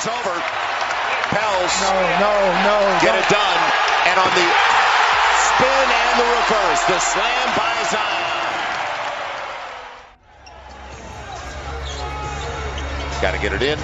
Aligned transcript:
It's 0.00 0.08
over. 0.08 0.32
Pels. 1.28 1.74
No, 1.84 1.92
no, 2.24 2.32
no. 2.64 2.76
Get 3.04 3.12
it 3.20 3.28
done. 3.28 3.60
And 4.08 4.16
on 4.16 4.32
the 4.32 4.48
spin 5.44 5.88
and 5.92 6.16
the 6.16 6.24
reverse, 6.24 6.82
the 6.88 6.98
slam 6.98 7.48
by 7.54 7.84
Zion. 7.92 8.32
Got 13.20 13.32
to 13.32 13.40
get 13.42 13.52
it 13.52 13.60
in. 13.60 13.78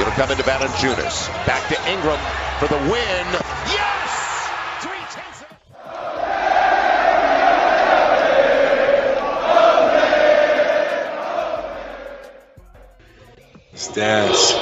It'll 0.00 0.12
come 0.14 0.32
into 0.32 0.42
Valanciunas. 0.42 1.28
Back 1.46 1.68
to 1.68 1.76
Ingram 1.88 2.18
for 2.58 2.66
the 2.66 2.78
win. 2.90 3.26
Yes! 3.70 4.50
Three 4.80 5.06
tenths 5.14 5.42
of... 5.42 5.50
Stats. 13.76 14.59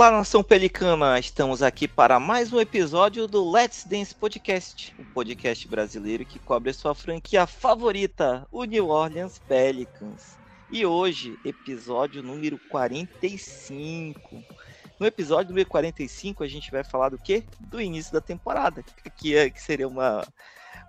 Olá, 0.00 0.10
nação 0.10 0.42
pelicana! 0.42 1.18
Estamos 1.18 1.62
aqui 1.62 1.86
para 1.86 2.18
mais 2.18 2.50
um 2.50 2.58
episódio 2.58 3.28
do 3.28 3.50
Let's 3.50 3.84
Dance 3.84 4.14
Podcast, 4.14 4.94
um 4.98 5.04
podcast 5.04 5.68
brasileiro 5.68 6.24
que 6.24 6.38
cobre 6.38 6.70
a 6.70 6.72
sua 6.72 6.94
franquia 6.94 7.46
favorita, 7.46 8.48
o 8.50 8.64
New 8.64 8.88
Orleans 8.88 9.38
Pelicans. 9.46 10.38
E 10.70 10.86
hoje, 10.86 11.38
episódio 11.44 12.22
número 12.22 12.58
45. 12.70 14.42
No 14.98 15.04
episódio 15.04 15.50
número 15.50 15.68
45, 15.68 16.44
a 16.44 16.48
gente 16.48 16.70
vai 16.70 16.82
falar 16.82 17.10
do 17.10 17.18
quê? 17.18 17.44
Do 17.60 17.78
início 17.78 18.10
da 18.10 18.22
temporada, 18.22 18.82
que, 19.18 19.36
é, 19.36 19.50
que 19.50 19.60
seria 19.60 19.86
uma, 19.86 20.26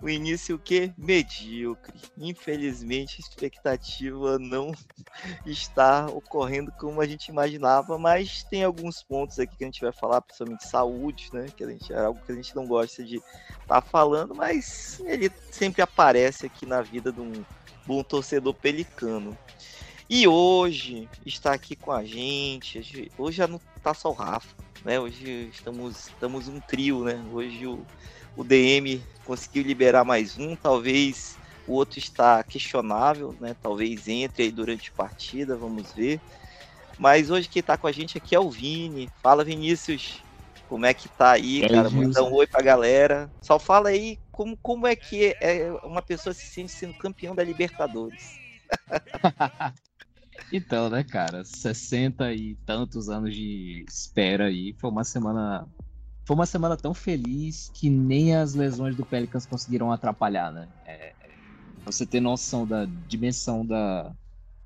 o 0.01 0.09
início 0.09 0.57
que 0.57 0.91
medíocre. 0.97 1.93
Infelizmente, 2.17 3.17
a 3.19 3.21
expectativa 3.21 4.39
não 4.39 4.73
está 5.45 6.07
ocorrendo 6.07 6.71
como 6.71 6.99
a 7.01 7.07
gente 7.07 7.27
imaginava, 7.27 7.97
mas 7.97 8.43
tem 8.43 8.63
alguns 8.63 9.03
pontos 9.03 9.39
aqui 9.39 9.55
que 9.55 9.63
a 9.63 9.67
gente 9.67 9.81
vai 9.81 9.91
falar, 9.91 10.21
principalmente 10.21 10.67
saúde, 10.67 11.29
né? 11.31 11.47
Que 11.55 11.63
a 11.63 11.69
gente, 11.69 11.93
é 11.93 11.99
algo 11.99 12.19
que 12.25 12.31
a 12.31 12.35
gente 12.35 12.55
não 12.55 12.65
gosta 12.65 13.03
de 13.03 13.17
estar 13.17 13.65
tá 13.67 13.81
falando, 13.81 14.33
mas 14.33 14.99
ele 15.05 15.31
sempre 15.51 15.81
aparece 15.81 16.45
aqui 16.45 16.65
na 16.65 16.81
vida 16.81 17.11
de 17.11 17.21
um 17.21 17.45
bom 17.85 18.03
torcedor 18.03 18.53
pelicano. 18.55 19.37
E 20.09 20.27
hoje 20.27 21.07
está 21.25 21.53
aqui 21.53 21.75
com 21.75 21.91
a 21.91 22.03
gente. 22.03 23.09
Hoje 23.17 23.37
já 23.37 23.47
não 23.47 23.61
tá 23.81 23.93
só 23.93 24.09
o 24.09 24.13
Rafa, 24.13 24.53
né? 24.83 24.99
Hoje 24.99 25.49
estamos, 25.53 26.07
estamos 26.07 26.47
um 26.47 26.59
trio, 26.59 27.05
né? 27.05 27.23
Hoje 27.31 27.65
o, 27.65 27.85
o 28.35 28.43
DM 28.43 29.01
conseguiu 29.25 29.63
liberar 29.63 30.03
mais 30.03 30.37
um, 30.37 30.55
talvez 30.55 31.37
o 31.67 31.73
outro 31.73 31.99
está 31.99 32.43
questionável, 32.43 33.35
né? 33.39 33.55
Talvez 33.61 34.07
entre 34.07 34.43
aí 34.43 34.51
durante 34.51 34.89
a 34.89 34.97
partida, 34.97 35.55
vamos 35.55 35.91
ver. 35.93 36.19
Mas 36.97 37.29
hoje 37.29 37.47
quem 37.47 37.59
está 37.59 37.77
com 37.77 37.87
a 37.87 37.91
gente 37.91 38.17
aqui 38.17 38.35
é 38.35 38.39
o 38.39 38.49
Vini. 38.49 39.09
Fala, 39.21 39.43
Vinícius. 39.43 40.21
Como 40.67 40.85
é 40.85 40.93
que 40.93 41.09
tá 41.09 41.31
aí, 41.31 41.63
É, 41.63 41.69
cara? 41.69 41.89
Gilson. 41.89 42.07
Manda 42.07 42.23
um 42.23 42.33
oi 42.33 42.47
pra 42.47 42.61
galera. 42.61 43.31
Só 43.41 43.59
fala 43.59 43.89
aí 43.89 44.17
como, 44.31 44.57
como 44.57 44.87
é 44.87 44.95
que 44.95 45.35
é 45.41 45.71
uma 45.83 46.01
pessoa 46.01 46.33
se 46.33 46.45
sente 46.45 46.71
sendo 46.71 46.93
campeão 46.93 47.35
da 47.35 47.43
Libertadores. 47.43 48.39
Então, 50.51 50.89
né, 50.89 51.03
cara, 51.03 51.45
60 51.45 52.33
e 52.33 52.55
tantos 52.65 53.09
anos 53.09 53.33
de 53.33 53.85
espera 53.87 54.45
aí, 54.45 54.75
foi 54.79 54.89
uma 54.89 55.03
semana 55.03 55.65
foi 56.31 56.35
uma 56.35 56.45
semana 56.45 56.77
tão 56.77 56.93
feliz 56.93 57.69
que 57.73 57.89
nem 57.89 58.37
as 58.37 58.53
lesões 58.53 58.95
do 58.95 59.05
Pelicans 59.05 59.45
conseguiram 59.45 59.91
atrapalhar, 59.91 60.49
né? 60.49 60.65
É, 60.85 61.11
pra 61.83 61.91
você 61.91 62.05
ter 62.05 62.21
noção 62.21 62.65
da 62.65 62.85
dimensão 63.05 63.65
da, 63.65 64.13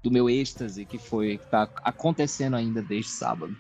do 0.04 0.12
meu 0.12 0.30
êxtase 0.30 0.86
que 0.86 1.00
foi 1.00 1.40
que 1.40 1.46
tá 1.48 1.68
acontecendo 1.84 2.56
ainda 2.56 2.84
desde 2.84 3.10
sábado. 3.10 3.58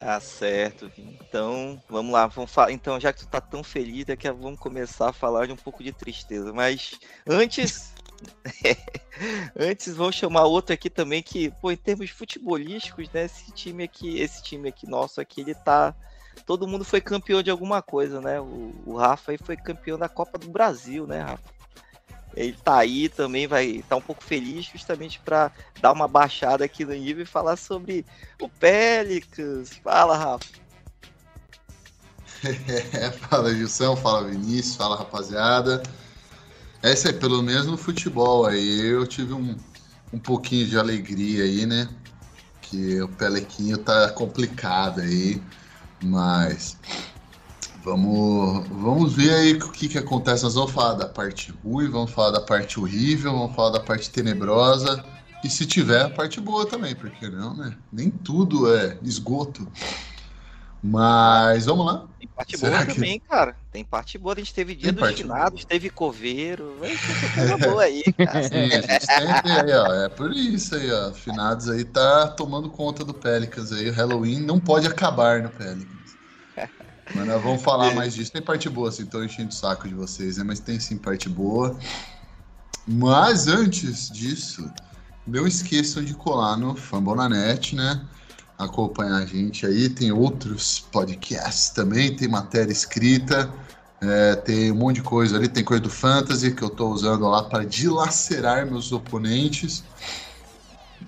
Tá 0.00 0.18
certo. 0.18 0.90
Então, 0.98 1.80
vamos 1.88 2.12
lá, 2.12 2.26
vamos 2.26 2.50
falar. 2.50 2.72
Então, 2.72 2.98
já 2.98 3.12
que 3.12 3.20
tu 3.20 3.28
tá 3.28 3.40
tão 3.40 3.62
feliz, 3.62 4.06
daqui 4.06 4.26
a 4.26 4.32
vamos 4.32 4.58
começar 4.58 5.10
a 5.10 5.12
falar 5.12 5.46
de 5.46 5.52
um 5.52 5.56
pouco 5.56 5.84
de 5.84 5.92
tristeza. 5.92 6.52
Mas 6.52 6.98
antes. 7.24 7.94
antes, 9.56 9.94
vamos 9.94 10.16
chamar 10.16 10.42
outro 10.42 10.74
aqui 10.74 10.90
também 10.90 11.22
que, 11.22 11.52
pô, 11.60 11.70
em 11.70 11.76
termos 11.76 12.10
futebolísticos, 12.10 13.08
né? 13.12 13.26
Esse 13.26 13.52
time 13.52 13.84
aqui, 13.84 14.18
esse 14.18 14.42
time 14.42 14.68
aqui 14.68 14.88
nosso 14.88 15.20
aqui, 15.20 15.42
ele 15.42 15.54
tá. 15.54 15.94
Todo 16.46 16.66
mundo 16.66 16.84
foi 16.84 17.00
campeão 17.00 17.42
de 17.42 17.50
alguma 17.50 17.82
coisa, 17.82 18.20
né? 18.20 18.40
O, 18.40 18.74
o 18.86 18.96
Rafa 18.96 19.32
aí 19.32 19.38
foi 19.38 19.56
campeão 19.56 19.98
da 19.98 20.08
Copa 20.08 20.38
do 20.38 20.48
Brasil, 20.48 21.06
né, 21.06 21.20
Rafa? 21.20 21.58
Ele 22.34 22.52
tá 22.52 22.78
aí 22.78 23.08
também, 23.08 23.46
vai 23.46 23.66
estar 23.66 23.88
tá 23.88 23.96
um 23.96 24.00
pouco 24.00 24.22
feliz 24.22 24.66
justamente 24.66 25.18
para 25.18 25.50
dar 25.80 25.92
uma 25.92 26.06
baixada 26.06 26.64
aqui 26.64 26.84
no 26.84 26.92
nível 26.92 27.24
e 27.24 27.26
falar 27.26 27.56
sobre 27.56 28.06
o 28.40 28.48
Pelicans. 28.48 29.74
Fala, 29.82 30.16
Rafa. 30.16 30.46
É, 32.92 33.10
fala 33.10 33.52
Gilson, 33.52 33.96
fala 33.96 34.28
Vinícius, 34.28 34.76
fala 34.76 34.96
rapaziada. 34.96 35.82
Essa 36.82 37.08
é 37.08 37.12
pelo 37.12 37.42
menos 37.42 37.66
no 37.66 37.76
futebol 37.76 38.46
aí 38.46 38.86
eu 38.86 39.04
tive 39.06 39.32
um, 39.32 39.56
um 40.12 40.18
pouquinho 40.18 40.66
de 40.66 40.78
alegria 40.78 41.44
aí, 41.44 41.66
né? 41.66 41.88
Que 42.62 43.00
o 43.02 43.08
Pelequinho 43.08 43.78
tá 43.78 44.10
complicado 44.10 45.00
aí, 45.00 45.42
mas 46.02 46.76
vamos, 47.84 48.66
vamos 48.68 49.14
ver 49.14 49.34
aí 49.34 49.52
o 49.54 49.70
que, 49.70 49.88
que 49.88 49.98
acontece. 49.98 50.44
Nós 50.44 50.54
vamos 50.54 50.72
falar 50.72 50.94
da 50.94 51.06
parte 51.06 51.52
ruim, 51.64 51.88
vamos 51.88 52.10
falar 52.10 52.30
da 52.30 52.40
parte 52.40 52.78
horrível, 52.78 53.32
vamos 53.32 53.54
falar 53.54 53.70
da 53.70 53.80
parte 53.80 54.10
tenebrosa. 54.10 55.04
E 55.44 55.48
se 55.48 55.66
tiver 55.66 56.02
a 56.02 56.10
parte 56.10 56.40
boa 56.40 56.66
também, 56.66 56.94
porque 56.94 57.28
não, 57.28 57.54
né? 57.56 57.76
Nem 57.92 58.10
tudo 58.10 58.74
é 58.74 58.98
esgoto. 59.02 59.68
Mas 60.82 61.66
vamos 61.66 61.86
lá. 61.86 62.06
Tem 62.18 62.28
parte 62.28 62.56
Será 62.56 62.76
boa 62.78 62.86
que- 62.86 62.94
também, 62.94 63.18
cara. 63.20 63.56
Tem 63.72 63.84
parte 63.84 64.16
boa. 64.16 64.34
A 64.34 64.38
gente 64.38 64.54
teve 64.54 64.74
dia 64.74 64.92
Tem 64.92 65.02
dos 65.08 65.16
finados, 65.18 65.64
teve 65.64 65.90
coveiro. 65.90 66.78
Coisa 67.34 67.58
boa 67.58 67.82
aí, 67.82 68.02
cara. 68.12 68.42
Sim, 68.48 68.74
a 68.74 68.80
gente 68.80 69.06
sempre 69.06 69.50
aí, 69.50 69.72
ó. 69.72 69.92
É 70.04 70.08
por 70.08 70.30
isso 70.32 70.74
aí, 70.76 70.90
ó. 70.90 71.12
Finados 71.12 71.68
aí 71.68 71.84
tá 71.84 72.28
tomando 72.28 72.70
conta 72.70 73.04
do 73.04 73.12
Pelicans 73.12 73.72
aí. 73.72 73.90
O 73.90 73.92
Halloween 73.92 74.40
não 74.40 74.60
pode 74.60 74.86
acabar 74.86 75.42
no 75.42 75.50
Pelicans. 75.50 76.16
Mas 77.14 77.26
nós 77.26 77.42
vamos 77.42 77.62
falar 77.62 77.92
mais 77.94 78.14
disso. 78.14 78.30
Tem 78.32 78.42
parte 78.42 78.68
boa, 78.68 78.88
assim, 78.90 79.06
tô 79.06 79.22
enchendo 79.24 79.48
o 79.48 79.52
saco 79.54 79.88
de 79.88 79.94
vocês, 79.94 80.36
né? 80.36 80.44
Mas 80.44 80.60
tem 80.60 80.78
sim 80.78 80.96
parte 80.96 81.28
boa. 81.28 81.76
Mas 82.86 83.48
antes 83.48 84.10
disso, 84.10 84.70
não 85.26 85.46
esqueçam 85.46 86.04
de 86.04 86.14
colar 86.14 86.56
no 86.56 86.74
Fambonanet, 86.76 87.74
né? 87.74 88.06
Acompanhar 88.58 89.16
a 89.16 89.26
gente 89.26 89.64
aí. 89.64 89.88
Tem 89.88 90.10
outros 90.10 90.80
podcasts 90.90 91.70
também, 91.70 92.14
tem 92.14 92.28
matéria 92.28 92.72
escrita. 92.72 93.50
É, 94.00 94.36
tem 94.36 94.70
um 94.70 94.76
monte 94.76 94.96
de 94.96 95.02
coisa 95.02 95.36
ali, 95.36 95.48
tem 95.48 95.64
coisa 95.64 95.82
do 95.82 95.90
Fantasy 95.90 96.52
que 96.52 96.62
eu 96.62 96.70
tô 96.70 96.88
usando 96.88 97.28
lá 97.28 97.42
para 97.42 97.64
dilacerar 97.64 98.66
meus 98.66 98.92
oponentes. 98.92 99.82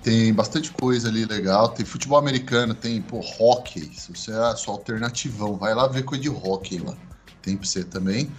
Tem 0.02 0.32
bastante 0.32 0.70
coisa 0.72 1.08
ali 1.08 1.24
legal. 1.24 1.68
Tem 1.68 1.84
futebol 1.84 2.18
americano, 2.18 2.74
tem 2.74 3.00
pô, 3.02 3.20
hockey. 3.38 3.90
Se 3.94 4.12
você 4.14 4.32
é 4.32 4.56
sua 4.56 4.74
alternativão, 4.74 5.56
vai 5.56 5.74
lá 5.74 5.86
ver 5.86 6.04
coisa 6.04 6.22
de 6.22 6.30
hockey 6.30 6.78
lá. 6.78 6.96
Tem 7.42 7.56
pra 7.56 7.66
você 7.66 7.84
também. 7.84 8.30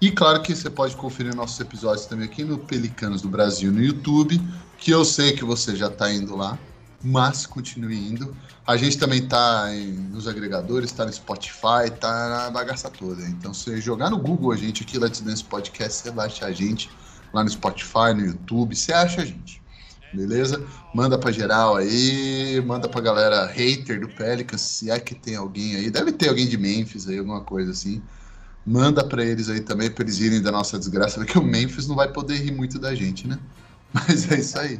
E 0.00 0.12
claro 0.12 0.40
que 0.42 0.54
você 0.54 0.70
pode 0.70 0.94
conferir 0.94 1.34
nossos 1.34 1.58
episódios 1.58 2.06
também 2.06 2.26
aqui 2.26 2.44
no 2.44 2.56
Pelicanos 2.56 3.20
do 3.20 3.28
Brasil 3.28 3.72
no 3.72 3.82
YouTube, 3.82 4.40
que 4.78 4.92
eu 4.92 5.04
sei 5.04 5.32
que 5.32 5.44
você 5.44 5.74
já 5.74 5.90
tá 5.90 6.12
indo 6.12 6.36
lá, 6.36 6.56
mas 7.02 7.46
continue 7.46 7.96
indo. 7.96 8.36
A 8.66 8.76
gente 8.76 8.98
também 8.98 9.26
tá 9.26 9.68
em- 9.74 9.92
nos 9.92 10.26
agregadores, 10.26 10.92
tá 10.92 11.04
no 11.06 11.12
Spotify, 11.12 11.90
tá 11.98 12.28
na 12.28 12.50
bagaça 12.50 12.90
toda. 12.90 13.22
Então, 13.24 13.54
se 13.54 13.80
jogar 13.80 14.10
no 14.10 14.18
Google 14.18 14.52
a 14.52 14.56
gente 14.56 14.82
aqui, 14.82 14.98
Let's 14.98 15.20
Dance 15.20 15.44
Podcast, 15.44 16.02
você 16.02 16.10
vai 16.10 16.26
achar 16.26 16.46
a 16.46 16.52
gente 16.52 16.90
lá 17.32 17.44
no 17.44 17.50
Spotify, 17.50 18.12
no 18.14 18.24
YouTube, 18.26 18.74
você 18.74 18.92
acha 18.92 19.22
a 19.22 19.24
gente. 19.24 19.62
Beleza? 20.12 20.64
Manda 20.94 21.18
pra 21.18 21.30
geral 21.30 21.76
aí, 21.76 22.62
manda 22.66 22.88
pra 22.88 23.00
galera 23.00 23.46
hater 23.46 24.00
do 24.00 24.08
Pelicans, 24.08 24.62
se 24.62 24.90
é 24.90 24.98
que 24.98 25.14
tem 25.14 25.36
alguém 25.36 25.76
aí. 25.76 25.90
Deve 25.90 26.12
ter 26.12 26.30
alguém 26.30 26.48
de 26.48 26.56
Memphis 26.56 27.06
aí, 27.06 27.18
alguma 27.18 27.42
coisa 27.42 27.70
assim. 27.72 28.02
Manda 28.66 29.04
pra 29.04 29.24
eles 29.24 29.48
aí 29.50 29.60
também, 29.60 29.90
pra 29.90 30.02
eles 30.04 30.18
irem 30.18 30.40
da 30.42 30.50
nossa 30.50 30.78
desgraça, 30.78 31.18
porque 31.18 31.38
o 31.38 31.42
Memphis 31.44 31.86
não 31.86 31.94
vai 31.94 32.10
poder 32.10 32.36
rir 32.36 32.52
muito 32.52 32.78
da 32.78 32.94
gente, 32.94 33.26
né? 33.28 33.38
Mas 33.92 34.30
é 34.32 34.38
isso 34.40 34.58
aí. 34.58 34.78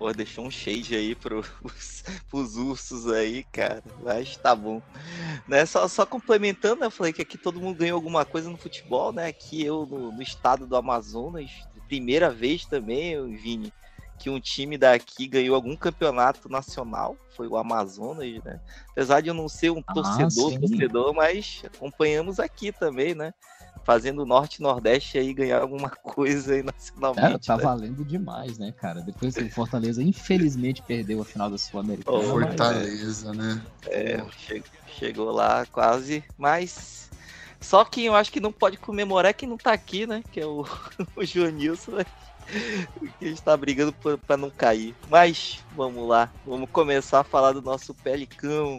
Pô, 0.00 0.10
deixou 0.14 0.46
um 0.46 0.50
shade 0.50 0.96
aí 0.96 1.14
pros, 1.14 1.46
pros 2.30 2.56
ursos 2.56 3.06
aí, 3.12 3.44
cara. 3.44 3.82
Mas 4.02 4.34
tá 4.38 4.56
bom. 4.56 4.80
Né, 5.46 5.66
só, 5.66 5.86
só 5.88 6.06
complementando, 6.06 6.80
né, 6.80 6.86
eu 6.86 6.90
falei 6.90 7.12
que 7.12 7.20
aqui 7.20 7.36
todo 7.36 7.60
mundo 7.60 7.76
ganhou 7.76 7.96
alguma 7.96 8.24
coisa 8.24 8.48
no 8.48 8.56
futebol, 8.56 9.12
né? 9.12 9.26
Aqui 9.26 9.62
eu, 9.62 9.84
no, 9.84 10.10
no 10.10 10.22
estado 10.22 10.66
do 10.66 10.74
Amazonas, 10.74 11.50
primeira 11.86 12.30
vez 12.30 12.64
também, 12.64 13.12
eu, 13.12 13.28
Vini, 13.28 13.70
que 14.18 14.30
um 14.30 14.40
time 14.40 14.78
daqui 14.78 15.26
ganhou 15.26 15.54
algum 15.54 15.76
campeonato 15.76 16.48
nacional, 16.48 17.14
foi 17.36 17.46
o 17.46 17.58
Amazonas, 17.58 18.42
né? 18.42 18.58
Apesar 18.92 19.20
de 19.20 19.28
eu 19.28 19.34
não 19.34 19.50
ser 19.50 19.70
um 19.70 19.82
Ah, 19.86 19.92
torcedor, 19.92 20.50
sim. 20.50 20.60
torcedor, 20.60 21.14
mas 21.14 21.60
acompanhamos 21.66 22.40
aqui 22.40 22.72
também, 22.72 23.14
né? 23.14 23.34
Fazendo 23.84 24.24
norte 24.26 24.56
e 24.56 24.62
nordeste 24.62 25.18
aí 25.18 25.32
ganhar 25.32 25.60
alguma 25.62 25.90
coisa 26.02 26.54
aí 26.54 26.62
nacionalmente. 26.62 27.20
Cara, 27.22 27.38
tá 27.38 27.56
né? 27.56 27.62
valendo 27.64 28.04
demais, 28.04 28.58
né, 28.58 28.72
cara? 28.72 29.00
Depois 29.02 29.36
o 29.36 29.48
Fortaleza 29.50 30.02
infelizmente 30.02 30.82
perdeu 30.82 31.20
a 31.20 31.24
final 31.24 31.50
da 31.50 31.58
Sul-Americana. 31.58 32.18
Oh, 32.18 32.22
Fortaleza, 32.22 33.34
né? 33.34 33.62
É, 33.86 34.22
che- 34.36 34.62
chegou 34.86 35.30
lá 35.30 35.66
quase, 35.66 36.24
mas 36.38 37.10
só 37.60 37.84
quem 37.84 38.06
eu 38.06 38.14
acho 38.14 38.30
que 38.32 38.40
não 38.40 38.52
pode 38.52 38.76
comemorar 38.76 39.30
é 39.30 39.34
quem 39.34 39.48
não 39.48 39.56
tá 39.58 39.72
aqui, 39.72 40.06
né? 40.06 40.22
Que 40.30 40.40
é 40.40 40.46
o, 40.46 40.64
o 41.16 41.24
Joanilson, 41.24 41.92
né? 41.92 42.04
que 43.18 43.24
a 43.24 43.28
gente 43.28 43.42
tá 43.42 43.56
brigando 43.56 43.94
pra 44.26 44.36
não 44.36 44.50
cair. 44.50 44.96
Mas 45.08 45.64
vamos 45.70 46.08
lá, 46.08 46.32
vamos 46.44 46.68
começar 46.70 47.20
a 47.20 47.24
falar 47.24 47.52
do 47.52 47.62
nosso 47.62 47.94
Pelicão. 47.94 48.78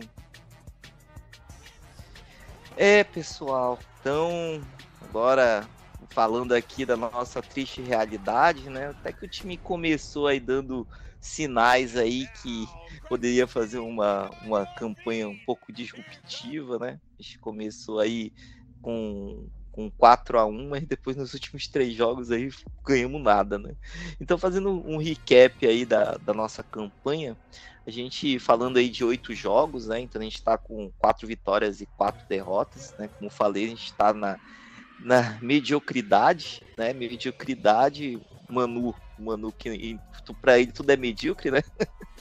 É, 2.76 3.04
pessoal, 3.04 3.80
então 4.00 4.62
agora 5.12 5.68
falando 6.10 6.54
aqui 6.54 6.86
da 6.86 6.96
nossa 6.96 7.42
triste 7.42 7.82
realidade, 7.82 8.70
né? 8.70 8.88
Até 8.88 9.12
que 9.12 9.26
o 9.26 9.30
time 9.30 9.58
começou 9.58 10.26
aí 10.26 10.40
dando 10.40 10.88
sinais 11.20 11.98
aí 11.98 12.28
que 12.42 12.66
poderia 13.10 13.46
fazer 13.46 13.80
uma, 13.80 14.30
uma 14.42 14.66
campanha 14.66 15.28
um 15.28 15.38
pouco 15.46 15.72
disruptiva, 15.72 16.80
né? 16.80 16.98
A 17.20 17.22
gente 17.22 17.38
começou 17.40 18.00
aí 18.00 18.32
com, 18.82 19.48
com 19.70 19.92
4 19.92 20.40
a 20.40 20.46
1 20.46 20.70
mas 20.70 20.88
depois 20.88 21.18
nos 21.18 21.34
últimos 21.34 21.68
três 21.68 21.94
jogos 21.94 22.32
aí 22.32 22.50
ganhamos 22.86 23.22
nada, 23.22 23.60
né? 23.60 23.76
Então 24.20 24.38
fazendo 24.38 24.70
um 24.70 24.98
recap 24.98 25.68
aí 25.68 25.86
da, 25.86 26.14
da 26.14 26.34
nossa 26.34 26.64
campanha, 26.64 27.38
a 27.86 27.92
gente 27.92 28.40
falando 28.40 28.78
aí 28.78 28.90
de 28.90 29.04
oito 29.04 29.34
jogos, 29.36 29.88
né? 29.88 30.00
Então 30.00 30.22
a 30.22 30.24
gente 30.24 30.38
está 30.38 30.58
com 30.58 30.90
quatro 30.98 31.28
vitórias 31.28 31.82
e 31.82 31.86
quatro 31.86 32.26
derrotas, 32.30 32.96
né? 32.98 33.10
Como 33.20 33.30
falei, 33.30 33.66
a 33.66 33.70
gente 33.70 33.86
está 33.86 34.14
na, 34.14 34.40
na 35.04 35.38
mediocridade, 35.42 36.62
né? 36.78 36.94
Mediocridade, 36.94 38.20
Manu, 38.50 38.94
Manu 39.18 39.52
que 39.52 40.00
para 40.42 40.60
ele 40.60 40.72
tudo 40.72 40.90
é 40.92 40.98
medíocre, 40.98 41.52
né? 41.52 41.62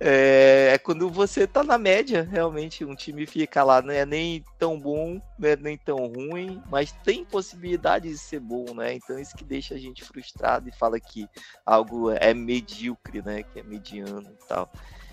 É, 0.00 0.72
é, 0.72 0.78
quando 0.78 1.08
você 1.08 1.46
tá 1.46 1.62
na 1.62 1.78
média, 1.78 2.28
realmente, 2.28 2.84
um 2.84 2.96
time 2.96 3.26
fica 3.26 3.62
lá, 3.62 3.80
não 3.80 3.92
é 3.92 4.04
nem 4.04 4.44
tão 4.58 4.78
bom, 4.78 5.20
não 5.38 5.48
é 5.48 5.56
nem 5.56 5.78
tão 5.78 6.06
ruim, 6.06 6.60
mas 6.68 6.92
tem 7.04 7.24
possibilidade 7.24 8.08
de 8.08 8.18
ser 8.18 8.40
bom, 8.40 8.74
né? 8.74 8.94
Então 8.94 9.18
isso 9.18 9.36
que 9.36 9.44
deixa 9.44 9.74
a 9.74 9.78
gente 9.78 10.04
frustrado 10.04 10.68
e 10.68 10.72
fala 10.72 10.98
que 10.98 11.28
algo 11.64 12.10
é 12.10 12.34
medíocre, 12.34 13.22
né? 13.22 13.44
Que 13.44 13.60
é 13.60 13.62
mediano 13.62 14.28
e 14.28 14.48
tal. 14.48 14.68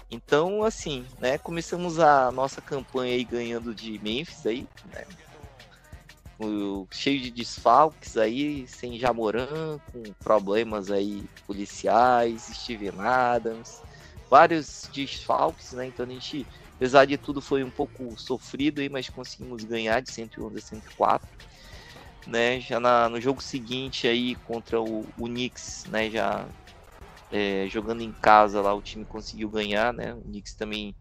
Então, 0.09 0.63
assim, 0.63 1.05
né? 1.19 1.37
Começamos 1.37 1.99
a 1.99 2.31
nossa 2.31 2.59
campanha 2.61 3.13
aí 3.13 3.23
ganhando 3.23 3.73
de 3.73 3.99
Memphis 3.99 4.45
aí, 4.45 4.67
né? 4.85 5.05
O, 6.39 6.87
cheio 6.91 7.21
de 7.21 7.31
desfalques 7.31 8.17
aí, 8.17 8.67
sem 8.67 8.99
Jamoran, 8.99 9.79
com 9.91 10.03
problemas 10.23 10.89
aí 10.91 11.23
policiais, 11.45 12.47
Steven 12.51 12.99
Adams, 12.99 13.81
vários 14.29 14.89
desfalques, 14.93 15.73
né? 15.73 15.85
Então 15.85 16.05
a 16.05 16.09
gente, 16.09 16.47
apesar 16.75 17.05
de 17.05 17.17
tudo, 17.17 17.39
foi 17.39 17.63
um 17.63 17.69
pouco 17.69 18.15
sofrido 18.17 18.81
aí, 18.81 18.89
mas 18.89 19.07
conseguimos 19.09 19.63
ganhar 19.63 20.01
de 20.01 20.11
111 20.11 20.57
a 20.57 20.61
104. 20.61 21.27
Né, 22.25 22.59
já 22.61 22.79
na, 22.79 23.09
no 23.09 23.19
jogo 23.19 23.43
seguinte 23.43 24.07
aí 24.07 24.33
contra 24.37 24.81
o, 24.81 25.09
o 25.17 25.25
Knicks, 25.25 25.83
né, 25.89 26.09
já 26.09 26.49
é, 27.29 27.67
jogando 27.67 28.01
em 28.01 28.13
casa 28.13 28.61
lá 28.61 28.73
o 28.73 28.81
time 28.81 29.05
conseguiu 29.05 29.49
ganhar, 29.49 29.93
né, 29.93 30.13
o 30.13 30.21
Knicks 30.21 30.55
também 30.55 30.95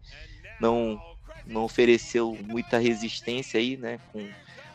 não 0.59 0.99
não 1.45 1.63
ofereceu 1.63 2.37
muita 2.41 2.77
resistência 2.77 3.59
aí, 3.59 3.77
né, 3.77 3.99
com 4.11 4.29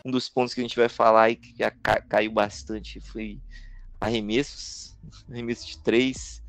um 0.04 0.10
dos 0.10 0.28
pontos 0.28 0.54
que 0.54 0.60
a 0.60 0.64
gente 0.64 0.76
vai 0.76 0.88
falar 0.88 1.24
aí 1.24 1.36
que 1.36 1.54
caiu 2.08 2.32
bastante 2.32 3.00
foi 3.00 3.38
arremessos, 4.00 4.96
arremessos 5.30 5.66
de 5.66 5.82
três, 5.82 6.42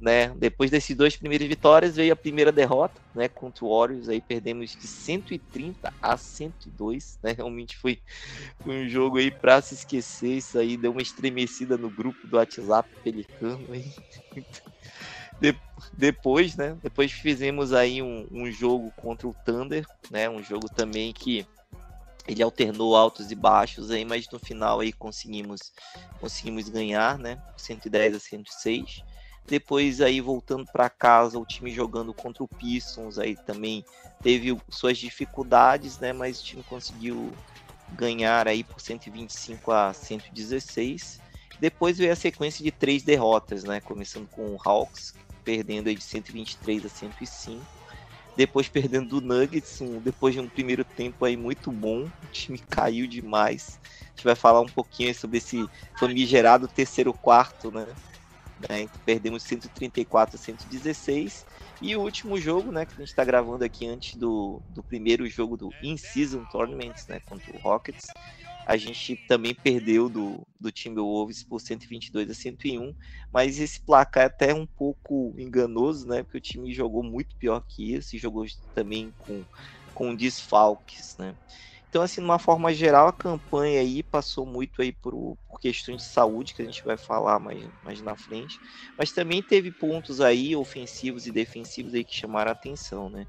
né? 0.00 0.28
Depois 0.36 0.70
desses 0.70 0.96
dois 0.96 1.16
primeiras 1.16 1.46
vitórias 1.46 1.96
veio 1.96 2.12
a 2.12 2.16
primeira 2.16 2.50
derrota, 2.50 3.00
né, 3.14 3.28
contra 3.28 3.64
o 3.64 3.76
Warriors, 3.76 4.08
aí 4.08 4.20
perdemos 4.20 4.70
de 4.70 4.88
130 4.88 5.92
a 6.00 6.16
102, 6.16 7.18
né? 7.22 7.32
Realmente 7.32 7.76
foi, 7.76 8.00
foi 8.62 8.84
um 8.84 8.88
jogo 8.88 9.18
aí 9.18 9.30
para 9.30 9.60
se 9.60 9.74
esquecer, 9.74 10.38
isso 10.38 10.58
aí 10.58 10.76
deu 10.76 10.92
uma 10.92 11.02
estremecida 11.02 11.76
no 11.76 11.90
grupo 11.90 12.26
do 12.26 12.36
WhatsApp 12.36 12.88
Pelicano 13.04 13.66
aí. 13.72 13.84
De, 15.40 15.56
depois, 15.96 16.54
né? 16.54 16.76
Depois 16.82 17.10
fizemos 17.10 17.72
aí 17.72 18.02
um, 18.02 18.26
um 18.30 18.50
jogo 18.50 18.92
contra 18.96 19.26
o 19.26 19.34
Thunder, 19.44 19.86
né? 20.10 20.28
Um 20.28 20.42
jogo 20.42 20.68
também 20.68 21.14
que 21.14 21.46
ele 22.30 22.44
alternou 22.44 22.94
altos 22.94 23.32
e 23.32 23.34
baixos 23.34 23.90
aí, 23.90 24.04
mas 24.04 24.28
no 24.30 24.38
final 24.38 24.78
aí 24.78 24.92
conseguimos 24.92 25.72
conseguimos 26.20 26.68
ganhar, 26.68 27.18
né? 27.18 27.38
110 27.56 28.14
a 28.14 28.20
106. 28.20 29.02
Depois 29.48 30.00
aí 30.00 30.20
voltando 30.20 30.64
para 30.72 30.88
casa, 30.88 31.38
o 31.38 31.44
time 31.44 31.72
jogando 31.72 32.14
contra 32.14 32.44
o 32.44 32.48
Pistons 32.48 33.18
aí 33.18 33.36
também 33.46 33.84
teve 34.22 34.56
suas 34.70 34.96
dificuldades, 34.98 35.98
né, 35.98 36.12
mas 36.12 36.40
o 36.40 36.44
time 36.44 36.62
conseguiu 36.62 37.32
ganhar 37.90 38.46
aí 38.46 38.62
por 38.62 38.80
125 38.80 39.72
a 39.72 39.92
116. 39.92 41.18
Depois 41.58 41.98
veio 41.98 42.12
a 42.12 42.16
sequência 42.16 42.62
de 42.62 42.70
três 42.70 43.02
derrotas, 43.02 43.64
né, 43.64 43.80
começando 43.80 44.28
com 44.28 44.54
o 44.54 44.58
Hawks 44.64 45.14
perdendo 45.42 45.88
aí 45.88 45.96
de 45.96 46.04
123 46.04 46.84
a 46.84 46.88
105 46.88 47.79
depois 48.36 48.68
perdendo 48.68 49.20
do 49.20 49.26
Nuggets, 49.26 49.80
um, 49.80 50.00
depois 50.00 50.34
de 50.34 50.40
um 50.40 50.48
primeiro 50.48 50.84
tempo 50.84 51.24
aí 51.24 51.36
muito 51.36 51.70
bom, 51.70 52.04
o 52.04 52.28
time 52.30 52.58
caiu 52.70 53.06
demais. 53.06 53.78
A 53.82 54.06
gente 54.08 54.24
vai 54.24 54.34
falar 54.34 54.60
um 54.60 54.66
pouquinho 54.66 55.14
sobre 55.14 55.38
esse 55.38 55.64
famigerado 55.98 56.68
terceiro 56.68 57.12
quarto, 57.12 57.70
né? 57.70 57.86
né? 58.68 58.88
Perdemos 59.04 59.42
134 59.42 60.36
a 60.36 60.38
116. 60.38 61.44
E 61.80 61.96
o 61.96 62.02
último 62.02 62.38
jogo, 62.38 62.70
né, 62.70 62.84
que 62.84 62.92
a 62.92 62.98
gente 62.98 63.08
está 63.08 63.24
gravando 63.24 63.64
aqui 63.64 63.86
antes 63.86 64.16
do, 64.16 64.60
do 64.68 64.82
primeiro 64.82 65.26
jogo 65.28 65.56
do 65.56 65.70
In-Season 65.82 66.44
Tournament, 66.50 66.94
né, 67.08 67.20
contra 67.20 67.56
o 67.56 67.58
Rockets, 67.58 68.06
a 68.70 68.76
gente 68.76 69.16
também 69.26 69.52
perdeu 69.52 70.08
do, 70.08 70.46
do 70.60 70.70
Timberwolves 70.70 71.42
por 71.44 71.60
122 71.60 72.30
a 72.30 72.34
101, 72.34 72.94
mas 73.32 73.58
esse 73.58 73.80
placar 73.84 74.22
é 74.24 74.26
até 74.26 74.54
um 74.54 74.66
pouco 74.66 75.34
enganoso, 75.38 76.06
né, 76.06 76.22
porque 76.22 76.38
o 76.38 76.40
time 76.40 76.72
jogou 76.72 77.02
muito 77.02 77.34
pior 77.36 77.60
que 77.68 77.94
isso 77.94 78.14
e 78.14 78.18
jogou 78.18 78.44
também 78.72 79.12
com, 79.18 79.44
com 79.92 80.14
desfalques, 80.14 81.16
né. 81.18 81.36
Então, 81.88 82.02
assim, 82.02 82.20
de 82.20 82.24
uma 82.26 82.38
forma 82.38 82.72
geral, 82.72 83.08
a 83.08 83.12
campanha 83.12 83.80
aí 83.80 84.02
passou 84.02 84.46
muito 84.46 84.80
aí 84.80 84.92
por, 84.92 85.36
por 85.48 85.58
questões 85.60 86.02
de 86.02 86.08
saúde, 86.08 86.54
que 86.54 86.62
a 86.62 86.64
gente 86.64 86.84
vai 86.84 86.96
falar 86.96 87.40
mais, 87.40 87.68
mais 87.82 88.00
na 88.02 88.16
frente, 88.16 88.60
mas 88.96 89.12
também 89.12 89.42
teve 89.42 89.72
pontos 89.72 90.20
aí 90.20 90.54
ofensivos 90.54 91.26
e 91.26 91.32
defensivos 91.32 91.92
aí 91.94 92.04
que 92.04 92.14
chamaram 92.14 92.50
a 92.50 92.52
atenção, 92.52 93.10
né. 93.10 93.26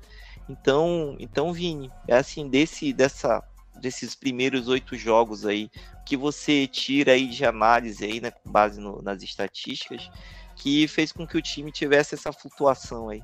Então, 0.48 1.16
então 1.20 1.54
Vini, 1.54 1.94
é 2.08 2.16
assim, 2.16 2.50
desse, 2.50 2.94
dessa 2.94 3.42
desses 3.80 4.16
primeiros 4.16 4.68
oito 4.68 4.96
jogos 4.96 5.46
aí, 5.46 5.70
que 6.06 6.18
você 6.18 6.68
tira 6.68 7.14
aí 7.14 7.28
de 7.28 7.46
análise 7.46 8.04
aí, 8.04 8.20
né, 8.20 8.32
com 8.32 8.52
base 8.52 8.80
no, 8.80 9.02
nas 9.02 9.24
estatísticas, 9.24 10.10
que 10.56 10.88
fez 10.88 11.12
com 11.12 11.26
que 11.26 11.38
o 11.38 11.42
time 11.42 11.72
tivesse 11.72 12.16
essa 12.16 12.32
flutuação 12.32 13.10
aí? 13.10 13.24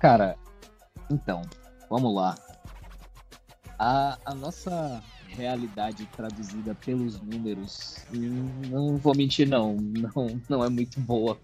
Cara, 0.00 0.36
então, 1.10 1.42
vamos 1.88 2.14
lá. 2.14 2.36
A, 3.78 4.18
a 4.24 4.34
nossa 4.34 5.02
realidade 5.28 6.06
traduzida 6.06 6.74
pelos 6.74 7.20
números, 7.20 8.04
não 8.12 8.96
vou 8.96 9.14
mentir 9.16 9.48
não, 9.48 9.74
não, 9.76 10.40
não 10.48 10.64
é 10.64 10.68
muito 10.68 11.00
boa. 11.00 11.38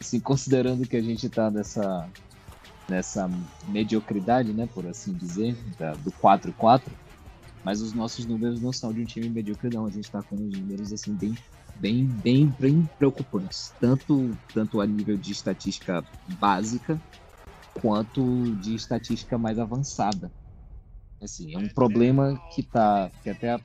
Assim, 0.00 0.20
considerando 0.20 0.86
que 0.86 0.96
a 0.96 1.02
gente 1.02 1.28
tá 1.28 1.50
nessa 1.50 2.08
nessa 2.88 3.28
mediocridade, 3.68 4.52
né, 4.52 4.66
por 4.66 4.86
assim 4.86 5.14
dizer, 5.14 5.56
da, 5.78 5.92
do 5.94 6.10
4-4, 6.12 6.92
mas 7.64 7.80
os 7.80 7.94
nossos 7.94 8.26
números 8.26 8.60
não 8.60 8.72
são 8.72 8.92
de 8.92 9.00
um 9.00 9.06
time 9.06 9.28
medíocre 9.28 9.70
não, 9.70 9.86
a 9.86 9.90
gente 9.90 10.04
está 10.04 10.22
com 10.22 10.36
uns 10.36 10.58
números 10.58 10.92
assim 10.92 11.14
bem 11.14 11.34
bem 11.76 12.04
bem 12.06 12.46
bem 12.46 12.86
preocupantes, 12.98 13.72
tanto 13.80 14.36
tanto 14.52 14.80
a 14.80 14.86
nível 14.86 15.16
de 15.16 15.32
estatística 15.32 16.04
básica 16.38 17.00
quanto 17.72 18.54
de 18.56 18.74
estatística 18.74 19.36
mais 19.38 19.58
avançada. 19.58 20.30
Assim, 21.20 21.54
é 21.54 21.58
um 21.58 21.68
problema 21.68 22.38
que 22.54 22.62
tá 22.62 23.10
que 23.22 23.30
até 23.30 23.58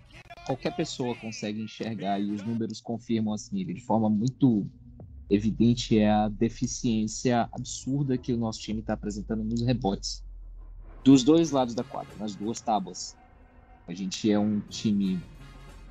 qualquer 0.47 0.75
pessoa 0.75 1.13
consegue 1.15 1.61
enxergar 1.61 2.19
e 2.19 2.31
os 2.31 2.43
números 2.43 2.81
confirmam 2.81 3.33
assim, 3.33 3.63
de 3.65 3.81
forma 3.81 4.09
muito 4.09 4.65
evidente 5.29 5.97
é 5.97 6.09
a 6.09 6.27
deficiência 6.27 7.47
absurda 7.51 8.17
que 8.17 8.33
o 8.33 8.37
nosso 8.37 8.59
time 8.59 8.79
está 8.79 8.93
apresentando 8.93 9.43
nos 9.43 9.61
rebotes. 9.61 10.23
Dos 11.03 11.23
dois 11.23 11.51
lados 11.51 11.75
da 11.75 11.83
quadra, 11.83 12.13
nas 12.19 12.35
duas 12.35 12.59
tábuas. 12.59 13.15
A 13.87 13.93
gente 13.93 14.31
é 14.31 14.37
um 14.37 14.59
time 14.59 15.19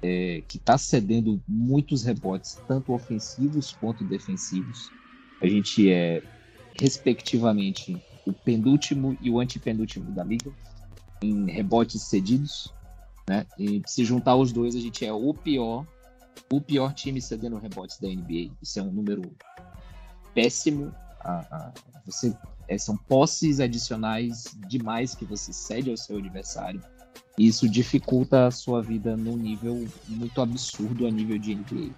é, 0.02 0.42
que 0.47 0.57
está 0.57 0.76
cedendo 0.76 1.42
muitos 1.47 2.04
rebotes, 2.04 2.59
tanto 2.66 2.92
ofensivos 2.92 3.73
quanto 3.73 4.04
defensivos. 4.04 4.90
A 5.40 5.47
gente 5.47 5.90
é, 5.90 6.23
respectivamente, 6.80 8.00
o 8.26 8.33
penúltimo 8.33 9.16
e 9.21 9.30
o 9.30 9.40
antepenúltimo 9.40 10.11
da 10.12 10.25
liga 10.25 10.52
em 11.23 11.50
rebotes 11.50 12.02
cedidos. 12.02 12.73
Né? 13.28 13.47
E 13.59 13.83
se 13.87 14.04
juntar 14.04 14.37
os 14.37 14.52
dois, 14.52 14.75
a 14.75 14.80
gente 14.80 15.04
é 15.04 15.12
o 15.12 15.35
pior, 15.35 15.87
o 16.52 16.61
pior 16.61 16.92
time 16.92 17.21
cedendo 17.21 17.59
rebotes 17.59 17.99
da 17.99 18.09
NBA. 18.09 18.52
Isso 18.62 18.78
é 18.78 18.83
um 18.83 18.90
número 18.90 19.23
péssimo. 20.35 20.95
você, 22.04 22.35
é, 22.66 22.78
são 22.78 22.97
posses 22.97 23.61
adicionais 23.61 24.57
demais 24.68 25.14
que 25.14 25.25
você 25.25 25.52
cede 25.52 25.90
ao 25.90 25.97
seu 25.97 26.18
adversário. 26.18 26.83
E 27.38 27.47
isso 27.47 27.68
dificulta 27.68 28.47
a 28.47 28.50
sua 28.50 28.83
vida 28.83 29.16
num 29.16 29.37
nível 29.37 29.87
muito 30.09 30.40
absurdo 30.40 31.07
a 31.07 31.11
nível 31.11 31.38
de 31.38 31.54
NBA. 31.54 31.95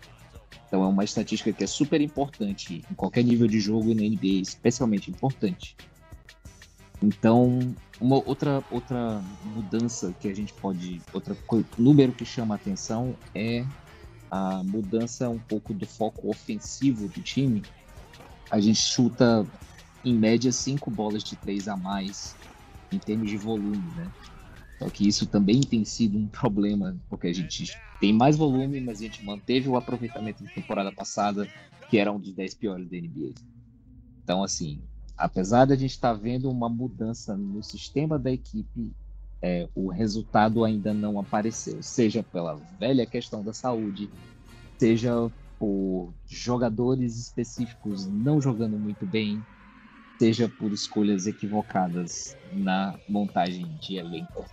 Então 0.66 0.84
é 0.84 0.86
uma 0.86 1.02
estatística 1.02 1.52
que 1.52 1.64
é 1.64 1.66
super 1.66 2.00
importante 2.00 2.84
em 2.88 2.94
qualquer 2.94 3.24
nível 3.24 3.48
de 3.48 3.58
jogo 3.58 3.90
e 3.90 3.94
na 3.94 4.02
NBA, 4.02 4.40
especialmente 4.40 5.10
importante. 5.10 5.76
Então, 7.02 7.74
uma 8.00 8.16
outra 8.16 8.62
outra 8.70 9.22
mudança 9.44 10.14
que 10.20 10.28
a 10.28 10.34
gente 10.34 10.52
pode, 10.52 11.00
outro 11.12 11.36
número 11.78 12.12
que 12.12 12.24
chama 12.24 12.54
atenção 12.54 13.16
é 13.34 13.64
a 14.30 14.62
mudança 14.62 15.28
um 15.28 15.40
pouco 15.40 15.74
do 15.74 15.86
foco 15.86 16.30
ofensivo 16.30 17.08
do 17.08 17.22
time. 17.22 17.66
A 18.48 18.60
gente 18.60 18.78
chuta 18.78 19.46
em 20.04 20.16
média 20.16 20.52
cinco 20.52 20.90
bolas 20.90 21.22
de 21.22 21.36
três 21.36 21.66
a 21.66 21.76
mais 21.76 22.38
em 22.92 22.98
termos 22.98 23.28
de 23.28 23.36
volume, 23.36 23.90
né? 23.92 24.10
Só 24.78 24.88
que 24.88 25.06
isso 25.06 25.26
também 25.26 25.60
tem 25.60 25.84
sido 25.84 26.16
um 26.16 26.26
problema, 26.28 26.98
porque 27.08 27.26
a 27.26 27.32
gente 27.32 27.70
tem 28.00 28.12
mais 28.12 28.36
volume, 28.36 28.80
mas 28.80 29.00
a 29.00 29.04
gente 29.04 29.22
manteve 29.24 29.68
o 29.68 29.76
aproveitamento 29.76 30.42
da 30.42 30.50
temporada 30.50 30.90
passada, 30.90 31.46
que 31.88 31.98
era 31.98 32.10
um 32.10 32.18
dos 32.18 32.32
10 32.32 32.54
piores 32.54 32.88
da 32.88 32.96
NBA. 32.96 33.34
Então, 34.22 34.42
assim, 34.42 34.80
apesar 35.16 35.66
de 35.66 35.74
a 35.74 35.76
gente 35.76 35.90
estar 35.90 36.14
tá 36.14 36.20
vendo 36.20 36.50
uma 36.50 36.68
mudança 36.68 37.36
no 37.36 37.62
sistema 37.62 38.18
da 38.18 38.32
equipe, 38.32 38.90
é, 39.42 39.68
o 39.74 39.88
resultado 39.88 40.64
ainda 40.64 40.92
não 40.92 41.18
apareceu, 41.18 41.82
seja 41.82 42.22
pela 42.22 42.60
velha 42.78 43.06
questão 43.06 43.42
da 43.42 43.52
saúde, 43.52 44.10
seja 44.78 45.30
por 45.58 46.12
jogadores 46.26 47.18
específicos 47.18 48.06
não 48.06 48.40
jogando 48.40 48.78
muito 48.78 49.06
bem, 49.06 49.44
seja 50.18 50.48
por 50.48 50.72
escolhas 50.72 51.26
equivocadas 51.26 52.36
na 52.52 52.98
montagem 53.08 53.66
de 53.80 53.96
elenco. 53.96 54.46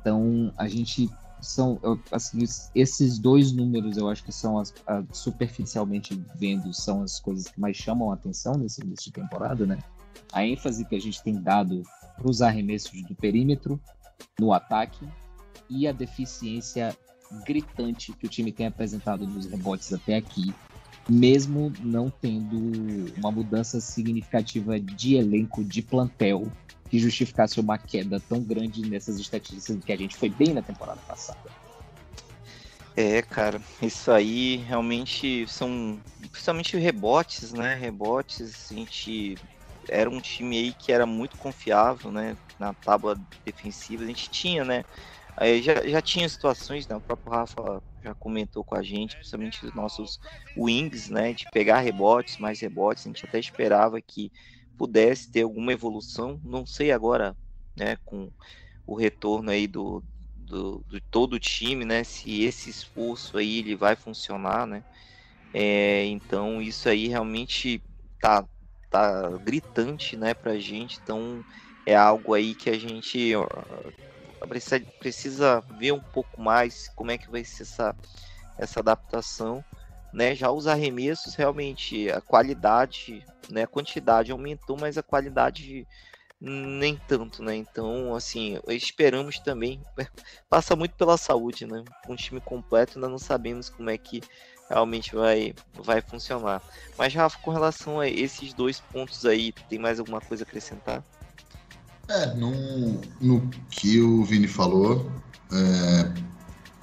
Então, 0.00 0.52
a 0.56 0.68
gente 0.68 1.10
são 1.40 1.80
assim, 2.12 2.44
esses 2.74 3.18
dois 3.18 3.52
números 3.52 3.96
eu 3.96 4.08
acho 4.08 4.22
que 4.22 4.32
são 4.32 4.58
as, 4.58 4.74
a, 4.86 5.02
superficialmente 5.10 6.22
vendo 6.34 6.72
são 6.74 7.02
as 7.02 7.18
coisas 7.18 7.48
que 7.48 7.58
mais 7.58 7.76
chamam 7.76 8.10
a 8.10 8.14
atenção 8.14 8.54
nesse 8.54 8.82
início 8.82 9.06
de 9.06 9.12
temporada, 9.12 9.64
né? 9.64 9.78
A 10.32 10.44
ênfase 10.44 10.84
que 10.84 10.94
a 10.94 11.00
gente 11.00 11.22
tem 11.22 11.40
dado 11.40 11.82
para 12.20 12.30
os 12.30 12.42
arremessos 12.42 13.02
do 13.02 13.14
perímetro 13.14 13.80
no 14.38 14.52
ataque 14.52 15.08
e 15.68 15.88
a 15.88 15.92
deficiência 15.92 16.94
gritante 17.46 18.12
que 18.12 18.26
o 18.26 18.28
time 18.28 18.52
tem 18.52 18.66
apresentado 18.66 19.26
nos 19.26 19.46
rebotes 19.46 19.92
até 19.92 20.16
aqui, 20.16 20.52
mesmo 21.08 21.72
não 21.80 22.10
tendo 22.10 23.10
uma 23.16 23.30
mudança 23.30 23.80
significativa 23.80 24.78
de 24.78 25.14
elenco 25.14 25.64
de 25.64 25.80
plantel 25.80 26.46
que 26.90 26.98
justificasse 26.98 27.58
uma 27.58 27.78
queda 27.78 28.20
tão 28.20 28.42
grande 28.42 28.82
nessas 28.88 29.18
estatísticas 29.18 29.82
que 29.82 29.92
a 29.92 29.96
gente 29.96 30.16
foi 30.16 30.28
bem 30.28 30.52
na 30.52 30.60
temporada 30.60 31.00
passada. 31.06 31.38
É, 32.96 33.22
cara, 33.22 33.62
isso 33.80 34.10
aí 34.10 34.56
realmente 34.56 35.46
são 35.46 35.98
principalmente 36.30 36.76
rebotes, 36.76 37.52
né? 37.52 37.74
Rebotes, 37.76 38.70
a 38.70 38.74
gente 38.74 39.38
era 39.90 40.10
um 40.10 40.20
time 40.20 40.58
aí 40.58 40.74
que 40.74 40.92
era 40.92 41.06
muito 41.06 41.36
confiável, 41.36 42.12
né? 42.12 42.36
Na 42.58 42.74
tábua 42.74 43.16
defensiva, 43.46 44.04
a 44.04 44.06
gente 44.06 44.30
tinha, 44.30 44.64
né? 44.64 44.84
Aí 45.36 45.62
já, 45.62 45.86
já 45.88 46.02
tinha 46.02 46.28
situações, 46.28 46.86
né? 46.88 46.96
O 46.96 47.02
próprio 47.02 47.32
Rafa 47.32 47.82
já 48.02 48.14
comentou 48.14 48.64
com 48.64 48.76
a 48.76 48.82
gente, 48.82 49.16
principalmente 49.16 49.64
os 49.66 49.72
nossos 49.74 50.18
wings, 50.56 51.08
né? 51.10 51.32
De 51.34 51.46
pegar 51.48 51.80
rebotes, 51.80 52.36
mais 52.38 52.60
rebotes, 52.60 53.06
a 53.06 53.08
gente 53.10 53.24
até 53.24 53.38
esperava 53.38 54.00
que 54.02 54.30
pudesse 54.76 55.30
ter 55.30 55.42
alguma 55.42 55.72
evolução. 55.72 56.40
Não 56.44 56.66
sei 56.66 56.90
agora, 56.92 57.36
né, 57.76 57.96
com 58.04 58.32
o 58.86 58.96
retorno 58.96 59.50
aí 59.50 59.66
do, 59.68 60.04
do, 60.36 60.84
do 60.88 61.00
todo 61.10 61.34
o 61.34 61.40
time, 61.40 61.84
né, 61.84 62.04
se 62.04 62.42
esse 62.42 62.70
esforço 62.70 63.38
aí 63.38 63.58
ele 63.60 63.76
vai 63.76 63.96
funcionar, 63.96 64.66
né? 64.66 64.84
É, 65.52 66.04
então 66.06 66.62
isso 66.62 66.88
aí 66.88 67.08
realmente 67.08 67.82
tá, 68.20 68.46
tá 68.90 69.28
gritante, 69.44 70.16
né, 70.16 70.34
pra 70.34 70.58
gente. 70.58 70.98
Então 71.02 71.44
é 71.86 71.96
algo 71.96 72.34
aí 72.34 72.54
que 72.54 72.70
a 72.70 72.78
gente 72.78 73.32
precisa, 74.48 74.84
precisa 74.98 75.60
ver 75.78 75.92
um 75.92 76.00
pouco 76.00 76.40
mais 76.40 76.88
como 76.94 77.10
é 77.10 77.18
que 77.18 77.30
vai 77.30 77.44
ser 77.44 77.62
essa, 77.62 77.94
essa 78.58 78.80
adaptação 78.80 79.64
né? 80.12 80.34
Já 80.34 80.50
os 80.50 80.66
arremessos, 80.66 81.34
realmente, 81.34 82.10
a 82.10 82.20
qualidade, 82.20 83.24
né? 83.50 83.62
A 83.62 83.66
quantidade 83.66 84.32
aumentou, 84.32 84.76
mas 84.78 84.98
a 84.98 85.02
qualidade 85.02 85.86
nem 86.40 86.96
tanto, 87.06 87.42
né? 87.42 87.54
Então, 87.54 88.14
assim, 88.14 88.58
esperamos 88.68 89.38
também. 89.38 89.82
Passa 90.48 90.74
muito 90.74 90.94
pela 90.96 91.16
saúde, 91.16 91.66
né? 91.66 91.84
Um 92.08 92.16
time 92.16 92.40
completo, 92.40 92.98
ainda 92.98 93.08
não 93.08 93.18
sabemos 93.18 93.68
como 93.68 93.90
é 93.90 93.98
que 93.98 94.20
realmente 94.70 95.14
vai, 95.14 95.52
vai 95.74 96.00
funcionar. 96.00 96.62
Mas, 96.96 97.12
Rafa, 97.12 97.38
com 97.42 97.50
relação 97.50 97.98
a 97.98 98.08
esses 98.08 98.54
dois 98.54 98.80
pontos 98.80 99.26
aí, 99.26 99.52
tem 99.68 99.78
mais 99.78 99.98
alguma 99.98 100.20
coisa 100.20 100.44
a 100.44 100.46
acrescentar? 100.46 101.02
É, 102.08 102.26
no, 102.34 103.00
no 103.20 103.50
que 103.70 104.00
o 104.00 104.24
Vini 104.24 104.46
falou, 104.46 105.10
é, 105.52 106.12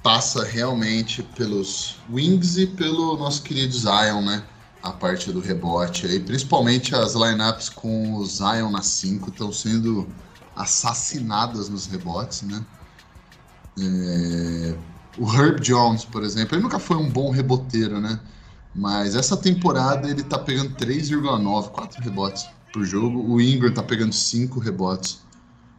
passa 0.03 0.43
realmente 0.43 1.23
pelos 1.23 1.97
wings 2.09 2.57
e 2.57 2.67
pelo 2.67 3.17
nosso 3.17 3.41
querido 3.41 3.73
Zion, 3.73 4.21
né? 4.21 4.43
A 4.83 4.91
parte 4.91 5.31
do 5.31 5.39
rebote 5.39 6.05
aí, 6.05 6.19
principalmente 6.19 6.93
as 6.95 7.13
lineups 7.13 7.69
com 7.69 8.15
o 8.15 8.25
Zion 8.25 8.69
na 8.69 8.81
5 8.81 9.29
estão 9.29 9.51
sendo 9.51 10.07
assassinadas 10.55 11.67
nos 11.67 11.87
rebotes, 11.87 12.41
né? 12.43 12.65
É... 13.79 14.96
O 15.17 15.31
Herb 15.31 15.59
Jones, 15.61 16.05
por 16.05 16.23
exemplo, 16.23 16.55
ele 16.55 16.63
nunca 16.63 16.79
foi 16.79 16.97
um 16.97 17.09
bom 17.09 17.31
reboteiro, 17.31 17.99
né? 17.99 18.19
Mas 18.75 19.15
essa 19.15 19.35
temporada 19.35 20.09
ele 20.09 20.23
tá 20.23 20.37
pegando 20.37 20.75
3,9, 20.75 21.69
4 21.69 22.03
rebotes 22.03 22.47
por 22.71 22.85
jogo. 22.85 23.23
O 23.27 23.41
Ingram 23.41 23.73
tá 23.73 23.81
pegando 23.81 24.13
5 24.13 24.59
rebotes 24.59 25.19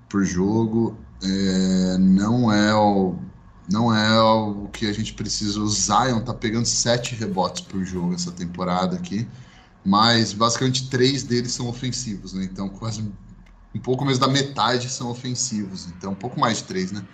por 0.09 0.25
jogo. 0.25 0.99
É... 1.23 1.97
Não 1.99 2.53
é 2.53 2.75
o 2.75 3.17
não 3.71 3.95
é 3.95 4.21
o 4.21 4.67
que 4.69 4.87
a 4.87 4.93
gente 4.93 5.13
precisa. 5.13 5.61
O 5.61 5.69
Zion 5.69 6.21
tá 6.21 6.33
pegando 6.33 6.67
sete 6.67 7.15
rebotes 7.15 7.61
por 7.61 7.85
jogo 7.85 8.15
essa 8.15 8.33
temporada 8.33 8.97
aqui, 8.97 9.29
mas 9.85 10.33
basicamente 10.33 10.89
três 10.89 11.23
deles 11.23 11.53
são 11.53 11.69
ofensivos, 11.69 12.33
né? 12.33 12.45
Então 12.45 12.69
quase 12.69 13.03
um 13.75 13.81
pouco 13.81 14.05
mais 14.05 14.19
da 14.19 14.27
metade 14.27 14.89
são 14.89 15.11
ofensivos, 15.11 15.87
então 15.89 16.13
um 16.13 16.17
pouco 16.17 16.41
mais 16.41 16.59
de 16.59 16.65
três, 16.65 16.91
né? 16.93 17.05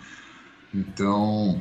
Então 0.73 1.61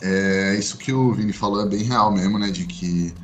é 0.00 0.56
isso 0.58 0.76
que 0.76 0.92
o 0.92 1.12
Vini 1.12 1.32
falou 1.32 1.62
é 1.62 1.66
bem 1.66 1.82
real 1.82 2.10
mesmo, 2.12 2.38
né? 2.38 2.50
De 2.50 2.64
que 2.64 3.14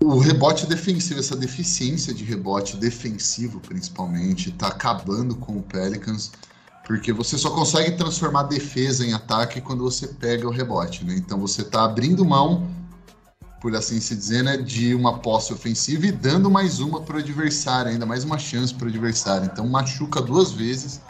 o 0.00 0.18
rebote 0.18 0.66
defensivo, 0.66 1.18
essa 1.18 1.34
deficiência 1.34 2.14
de 2.14 2.24
rebote 2.24 2.76
defensivo 2.76 3.60
principalmente, 3.60 4.52
tá 4.52 4.68
acabando 4.68 5.34
com 5.36 5.56
o 5.56 5.62
Pelicans. 5.62 6.30
Porque 6.86 7.12
você 7.12 7.36
só 7.36 7.50
consegue 7.50 7.98
transformar 7.98 8.44
defesa 8.44 9.04
em 9.04 9.12
ataque 9.12 9.60
quando 9.60 9.82
você 9.82 10.08
pega 10.08 10.48
o 10.48 10.50
rebote, 10.50 11.04
né? 11.04 11.14
Então 11.16 11.38
você 11.38 11.60
está 11.60 11.84
abrindo 11.84 12.24
mão, 12.24 12.66
por 13.60 13.74
assim 13.76 14.00
se 14.00 14.14
dizer, 14.16 14.42
né, 14.42 14.56
de 14.56 14.94
uma 14.94 15.18
posse 15.18 15.52
ofensiva 15.52 16.06
e 16.06 16.12
dando 16.12 16.50
mais 16.50 16.80
uma 16.80 17.02
para 17.02 17.16
o 17.16 17.18
adversário, 17.18 17.90
ainda 17.90 18.06
mais 18.06 18.24
uma 18.24 18.38
chance 18.38 18.72
para 18.72 18.86
o 18.86 18.88
adversário. 18.88 19.50
Então 19.52 19.68
machuca 19.68 20.22
duas 20.22 20.52
vezes, 20.52 21.00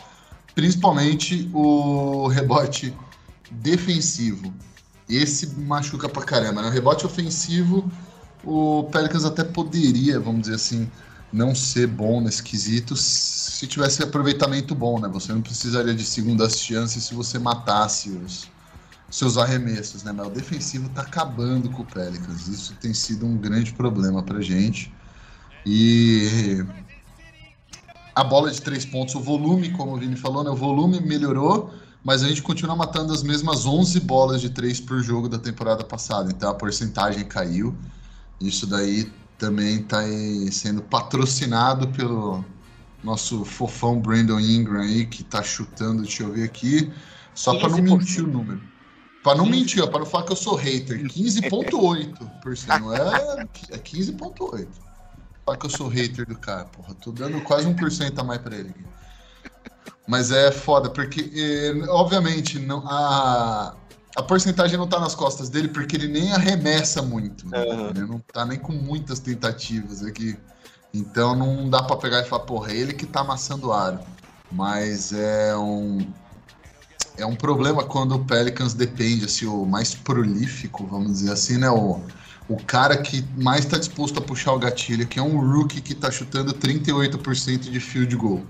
principalmente 0.54 1.48
o 1.52 2.26
rebote 2.26 2.92
defensivo. 3.50 4.52
Esse 5.08 5.46
machuca 5.60 6.08
pra 6.08 6.22
caramba, 6.22 6.62
né? 6.62 6.68
O 6.68 6.70
rebote 6.70 7.06
ofensivo, 7.06 7.90
o 8.44 8.84
Pelicans 8.92 9.24
até 9.24 9.42
poderia, 9.42 10.20
vamos 10.20 10.42
dizer 10.42 10.54
assim, 10.54 10.90
não 11.32 11.54
ser 11.54 11.86
bom 11.86 12.20
nesse 12.20 12.42
quesito 12.42 12.96
se 12.96 13.66
tivesse 13.66 14.02
aproveitamento 14.02 14.74
bom, 14.74 15.00
né? 15.00 15.08
Você 15.08 15.32
não 15.32 15.42
precisaria 15.42 15.94
de 15.94 16.04
segundas 16.04 16.60
chances 16.60 17.04
se 17.04 17.14
você 17.14 17.38
matasse 17.38 18.10
os 18.10 18.48
seus 19.10 19.36
arremessos, 19.38 20.02
né? 20.02 20.12
Mas 20.12 20.26
o 20.26 20.30
defensivo 20.30 20.88
tá 20.90 21.02
acabando 21.02 21.70
com 21.70 21.82
o 21.82 21.86
Pelicans. 21.86 22.46
Isso 22.48 22.74
tem 22.74 22.92
sido 22.92 23.26
um 23.26 23.36
grande 23.36 23.72
problema 23.72 24.22
pra 24.22 24.40
gente. 24.40 24.92
E 25.64 26.64
a 28.14 28.24
bola 28.24 28.50
de 28.50 28.60
três 28.60 28.84
pontos, 28.84 29.14
o 29.14 29.20
volume, 29.20 29.70
como 29.70 29.94
o 29.94 29.98
Vini 29.98 30.16
falou, 30.16 30.44
né? 30.44 30.50
O 30.50 30.56
volume 30.56 31.00
melhorou, 31.00 31.72
mas 32.04 32.22
a 32.22 32.28
gente 32.28 32.42
continua 32.42 32.76
matando 32.76 33.12
as 33.12 33.22
mesmas 33.22 33.66
11 33.66 34.00
bolas 34.00 34.40
de 34.40 34.50
três 34.50 34.80
por 34.80 35.02
jogo 35.02 35.28
da 35.28 35.38
temporada 35.38 35.84
passada. 35.84 36.30
Então 36.30 36.50
a 36.50 36.54
porcentagem 36.54 37.24
caiu. 37.24 37.76
Isso 38.40 38.66
daí 38.66 39.12
também 39.36 39.80
está 39.80 40.02
sendo 40.50 40.82
patrocinado 40.82 41.88
pelo 41.88 42.44
nosso 43.02 43.44
fofão 43.44 44.00
Brandon 44.00 44.40
Ingram 44.40 44.80
aí, 44.80 45.06
que 45.06 45.22
está 45.22 45.42
chutando, 45.42 46.02
deixa 46.02 46.24
eu 46.24 46.32
ver 46.32 46.44
aqui, 46.44 46.92
Só 47.34 47.58
para 47.58 47.68
não 47.68 47.78
mentir 47.78 48.24
o 48.24 48.26
número. 48.26 48.60
Para 49.22 49.38
não 49.38 49.46
mentir, 49.46 49.86
para 49.88 50.00
não 50.00 50.06
falar 50.06 50.24
que 50.24 50.32
eu 50.32 50.36
sou 50.36 50.54
hater. 50.54 51.00
15,8%. 51.02 52.80
Não 52.80 52.94
é, 52.94 53.46
é 53.70 53.78
15,8%. 53.78 54.68
Falar 55.44 55.58
que 55.58 55.66
eu 55.66 55.70
sou 55.70 55.88
hater 55.88 56.26
do 56.26 56.36
cara, 56.36 56.64
porra. 56.66 56.94
Tô 56.94 57.12
dando 57.12 57.40
quase 57.42 57.68
1% 57.68 58.18
a 58.18 58.24
mais 58.24 58.40
para 58.40 58.56
ele. 58.56 58.74
Mas 60.08 60.30
é 60.30 60.50
foda, 60.50 60.88
porque, 60.88 61.30
eh, 61.34 61.86
obviamente, 61.90 62.58
não, 62.58 62.82
a, 62.88 63.74
a 64.16 64.22
porcentagem 64.22 64.78
não 64.78 64.88
tá 64.88 64.98
nas 64.98 65.14
costas 65.14 65.50
dele, 65.50 65.68
porque 65.68 65.96
ele 65.96 66.08
nem 66.08 66.32
arremessa 66.32 67.02
muito. 67.02 67.46
Né? 67.46 67.62
Uhum. 67.62 67.90
Ele 67.90 68.00
não 68.06 68.18
tá 68.32 68.46
nem 68.46 68.58
com 68.58 68.72
muitas 68.72 69.20
tentativas 69.20 70.02
aqui. 70.02 70.34
Então 70.94 71.36
não 71.36 71.68
dá 71.68 71.82
para 71.82 71.96
pegar 71.96 72.20
e 72.20 72.24
falar, 72.24 72.44
porra, 72.44 72.72
é 72.72 72.76
ele 72.76 72.94
que 72.94 73.04
tá 73.04 73.20
amassando 73.20 73.70
aro. 73.70 74.00
Mas 74.50 75.12
é 75.12 75.54
um 75.54 76.10
é 77.18 77.26
um 77.26 77.36
problema 77.36 77.84
quando 77.84 78.14
o 78.14 78.24
Pelicans 78.24 78.72
depende, 78.72 79.26
assim, 79.26 79.44
o 79.44 79.66
mais 79.66 79.94
prolífico, 79.94 80.86
vamos 80.86 81.18
dizer 81.18 81.32
assim, 81.32 81.58
né? 81.58 81.68
O, 81.68 82.00
o 82.48 82.56
cara 82.64 82.96
que 82.96 83.22
mais 83.36 83.64
está 83.64 83.76
disposto 83.76 84.18
a 84.18 84.22
puxar 84.22 84.52
o 84.52 84.58
gatilho, 84.58 85.06
que 85.06 85.18
é 85.18 85.22
um 85.22 85.38
rookie 85.38 85.82
que 85.82 85.92
está 85.92 86.10
chutando 86.10 86.54
38% 86.54 87.70
de 87.70 87.80
field 87.80 88.16
goal. 88.16 88.42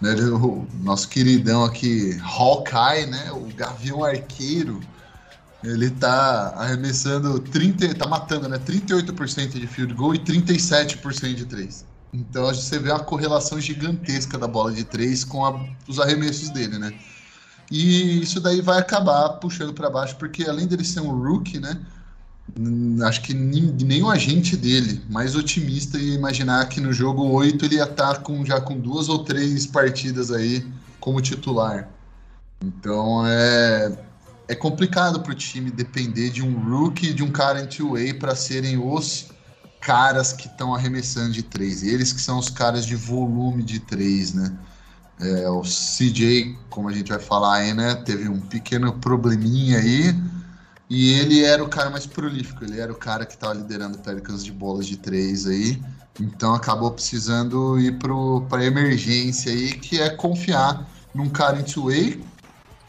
Né? 0.00 0.14
O 0.14 0.66
nosso 0.82 1.08
queridão 1.08 1.64
aqui, 1.64 2.18
Hawkeye, 2.22 3.06
né? 3.06 3.32
O 3.32 3.46
Gavião 3.54 4.04
Arqueiro, 4.04 4.80
ele 5.64 5.90
tá 5.90 6.54
arremessando 6.56 7.40
30, 7.40 7.94
tá 7.94 8.06
matando, 8.06 8.48
né? 8.48 8.58
38% 8.58 9.58
de 9.58 9.66
field 9.66 9.94
goal 9.94 10.14
e 10.14 10.18
37% 10.18 11.34
de 11.34 11.46
3. 11.46 11.84
Então 12.12 12.46
você 12.46 12.78
vê 12.78 12.92
a 12.92 12.98
correlação 12.98 13.60
gigantesca 13.60 14.38
da 14.38 14.46
bola 14.46 14.72
de 14.72 14.84
3 14.84 15.24
com 15.24 15.44
a, 15.44 15.66
os 15.88 15.98
arremessos 15.98 16.50
dele, 16.50 16.78
né? 16.78 16.92
E 17.70 18.22
isso 18.22 18.40
daí 18.40 18.60
vai 18.60 18.78
acabar 18.78 19.28
puxando 19.40 19.74
para 19.74 19.90
baixo, 19.90 20.16
porque 20.16 20.44
além 20.44 20.66
dele 20.66 20.84
ser 20.84 21.00
um 21.00 21.10
rookie, 21.10 21.58
né? 21.58 21.80
Acho 23.04 23.22
que 23.22 23.34
nem, 23.34 23.62
nem 23.82 24.02
o 24.02 24.08
agente 24.08 24.56
dele, 24.56 25.02
mais 25.10 25.34
otimista, 25.34 25.98
ia 25.98 26.14
imaginar 26.14 26.68
que 26.68 26.80
no 26.80 26.92
jogo 26.92 27.24
8 27.24 27.64
ele 27.64 27.76
ia 27.76 27.82
estar 27.82 28.14
tá 28.14 28.20
com, 28.20 28.44
já 28.44 28.60
com 28.60 28.78
duas 28.78 29.08
ou 29.08 29.24
três 29.24 29.66
partidas 29.66 30.30
aí 30.30 30.66
como 31.00 31.20
titular. 31.20 31.88
Então 32.64 33.26
é, 33.26 33.98
é 34.48 34.54
complicado 34.54 35.20
para 35.20 35.32
o 35.32 35.34
time 35.34 35.70
depender 35.70 36.30
de 36.30 36.42
um 36.42 36.58
rookie 36.58 37.12
de 37.12 37.22
um 37.22 37.30
cara 37.30 37.60
em 37.60 37.66
two-way 37.66 38.14
para 38.14 38.34
serem 38.34 38.78
os 38.78 39.26
caras 39.80 40.32
que 40.32 40.46
estão 40.46 40.74
arremessando 40.74 41.32
de 41.32 41.42
três. 41.42 41.82
Eles 41.82 42.12
que 42.12 42.20
são 42.20 42.38
os 42.38 42.48
caras 42.48 42.86
de 42.86 42.96
volume 42.96 43.62
de 43.62 43.80
três, 43.80 44.32
né? 44.32 44.56
É, 45.20 45.48
o 45.48 45.62
CJ, 45.62 46.58
como 46.68 46.88
a 46.88 46.92
gente 46.92 47.08
vai 47.08 47.18
falar 47.18 47.56
aí, 47.56 47.72
né, 47.72 47.94
teve 47.94 48.28
um 48.28 48.40
pequeno 48.40 48.92
probleminha 48.94 49.78
aí. 49.78 50.14
E 50.88 51.14
ele 51.14 51.44
era 51.44 51.62
o 51.62 51.68
cara 51.68 51.90
mais 51.90 52.06
prolífico, 52.06 52.64
ele 52.64 52.78
era 52.78 52.92
o 52.92 52.96
cara 52.96 53.26
que 53.26 53.34
estava 53.34 53.54
liderando 53.54 53.98
Pelicans 53.98 54.44
de 54.44 54.52
bolas 54.52 54.86
de 54.86 54.96
três 54.96 55.46
aí. 55.46 55.82
Então 56.20 56.54
acabou 56.54 56.90
precisando 56.92 57.78
ir 57.78 57.98
para 57.98 58.64
emergência 58.64 59.52
aí, 59.52 59.72
que 59.72 60.00
é 60.00 60.08
confiar 60.10 60.88
num 61.14 61.28
cara 61.28 61.58
em 61.58 61.64
two-way, 61.64 62.24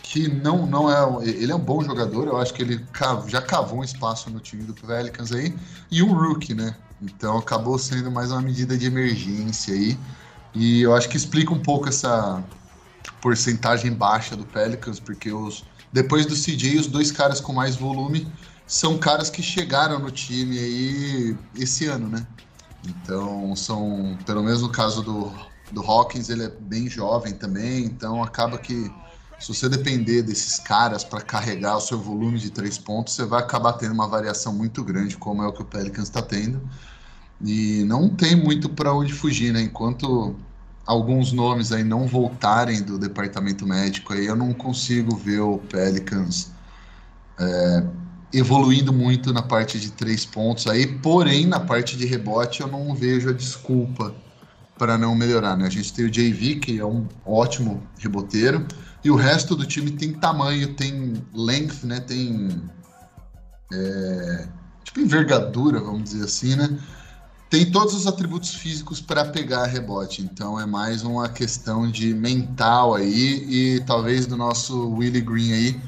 que 0.03 0.27
não, 0.27 0.65
não 0.65 0.89
é. 0.89 1.27
Ele 1.27 1.51
é 1.51 1.55
um 1.55 1.59
bom 1.59 1.83
jogador, 1.83 2.27
eu 2.27 2.37
acho 2.37 2.53
que 2.53 2.61
ele 2.61 2.85
já 3.27 3.41
cavou 3.41 3.79
um 3.79 3.83
espaço 3.83 4.29
no 4.29 4.39
time 4.39 4.63
do 4.63 4.73
Pelicans 4.73 5.31
aí, 5.31 5.53
e 5.91 6.01
um 6.01 6.13
rookie, 6.13 6.53
né? 6.53 6.75
Então 7.01 7.37
acabou 7.37 7.77
sendo 7.77 8.09
mais 8.11 8.31
uma 8.31 8.41
medida 8.41 8.77
de 8.77 8.85
emergência 8.85 9.73
aí. 9.73 9.97
E 10.53 10.81
eu 10.81 10.95
acho 10.95 11.09
que 11.09 11.17
explica 11.17 11.53
um 11.53 11.59
pouco 11.59 11.89
essa 11.89 12.43
porcentagem 13.21 13.91
baixa 13.91 14.35
do 14.35 14.45
Pelicans, 14.45 14.99
porque 14.99 15.31
os, 15.31 15.65
depois 15.91 16.25
do 16.25 16.35
CJ, 16.35 16.79
os 16.79 16.87
dois 16.87 17.11
caras 17.11 17.39
com 17.39 17.53
mais 17.53 17.75
volume 17.75 18.27
são 18.65 18.97
caras 18.97 19.29
que 19.29 19.41
chegaram 19.41 19.99
no 19.99 20.11
time 20.11 20.59
aí 20.59 21.37
esse 21.55 21.85
ano, 21.85 22.09
né? 22.09 22.27
Então, 22.85 23.55
são, 23.55 24.17
pelo 24.25 24.43
menos 24.43 24.61
no 24.61 24.69
caso 24.69 25.01
do, 25.01 25.31
do 25.71 25.81
Hawkins, 25.81 26.29
ele 26.29 26.43
é 26.43 26.49
bem 26.49 26.89
jovem 26.89 27.33
também, 27.33 27.85
então 27.85 28.21
acaba 28.21 28.57
que 28.57 28.91
se 29.39 29.53
você 29.53 29.69
depender 29.69 30.23
desses 30.23 30.59
caras 30.59 31.03
para 31.03 31.21
carregar 31.21 31.77
o 31.77 31.81
seu 31.81 31.99
volume 31.99 32.39
de 32.39 32.49
três 32.49 32.77
pontos, 32.77 33.13
você 33.13 33.23
vai 33.23 33.41
acabar 33.41 33.73
tendo 33.73 33.93
uma 33.93 34.07
variação 34.07 34.51
muito 34.51 34.83
grande, 34.83 35.15
como 35.15 35.43
é 35.43 35.47
o 35.47 35.53
que 35.53 35.61
o 35.61 35.65
Pelicans 35.65 36.07
está 36.07 36.21
tendo. 36.21 36.59
E 37.41 37.83
não 37.85 38.09
tem 38.09 38.35
muito 38.35 38.67
para 38.67 38.93
onde 38.93 39.13
fugir, 39.13 39.53
né? 39.53 39.61
Enquanto 39.61 40.35
alguns 40.87 41.33
nomes 41.33 41.73
aí 41.73 41.83
não 41.83 42.07
voltarem 42.07 42.81
do 42.81 42.97
departamento 42.97 43.67
médico, 43.67 44.13
aí 44.13 44.25
eu 44.25 44.35
não 44.35 44.53
consigo 44.53 45.17
ver 45.17 45.41
o 45.41 45.57
Pelicans 45.57 46.49
é, 47.37 47.83
evoluindo 48.33 48.93
muito 48.93 49.33
na 49.33 49.41
parte 49.41 49.79
de 49.79 49.91
três 49.91 50.25
pontos 50.25 50.65
aí, 50.65 50.87
porém 50.87 51.45
na 51.45 51.59
parte 51.59 51.97
de 51.97 52.05
rebote 52.05 52.61
eu 52.61 52.67
não 52.67 52.95
vejo 52.95 53.29
a 53.29 53.33
desculpa 53.33 54.15
para 54.77 54.97
não 54.97 55.13
melhorar, 55.13 55.57
né? 55.57 55.65
A 55.65 55.69
gente 55.69 55.91
tem 55.91 56.05
o 56.05 56.09
JV, 56.09 56.55
que 56.55 56.79
é 56.79 56.85
um 56.85 57.07
ótimo 57.25 57.83
reboteiro, 57.99 58.65
e 59.03 59.11
o 59.11 59.15
resto 59.15 59.55
do 59.55 59.65
time 59.65 59.91
tem 59.91 60.13
tamanho, 60.13 60.73
tem 60.75 61.13
length, 61.33 61.83
né? 61.83 61.99
Tem 61.99 62.61
é, 63.73 64.47
tipo 64.83 65.01
envergadura, 65.01 65.79
vamos 65.79 66.03
dizer 66.03 66.23
assim, 66.23 66.55
né? 66.55 66.77
Tem 67.49 67.71
todos 67.71 67.93
os 67.93 68.05
atributos 68.05 68.55
físicos 68.55 68.99
para 68.99 69.23
pegar 69.25 69.65
rebote, 69.65 70.21
então 70.21 70.59
é 70.59 70.65
mais 70.65 71.03
uma 71.03 71.29
questão 71.29 71.89
de 71.89 72.13
mental 72.13 72.93
aí 72.93 73.45
e 73.49 73.79
talvez 73.85 74.25
do 74.25 74.35
nosso 74.35 74.91
Willie 74.91 75.21
Green 75.21 75.53
aí 75.53 75.81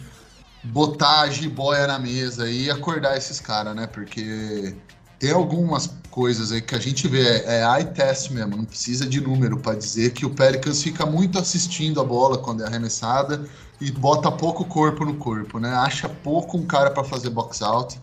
botar 0.63 1.21
a 1.21 1.29
jiboia 1.29 1.87
na 1.87 1.99
mesa 1.99 2.49
e 2.49 2.69
acordar 2.69 3.17
esses 3.17 3.39
caras, 3.39 3.75
né? 3.75 3.87
Porque 3.87 4.75
tem 5.19 5.31
algumas 5.31 5.93
coisas 6.09 6.51
aí 6.51 6.61
que 6.61 6.75
a 6.75 6.79
gente 6.79 7.07
vê, 7.09 7.27
é, 7.27 7.59
é 7.59 7.77
eye 7.77 7.85
test 7.85 8.31
mesmo, 8.31 8.55
não 8.55 8.65
precisa 8.65 9.05
de 9.05 9.19
número 9.19 9.59
para 9.59 9.77
dizer 9.77 10.11
que 10.11 10.25
o 10.25 10.29
Pelicans 10.29 10.81
fica 10.81 11.05
muito 11.05 11.37
assistindo 11.37 11.99
a 11.99 12.05
bola 12.05 12.37
quando 12.37 12.63
é 12.63 12.67
arremessada 12.67 13.45
e 13.81 13.91
bota 13.91 14.31
pouco 14.31 14.63
corpo 14.63 15.03
no 15.03 15.15
corpo, 15.15 15.59
né? 15.59 15.73
Acha 15.73 16.07
pouco 16.07 16.57
um 16.57 16.65
cara 16.65 16.89
para 16.91 17.03
fazer 17.03 17.29
box 17.29 17.61
out 17.61 17.99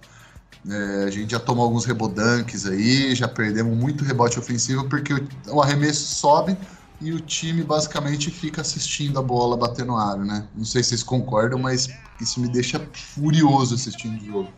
é, 0.69 1.05
a 1.05 1.11
gente 1.11 1.31
já 1.31 1.39
tomou 1.39 1.65
alguns 1.65 1.85
rebodanques 1.85 2.67
aí, 2.67 3.15
já 3.15 3.29
perdemos 3.29 3.77
muito 3.77 4.05
rebote 4.05 4.39
ofensivo 4.39 4.89
porque 4.89 5.15
o, 5.15 5.29
o, 5.49 5.63
arremesso 5.63 6.15
sobe 6.17 6.57
e 7.01 7.13
o 7.13 7.21
time 7.21 7.63
basicamente 7.63 8.31
fica 8.31 8.63
assistindo 8.63 9.19
a 9.19 9.23
bola 9.23 9.57
bater 9.57 9.85
no 9.85 9.97
aro, 9.97 10.25
né? 10.25 10.49
Não 10.55 10.65
sei 10.65 10.83
se 10.83 10.91
vocês 10.91 11.03
concordam, 11.03 11.59
mas 11.59 11.89
isso 12.21 12.41
me 12.41 12.49
deixa 12.49 12.81
furioso 12.93 13.75
assistindo 13.77 14.21
o 14.21 14.25
jogo. 14.25 14.53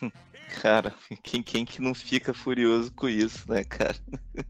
Cara, 0.60 0.92
quem, 1.22 1.42
quem 1.42 1.64
que 1.64 1.80
não 1.80 1.94
fica 1.94 2.34
furioso 2.34 2.90
com 2.92 3.08
isso, 3.08 3.44
né, 3.48 3.64
cara? 3.64 3.96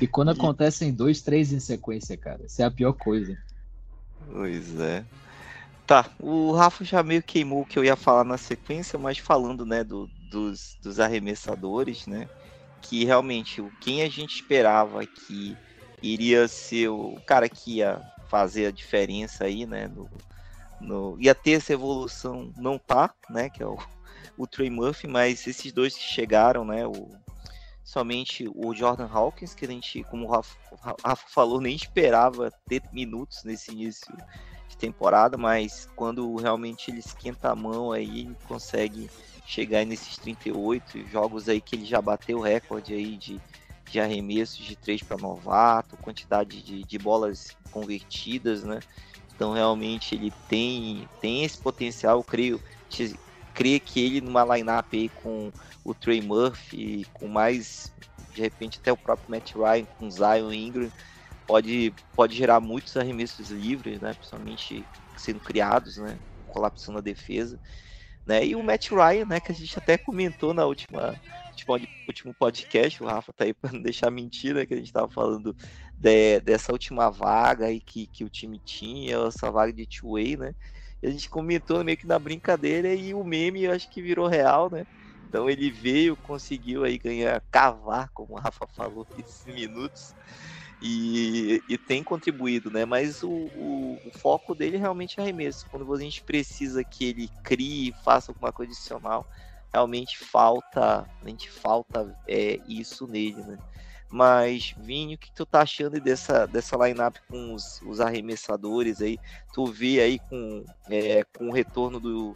E 0.00 0.06
quando 0.08 0.32
e... 0.32 0.32
acontecem 0.32 0.92
dois, 0.92 1.22
três 1.22 1.52
em 1.52 1.60
sequência, 1.60 2.16
cara, 2.16 2.44
isso 2.44 2.60
é 2.60 2.64
a 2.64 2.70
pior 2.70 2.92
coisa. 2.92 3.38
Pois 4.32 4.80
é. 4.80 5.04
Tá, 5.86 6.10
o 6.18 6.50
Rafa 6.52 6.82
já 6.82 7.02
meio 7.02 7.22
queimou 7.22 7.62
o 7.62 7.66
que 7.66 7.78
eu 7.78 7.84
ia 7.84 7.94
falar 7.94 8.24
na 8.24 8.38
sequência, 8.38 8.98
mas 8.98 9.18
falando, 9.18 9.66
né, 9.66 9.84
do, 9.84 10.10
dos, 10.34 10.76
dos 10.82 10.98
arremessadores, 10.98 12.06
né? 12.06 12.28
Que 12.82 13.04
realmente 13.04 13.60
o 13.60 13.70
quem 13.80 14.02
a 14.02 14.08
gente 14.08 14.34
esperava 14.34 15.06
que 15.06 15.56
iria 16.02 16.46
ser 16.48 16.88
o 16.88 17.18
cara 17.24 17.48
que 17.48 17.76
ia 17.76 18.02
fazer 18.28 18.66
a 18.66 18.70
diferença 18.70 19.44
aí, 19.44 19.64
né? 19.64 19.86
No, 19.86 20.10
no, 20.80 21.16
ia 21.20 21.34
ter 21.34 21.52
essa 21.52 21.72
evolução, 21.72 22.52
não 22.56 22.76
tá, 22.78 23.14
né? 23.30 23.48
Que 23.48 23.62
é 23.62 23.66
o, 23.66 23.78
o 24.36 24.46
Trey 24.46 24.68
Murphy, 24.68 25.06
mas 25.06 25.46
esses 25.46 25.72
dois 25.72 25.94
que 25.94 26.02
chegaram, 26.02 26.64
né? 26.64 26.84
O, 26.84 27.08
somente 27.84 28.50
o 28.52 28.74
Jordan 28.74 29.08
Hawkins, 29.08 29.54
que 29.54 29.64
a 29.64 29.68
gente, 29.68 30.02
como 30.04 30.26
o 30.26 30.30
Rafa, 30.30 30.58
Rafa 31.04 31.28
falou, 31.28 31.60
nem 31.60 31.76
esperava 31.76 32.50
ter 32.66 32.82
minutos 32.92 33.44
nesse 33.44 33.70
início 33.70 34.12
de 34.68 34.76
temporada, 34.76 35.38
mas 35.38 35.88
quando 35.94 36.34
realmente 36.34 36.90
ele 36.90 36.98
esquenta 36.98 37.50
a 37.50 37.56
mão 37.56 37.92
aí, 37.92 38.34
consegue 38.48 39.08
chegar 39.44 39.84
nesses 39.84 40.18
38 40.18 41.04
jogos 41.06 41.48
aí 41.48 41.60
que 41.60 41.76
ele 41.76 41.84
já 41.84 42.00
bateu 42.00 42.38
o 42.38 42.42
recorde 42.42 42.94
aí 42.94 43.16
de, 43.18 43.42
de 43.86 44.00
arremessos 44.00 44.64
de 44.64 44.76
3 44.76 45.02
para 45.02 45.18
novato, 45.18 45.98
quantidade 45.98 46.62
de, 46.62 46.84
de 46.84 46.98
bolas 46.98 47.48
convertidas, 47.70 48.64
né? 48.64 48.82
Então 49.34 49.52
realmente 49.52 50.14
ele 50.14 50.32
tem, 50.48 51.08
tem 51.20 51.44
esse 51.44 51.60
potencial, 51.60 52.18
eu 52.18 52.24
creio, 52.24 52.60
creio 53.52 53.80
que 53.80 54.00
ele 54.00 54.20
numa 54.20 54.44
lineup 54.56 54.92
aí 54.94 55.08
com 55.10 55.52
o 55.84 55.94
Trey 55.94 56.20
Murphy, 56.22 57.04
com 57.12 57.28
mais, 57.28 57.92
de 58.32 58.40
repente 58.42 58.78
até 58.80 58.92
o 58.92 58.96
próprio 58.96 59.30
Matt 59.30 59.54
Ryan, 59.54 59.86
com 59.86 60.10
Zion 60.10 60.52
Ingram, 60.52 60.92
pode, 61.46 61.94
pode 62.14 62.36
gerar 62.36 62.60
muitos 62.60 62.96
arremessos 62.96 63.50
livres, 63.50 64.00
né? 64.00 64.14
Principalmente 64.14 64.88
sendo 65.16 65.40
criados, 65.40 65.96
né? 65.98 66.20
Colapsando 66.46 66.98
a 66.98 67.02
defesa. 67.02 67.60
Né? 68.26 68.46
E 68.46 68.56
o 68.56 68.62
Matt 68.62 68.90
Ryan, 68.90 69.26
né, 69.26 69.40
que 69.40 69.52
a 69.52 69.54
gente 69.54 69.78
até 69.78 69.98
comentou 69.98 70.54
na 70.54 70.64
última, 70.64 71.14
última 71.50 71.78
último 72.08 72.34
podcast, 72.34 73.02
o 73.02 73.06
Rafa 73.06 73.32
tá 73.32 73.44
aí 73.44 73.52
para 73.52 73.72
não 73.72 73.82
deixar 73.82 74.10
mentira, 74.10 74.64
que 74.64 74.74
a 74.74 74.76
gente 74.76 74.86
estava 74.86 75.08
falando 75.08 75.54
de, 75.94 76.40
dessa 76.40 76.72
última 76.72 77.10
vaga 77.10 77.66
aí 77.66 77.80
que, 77.80 78.06
que 78.06 78.24
o 78.24 78.30
time 78.30 78.58
tinha, 78.58 79.16
essa 79.26 79.50
vaga 79.50 79.72
de 79.72 79.86
two-way, 79.86 80.36
né? 80.36 80.54
A 81.02 81.10
gente 81.10 81.28
comentou 81.28 81.84
meio 81.84 81.98
que 81.98 82.06
na 82.06 82.18
brincadeira 82.18 82.94
e 82.94 83.12
o 83.12 83.22
meme 83.22 83.64
eu 83.64 83.72
acho 83.72 83.90
que 83.90 84.00
virou 84.00 84.26
real, 84.26 84.70
né? 84.70 84.86
Então 85.28 85.50
ele 85.50 85.70
veio, 85.70 86.16
conseguiu 86.16 86.84
aí 86.84 86.96
ganhar, 86.96 87.42
cavar, 87.50 88.08
como 88.14 88.34
o 88.34 88.38
Rafa 88.38 88.66
falou, 88.68 89.06
esses 89.18 89.44
minutos. 89.44 90.14
E, 90.86 91.62
e, 91.66 91.78
tem 91.78 92.04
contribuído, 92.04 92.70
né? 92.70 92.84
Mas 92.84 93.22
o, 93.22 93.30
o, 93.30 93.98
o, 94.04 94.10
foco 94.18 94.54
dele 94.54 94.76
realmente 94.76 95.18
é 95.18 95.22
arremesso. 95.22 95.64
Quando 95.70 95.90
a 95.90 95.98
gente 95.98 96.22
precisa 96.22 96.84
que 96.84 97.06
ele 97.06 97.30
crie, 97.42 97.94
faça 98.04 98.30
alguma 98.30 98.52
coisa 98.52 98.70
adicional, 98.70 99.26
realmente 99.72 100.18
falta, 100.18 101.08
a 101.22 101.26
gente 101.26 101.50
falta 101.50 102.14
é, 102.28 102.60
isso 102.68 103.06
nele, 103.06 103.42
né? 103.42 103.56
Mas, 104.10 104.74
Vinho, 104.76 105.14
o 105.14 105.18
que 105.18 105.32
tu 105.32 105.46
tá 105.46 105.62
achando 105.62 105.98
dessa, 105.98 106.46
dessa 106.46 106.76
lineup 106.76 107.16
com 107.30 107.54
os, 107.54 107.80
os 107.80 107.98
arremessadores 107.98 109.00
aí? 109.00 109.18
Tu 109.54 109.64
vê 109.64 110.00
aí 110.02 110.18
com, 110.18 110.66
é, 110.90 111.24
com 111.36 111.48
o 111.48 111.52
retorno 111.52 111.98
do. 111.98 112.34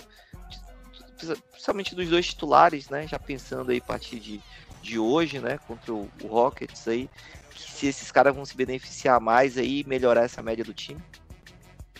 Principalmente 1.50 1.94
dos 1.94 2.08
dois 2.08 2.28
titulares, 2.28 2.88
né? 2.88 3.06
Já 3.06 3.18
pensando 3.18 3.72
aí 3.72 3.78
a 3.78 3.86
partir 3.86 4.18
de, 4.18 4.40
de 4.80 4.98
hoje, 4.98 5.38
né? 5.38 5.58
Contra 5.68 5.92
o, 5.92 6.10
o 6.24 6.26
Rockets 6.28 6.88
aí 6.88 7.10
se 7.58 7.86
esses 7.86 8.10
caras 8.10 8.34
vão 8.34 8.44
se 8.44 8.56
beneficiar 8.56 9.20
mais 9.20 9.58
aí 9.58 9.80
e 9.80 9.88
melhorar 9.88 10.22
essa 10.22 10.42
média 10.42 10.64
do 10.64 10.74
time? 10.74 11.00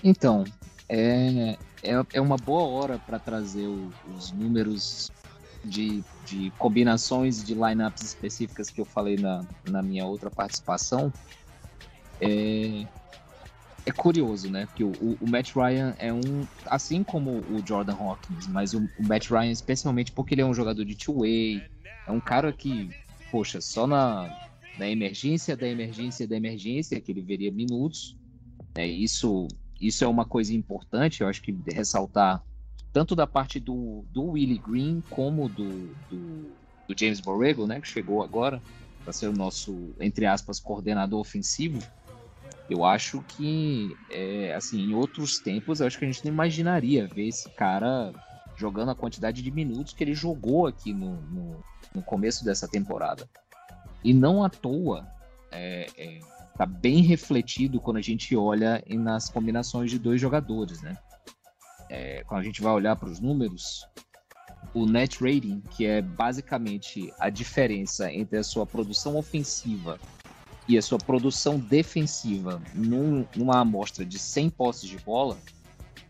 Então, 0.02 0.44
é, 0.88 1.56
é, 1.82 1.92
é 2.12 2.20
uma 2.20 2.36
boa 2.36 2.62
hora 2.62 2.98
para 2.98 3.18
trazer 3.18 3.66
o, 3.66 3.92
os 4.16 4.32
números 4.32 5.10
de, 5.64 6.02
de 6.24 6.50
combinações 6.58 7.42
de 7.42 7.54
lineups 7.54 8.02
específicas 8.02 8.70
que 8.70 8.80
eu 8.80 8.84
falei 8.84 9.16
na, 9.16 9.44
na 9.68 9.82
minha 9.82 10.06
outra 10.06 10.30
participação. 10.30 11.12
É, 12.20 12.86
é 13.86 13.92
curioso, 13.92 14.50
né? 14.50 14.66
Porque 14.66 14.84
o, 14.84 14.92
o, 15.20 15.28
Matt 15.28 15.54
Ryan 15.54 15.94
é 15.98 16.12
um. 16.12 16.46
Assim 16.66 17.02
como 17.02 17.30
o 17.30 17.62
Jordan 17.64 17.94
Hawkins, 17.94 18.46
mas 18.46 18.74
o, 18.74 18.88
o 18.98 19.02
Matt 19.02 19.30
Ryan, 19.30 19.50
especialmente 19.50 20.12
porque 20.12 20.34
ele 20.34 20.42
é 20.42 20.46
um 20.46 20.54
jogador 20.54 20.84
de 20.84 20.94
two-way, 20.94 21.62
é 22.06 22.10
um 22.10 22.20
cara 22.20 22.52
que, 22.52 22.90
poxa, 23.30 23.60
só 23.60 23.86
na, 23.86 24.47
na 24.78 24.88
emergência 24.88 25.56
da 25.56 25.68
emergência 25.68 26.26
da 26.26 26.36
emergência, 26.36 27.00
que 27.00 27.10
ele 27.10 27.20
veria 27.20 27.50
minutos. 27.50 28.16
É, 28.76 28.86
isso, 28.86 29.48
isso 29.80 30.04
é 30.04 30.06
uma 30.06 30.24
coisa 30.24 30.54
importante, 30.54 31.20
eu 31.20 31.28
acho 31.28 31.42
que 31.42 31.56
ressaltar 31.66 32.42
tanto 32.92 33.14
da 33.14 33.26
parte 33.26 33.60
do, 33.60 34.04
do 34.10 34.30
Willie 34.30 34.58
Green 34.58 35.02
como 35.10 35.48
do, 35.48 35.68
do, 36.10 36.56
do 36.86 36.98
James 36.98 37.20
Borrego, 37.20 37.66
né, 37.66 37.80
que 37.80 37.88
chegou 37.88 38.22
agora 38.22 38.62
para 39.04 39.12
ser 39.12 39.28
o 39.28 39.32
nosso, 39.32 39.94
entre 40.00 40.26
aspas, 40.26 40.60
coordenador 40.60 41.20
ofensivo. 41.20 41.78
Eu 42.68 42.84
acho 42.84 43.22
que, 43.22 43.96
é, 44.10 44.54
assim, 44.54 44.90
em 44.90 44.94
outros 44.94 45.38
tempos, 45.38 45.80
eu 45.80 45.86
acho 45.86 45.98
que 45.98 46.04
a 46.04 46.10
gente 46.10 46.24
não 46.24 46.32
imaginaria 46.32 47.06
ver 47.06 47.28
esse 47.28 47.48
cara 47.50 48.12
jogando 48.56 48.90
a 48.90 48.94
quantidade 48.94 49.42
de 49.42 49.50
minutos 49.50 49.94
que 49.94 50.04
ele 50.04 50.14
jogou 50.14 50.66
aqui 50.66 50.92
no, 50.92 51.22
no, 51.22 51.64
no 51.94 52.02
começo 52.02 52.44
dessa 52.44 52.68
temporada. 52.68 53.28
E 54.04 54.12
não 54.14 54.44
à 54.44 54.48
toa 54.48 55.06
é, 55.50 55.86
é, 55.96 56.20
tá 56.56 56.66
bem 56.66 57.02
refletido 57.02 57.80
quando 57.80 57.96
a 57.98 58.02
gente 58.02 58.36
olha 58.36 58.82
nas 58.88 59.28
combinações 59.28 59.90
de 59.90 59.98
dois 59.98 60.20
jogadores, 60.20 60.82
né? 60.82 60.96
É, 61.88 62.22
quando 62.24 62.40
a 62.40 62.44
gente 62.44 62.60
vai 62.60 62.72
olhar 62.72 62.96
para 62.96 63.08
os 63.08 63.18
números, 63.18 63.86
o 64.74 64.84
net 64.84 65.18
rating, 65.22 65.60
que 65.70 65.86
é 65.86 66.02
basicamente 66.02 67.12
a 67.18 67.30
diferença 67.30 68.12
entre 68.12 68.38
a 68.38 68.44
sua 68.44 68.66
produção 68.66 69.16
ofensiva 69.16 69.98
e 70.68 70.76
a 70.76 70.82
sua 70.82 70.98
produção 70.98 71.58
defensiva 71.58 72.60
num, 72.74 73.26
numa 73.34 73.60
amostra 73.60 74.04
de 74.04 74.18
100 74.18 74.50
posses 74.50 74.88
de 74.88 74.98
bola, 74.98 75.38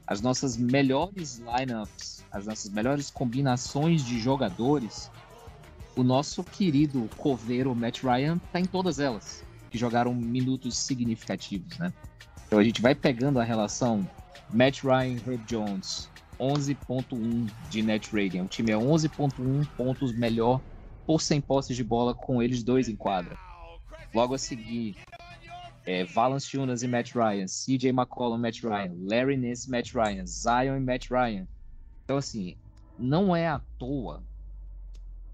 as 0.07 0.21
nossas 0.21 0.57
melhores 0.57 1.39
lineups, 1.39 2.25
as 2.33 2.47
nossas 2.47 2.71
melhores 2.71 3.11
combinações 3.11 4.05
de 4.05 4.19
jogadores 4.19 5.11
o 5.99 6.05
nosso 6.05 6.45
querido 6.45 7.11
coveiro 7.17 7.75
Matt 7.75 8.05
Ryan 8.05 8.39
tá 8.53 8.61
em 8.61 8.65
todas 8.65 9.01
elas, 9.01 9.45
que 9.69 9.77
jogaram 9.77 10.15
minutos 10.15 10.79
significativos, 10.79 11.77
né? 11.77 11.93
Então 12.47 12.61
a 12.61 12.63
gente 12.63 12.81
vai 12.81 12.95
pegando 12.95 13.41
a 13.41 13.43
relação 13.43 14.09
Matt 14.55 14.85
Ryan, 14.85 15.17
Herb 15.27 15.45
Jones, 15.49 16.09
11.1 16.39 17.51
de 17.69 17.83
net 17.83 18.11
rating. 18.13 18.43
O 18.43 18.47
time 18.47 18.71
é 18.71 18.77
11.1 18.77 19.67
pontos 19.77 20.17
melhor 20.17 20.61
por 21.05 21.21
100 21.21 21.41
posses 21.41 21.77
de 21.77 21.83
bola 21.83 22.15
com 22.15 22.41
eles 22.41 22.63
dois 22.63 22.89
em 22.89 22.95
quadra. 22.95 23.37
Logo 24.15 24.35
a 24.35 24.39
seguir, 24.39 24.95
é, 25.85 26.05
Valance 26.05 26.49
Jonas 26.49 26.85
e 26.85 26.87
Matt 26.87 27.13
Ryan, 27.13 27.47
CJ 27.47 27.89
McCollum 27.89 28.39
Matt 28.39 28.63
Ryan, 28.63 28.93
Larry 29.01 29.37
Nance 29.37 29.69
Matt 29.69 29.93
Ryan, 29.95 30.25
Zion 30.25 30.77
e 30.77 30.81
Matt 30.81 31.11
Ryan. 31.11 31.49
Então, 32.05 32.17
assim, 32.17 32.57
não 32.97 33.35
é 33.35 33.49
à 33.49 33.61
toa 33.81 34.23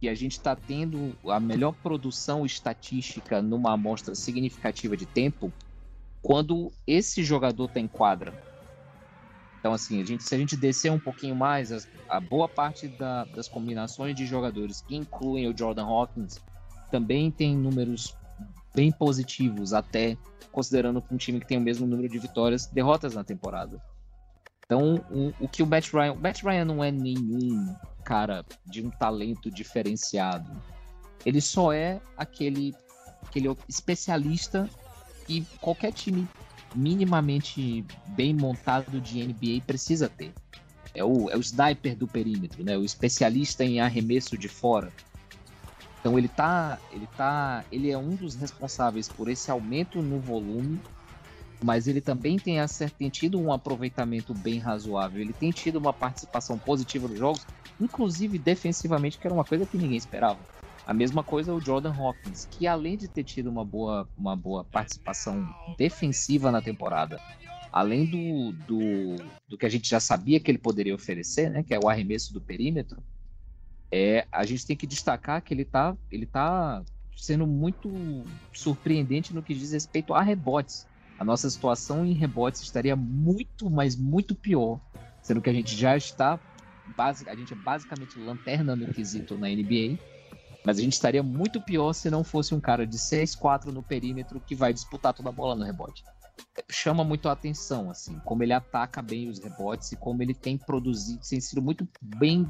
que 0.04 0.08
a 0.10 0.14
gente 0.14 0.32
está 0.32 0.54
tendo 0.54 1.16
a 1.30 1.40
melhor 1.40 1.74
produção 1.82 2.44
estatística 2.44 3.40
numa 3.40 3.72
amostra 3.72 4.14
significativa 4.14 4.94
de 4.98 5.06
tempo 5.06 5.50
quando 6.20 6.70
esse 6.86 7.24
jogador 7.24 7.64
está 7.64 7.80
em 7.80 7.88
quadra. 7.88 8.34
Então, 9.58 9.72
assim, 9.72 10.02
a 10.02 10.04
gente, 10.04 10.22
se 10.22 10.34
a 10.34 10.38
gente 10.38 10.58
descer 10.58 10.92
um 10.92 10.98
pouquinho 10.98 11.34
mais, 11.34 11.88
a, 12.06 12.20
boa 12.20 12.46
parte 12.46 12.86
da, 12.86 13.24
das 13.24 13.48
combinações 13.48 14.14
de 14.14 14.26
jogadores 14.26 14.82
que 14.82 14.94
incluem 14.94 15.48
o 15.48 15.56
Jordan 15.56 15.86
Hawkins 15.86 16.38
também 16.90 17.30
tem 17.30 17.56
números 17.56 18.14
bem 18.74 18.92
positivos, 18.92 19.72
até 19.72 20.18
considerando 20.52 21.02
um 21.10 21.16
time 21.16 21.40
que 21.40 21.46
tem 21.46 21.56
o 21.56 21.62
mesmo 21.62 21.86
número 21.86 22.10
de 22.10 22.18
vitórias 22.18 22.66
derrotas 22.66 23.14
na 23.14 23.24
temporada. 23.24 23.80
Então, 24.64 25.04
o, 25.10 25.32
o 25.40 25.48
que 25.48 25.62
o 25.62 25.66
Matt 25.66 25.92
Ryan. 25.92 26.12
O 26.12 26.20
Matt 26.20 26.42
Ryan 26.42 26.64
não 26.64 26.82
é 26.82 26.90
nenhum 26.90 27.74
cara 28.04 28.44
de 28.66 28.84
um 28.84 28.90
talento 28.90 29.50
diferenciado. 29.50 30.50
Ele 31.24 31.40
só 31.40 31.72
é 31.72 32.00
aquele, 32.16 32.74
aquele 33.22 33.54
especialista 33.68 34.68
que 35.26 35.46
qualquer 35.60 35.92
time 35.92 36.28
minimamente 36.74 37.84
bem 38.08 38.34
montado 38.34 39.00
de 39.00 39.24
NBA 39.24 39.62
precisa 39.66 40.08
ter. 40.08 40.32
É 40.94 41.04
o, 41.04 41.30
é 41.30 41.36
o 41.36 41.40
sniper 41.40 41.96
do 41.96 42.06
perímetro, 42.06 42.62
né? 42.62 42.76
O 42.76 42.84
especialista 42.84 43.64
em 43.64 43.80
arremesso 43.80 44.36
de 44.36 44.48
fora. 44.48 44.92
Então 46.00 46.18
ele 46.18 46.28
tá, 46.28 46.78
ele 46.92 47.08
tá, 47.16 47.64
ele 47.72 47.90
é 47.90 47.96
um 47.96 48.14
dos 48.14 48.34
responsáveis 48.34 49.08
por 49.08 49.28
esse 49.28 49.50
aumento 49.50 50.02
no 50.02 50.20
volume 50.20 50.78
mas 51.62 51.86
ele 51.86 52.00
também 52.00 52.36
tem, 52.36 52.56
tem 52.98 53.08
tido 53.08 53.40
um 53.40 53.52
aproveitamento 53.52 54.34
bem 54.34 54.58
razoável. 54.58 55.20
Ele 55.20 55.32
tem 55.32 55.50
tido 55.50 55.76
uma 55.76 55.92
participação 55.92 56.58
positiva 56.58 57.08
nos 57.08 57.18
jogos, 57.18 57.46
inclusive 57.80 58.38
defensivamente, 58.38 59.18
que 59.18 59.26
era 59.26 59.34
uma 59.34 59.44
coisa 59.44 59.66
que 59.66 59.78
ninguém 59.78 59.96
esperava. 59.96 60.38
A 60.86 60.92
mesma 60.92 61.22
coisa 61.22 61.54
o 61.54 61.60
Jordan 61.60 61.94
Hawkins, 61.94 62.46
que 62.50 62.66
além 62.66 62.96
de 62.96 63.08
ter 63.08 63.24
tido 63.24 63.48
uma 63.48 63.64
boa, 63.64 64.06
uma 64.16 64.36
boa 64.36 64.64
participação 64.64 65.48
defensiva 65.78 66.52
na 66.52 66.60
temporada, 66.60 67.18
além 67.72 68.04
do, 68.04 68.52
do, 68.66 69.16
do 69.48 69.56
que 69.56 69.64
a 69.64 69.68
gente 69.70 69.88
já 69.88 69.98
sabia 69.98 70.38
que 70.38 70.50
ele 70.50 70.58
poderia 70.58 70.94
oferecer, 70.94 71.50
né, 71.50 71.62
que 71.62 71.74
é 71.74 71.78
o 71.78 71.88
arremesso 71.88 72.34
do 72.34 72.40
perímetro, 72.40 73.02
é, 73.90 74.26
a 74.30 74.44
gente 74.44 74.66
tem 74.66 74.76
que 74.76 74.86
destacar 74.86 75.40
que 75.40 75.54
ele 75.54 75.62
está 75.62 75.96
ele 76.10 76.26
tá 76.26 76.84
sendo 77.16 77.46
muito 77.46 77.90
surpreendente 78.52 79.32
no 79.32 79.42
que 79.42 79.54
diz 79.54 79.72
respeito 79.72 80.12
a 80.12 80.20
rebotes 80.20 80.86
a 81.18 81.24
nossa 81.24 81.48
situação 81.48 82.04
em 82.04 82.12
rebotes 82.12 82.62
estaria 82.62 82.96
muito, 82.96 83.70
mas 83.70 83.96
muito 83.96 84.34
pior, 84.34 84.80
sendo 85.22 85.40
que 85.40 85.50
a 85.50 85.52
gente 85.52 85.74
já 85.76 85.96
está 85.96 86.38
basic, 86.96 87.30
a 87.30 87.34
gente 87.34 87.52
é 87.52 87.56
basicamente 87.56 88.18
lanterna 88.18 88.76
no 88.76 88.92
quesito 88.92 89.38
na 89.38 89.48
NBA, 89.48 89.98
mas 90.64 90.78
a 90.78 90.80
gente 90.80 90.94
estaria 90.94 91.22
muito 91.22 91.60
pior 91.60 91.92
se 91.92 92.10
não 92.10 92.24
fosse 92.24 92.54
um 92.54 92.60
cara 92.60 92.86
de 92.86 92.96
6-4 92.96 93.66
no 93.66 93.82
perímetro 93.82 94.40
que 94.40 94.54
vai 94.54 94.72
disputar 94.72 95.12
toda 95.12 95.28
a 95.28 95.32
bola 95.32 95.54
no 95.54 95.64
rebote. 95.64 96.04
Chama 96.68 97.04
muito 97.04 97.28
a 97.28 97.32
atenção, 97.32 97.90
assim, 97.90 98.18
como 98.24 98.42
ele 98.42 98.52
ataca 98.52 99.00
bem 99.00 99.28
os 99.28 99.38
rebotes 99.38 99.92
e 99.92 99.96
como 99.96 100.22
ele 100.22 100.34
tem 100.34 100.58
produzido, 100.58 101.20
tem 101.28 101.40
sido 101.40 101.62
muito 101.62 101.86
bem 102.00 102.48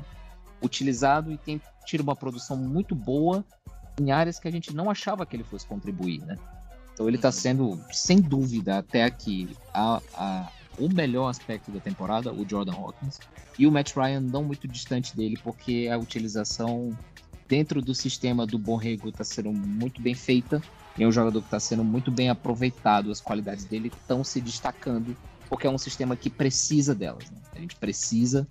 utilizado 0.63 1.33
e 1.33 1.39
tem 1.39 1.61
tido 1.85 2.01
uma 2.01 2.17
produção 2.17 2.57
muito 2.57 2.95
boa 2.95 3.45
em 4.01 4.11
áreas 4.11 4.39
que 4.39 4.49
a 4.49 4.51
gente 4.51 4.75
não 4.75 4.91
achava 4.91 5.27
que 5.27 5.37
ele 5.37 5.45
fosse 5.45 5.67
contribuir, 5.67 6.23
né? 6.25 6.37
Então 6.95 7.09
ele 7.09 7.17
está 7.17 7.33
sendo, 7.33 7.79
sem 7.93 8.21
dúvida, 8.21 8.79
até 8.79 9.05
aqui, 9.05 9.55
a, 9.75 10.01
a, 10.15 10.49
o 10.79 10.89
melhor 10.89 11.29
aspecto 11.29 11.71
da 11.71 11.81
temporada, 11.81 12.33
o 12.33 12.49
Jordan 12.49 12.73
Hawkins. 12.73 13.19
E 13.59 13.67
o 13.67 13.73
Matt 13.73 13.95
Ryan 13.95 14.21
não 14.21 14.45
muito 14.45 14.67
distante 14.67 15.15
dele, 15.15 15.39
porque 15.43 15.89
a 15.93 15.99
utilização 15.99 16.97
dentro 17.49 17.83
do 17.83 17.95
sistema 17.95 18.47
do 18.47 18.59
Borrego 18.59 19.09
está 19.09 19.25
sendo 19.25 19.53
muito 19.53 20.01
bem 20.01 20.15
feita. 20.15 20.63
E 20.97 21.03
é 21.03 21.07
um 21.07 21.13
jogador 21.13 21.41
que 21.41 21.49
está 21.49 21.59
sendo 21.61 21.85
muito 21.85 22.11
bem 22.11 22.31
aproveitado. 22.31 23.11
As 23.11 23.21
qualidades 23.21 23.65
dele 23.65 23.89
estão 23.89 24.23
se 24.23 24.41
destacando, 24.41 25.17
porque 25.49 25.67
é 25.67 25.71
um 25.71 25.79
sistema 25.79 26.17
que 26.17 26.31
precisa 26.31 26.95
delas. 26.95 27.29
Né? 27.31 27.39
A 27.55 27.59
gente 27.59 27.75
precisa. 27.77 28.47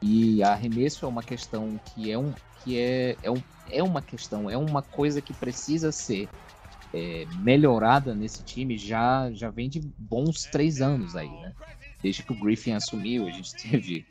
E 0.00 0.42
arremesso 0.42 1.04
é 1.04 1.08
uma 1.08 1.22
questão 1.22 1.80
que 1.94 2.10
é 2.10 2.18
um 2.18 2.32
que 2.62 2.78
é, 2.78 3.16
é, 3.22 3.30
um, 3.30 3.42
é 3.70 3.82
uma 3.82 4.00
questão, 4.00 4.48
é 4.48 4.56
uma 4.56 4.82
coisa 4.82 5.20
que 5.20 5.32
precisa 5.32 5.90
ser 5.90 6.28
é, 6.92 7.26
melhorada 7.42 8.14
nesse 8.14 8.44
time 8.44 8.76
já, 8.76 9.32
já 9.32 9.50
vem 9.50 9.68
de 9.68 9.80
bons 9.98 10.44
três 10.46 10.80
anos 10.80 11.16
aí, 11.16 11.28
né? 11.28 11.54
desde 12.02 12.22
que 12.24 12.32
o 12.32 12.36
Griffin 12.36 12.72
assumiu, 12.72 13.26
a 13.26 13.30
gente 13.30 13.54
teve 13.70 14.04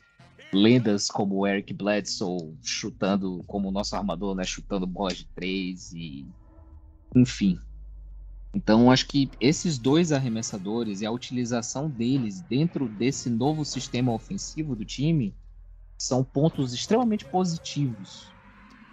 lendas 0.54 1.08
como 1.08 1.36
o 1.36 1.48
Eric 1.48 1.74
Bledsoe 1.74 2.58
chutando 2.62 3.44
como 3.46 3.68
o 3.68 3.72
nosso 3.72 3.96
armador, 3.96 4.36
né, 4.36 4.44
chutando 4.44 4.88
bolas 4.88 5.18
de 5.18 5.26
três 5.36 5.92
e 5.94 6.26
enfim. 7.16 7.60
Então 8.54 8.92
acho 8.92 9.08
que 9.08 9.30
esses 9.40 9.78
dois 9.78 10.12
arremessadores 10.12 11.02
e 11.02 11.06
a 11.06 11.12
utilização 11.12 11.90
deles 11.90 12.42
dentro 12.42 12.88
desse 12.88 13.30
novo 13.30 13.64
sistema 13.64 14.12
ofensivo 14.14 14.76
do 14.76 14.84
time 14.84 15.34
são 15.98 16.24
pontos 16.24 16.74
extremamente 16.74 17.26
positivos 17.26 18.31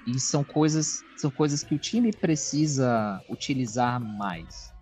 e 0.08 0.18
são 0.18 0.42
coisas 0.42 1.04
são 1.16 1.30
coisas 1.30 1.62
que 1.62 1.74
o 1.74 1.78
time 1.78 2.12
precisa 2.12 3.22
utilizar 3.28 4.00
mais. 4.00 4.72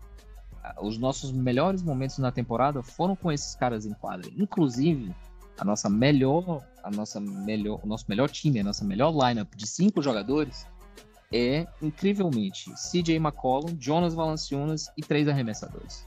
Os 0.80 0.98
nossos 0.98 1.32
melhores 1.32 1.82
momentos 1.82 2.18
na 2.18 2.30
temporada 2.30 2.82
foram 2.82 3.16
com 3.16 3.32
esses 3.32 3.54
caras 3.54 3.86
em 3.86 3.92
quadra, 3.94 4.30
inclusive 4.36 5.14
a 5.58 5.64
nossa 5.64 5.88
melhor, 5.88 6.62
a 6.82 6.90
nossa 6.90 7.18
melhor, 7.18 7.80
o 7.82 7.86
nosso 7.86 8.04
melhor 8.08 8.28
time, 8.28 8.60
a 8.60 8.64
nossa 8.64 8.84
melhor 8.84 9.12
lineup 9.12 9.54
de 9.54 9.66
cinco 9.66 10.02
jogadores 10.02 10.66
é 11.32 11.66
incrivelmente 11.80 12.72
CJ 12.74 13.16
McCollum, 13.16 13.76
Jonas 13.80 14.14
Valanciunas 14.14 14.90
e 14.96 15.02
três 15.02 15.26
arremessadores. 15.26 16.06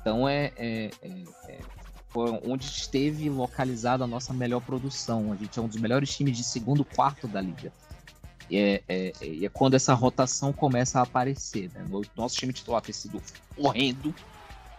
Então 0.00 0.28
é, 0.28 0.52
é, 0.56 0.90
é, 1.02 1.08
é 1.48 1.58
foi 2.08 2.40
onde 2.46 2.64
esteve 2.64 3.28
localizada 3.28 4.04
a 4.04 4.06
nossa 4.06 4.32
melhor 4.32 4.60
produção. 4.60 5.32
A 5.32 5.36
gente 5.36 5.58
é 5.58 5.62
um 5.62 5.68
dos 5.68 5.76
melhores 5.76 6.14
times 6.14 6.36
de 6.36 6.44
segundo 6.44 6.84
quarto 6.84 7.26
da 7.28 7.40
liga. 7.40 7.72
E 8.48 8.56
é, 8.56 8.82
é, 8.88 9.12
é, 9.20 9.44
é 9.44 9.48
quando 9.48 9.74
essa 9.74 9.94
rotação 9.94 10.52
começa 10.52 10.98
a 10.98 11.02
aparecer. 11.02 11.70
Né? 11.74 11.84
O 11.90 12.02
nosso 12.16 12.36
time 12.36 12.52
titular 12.52 12.80
tem 12.80 12.92
sido 12.92 13.20
horrendo, 13.56 14.14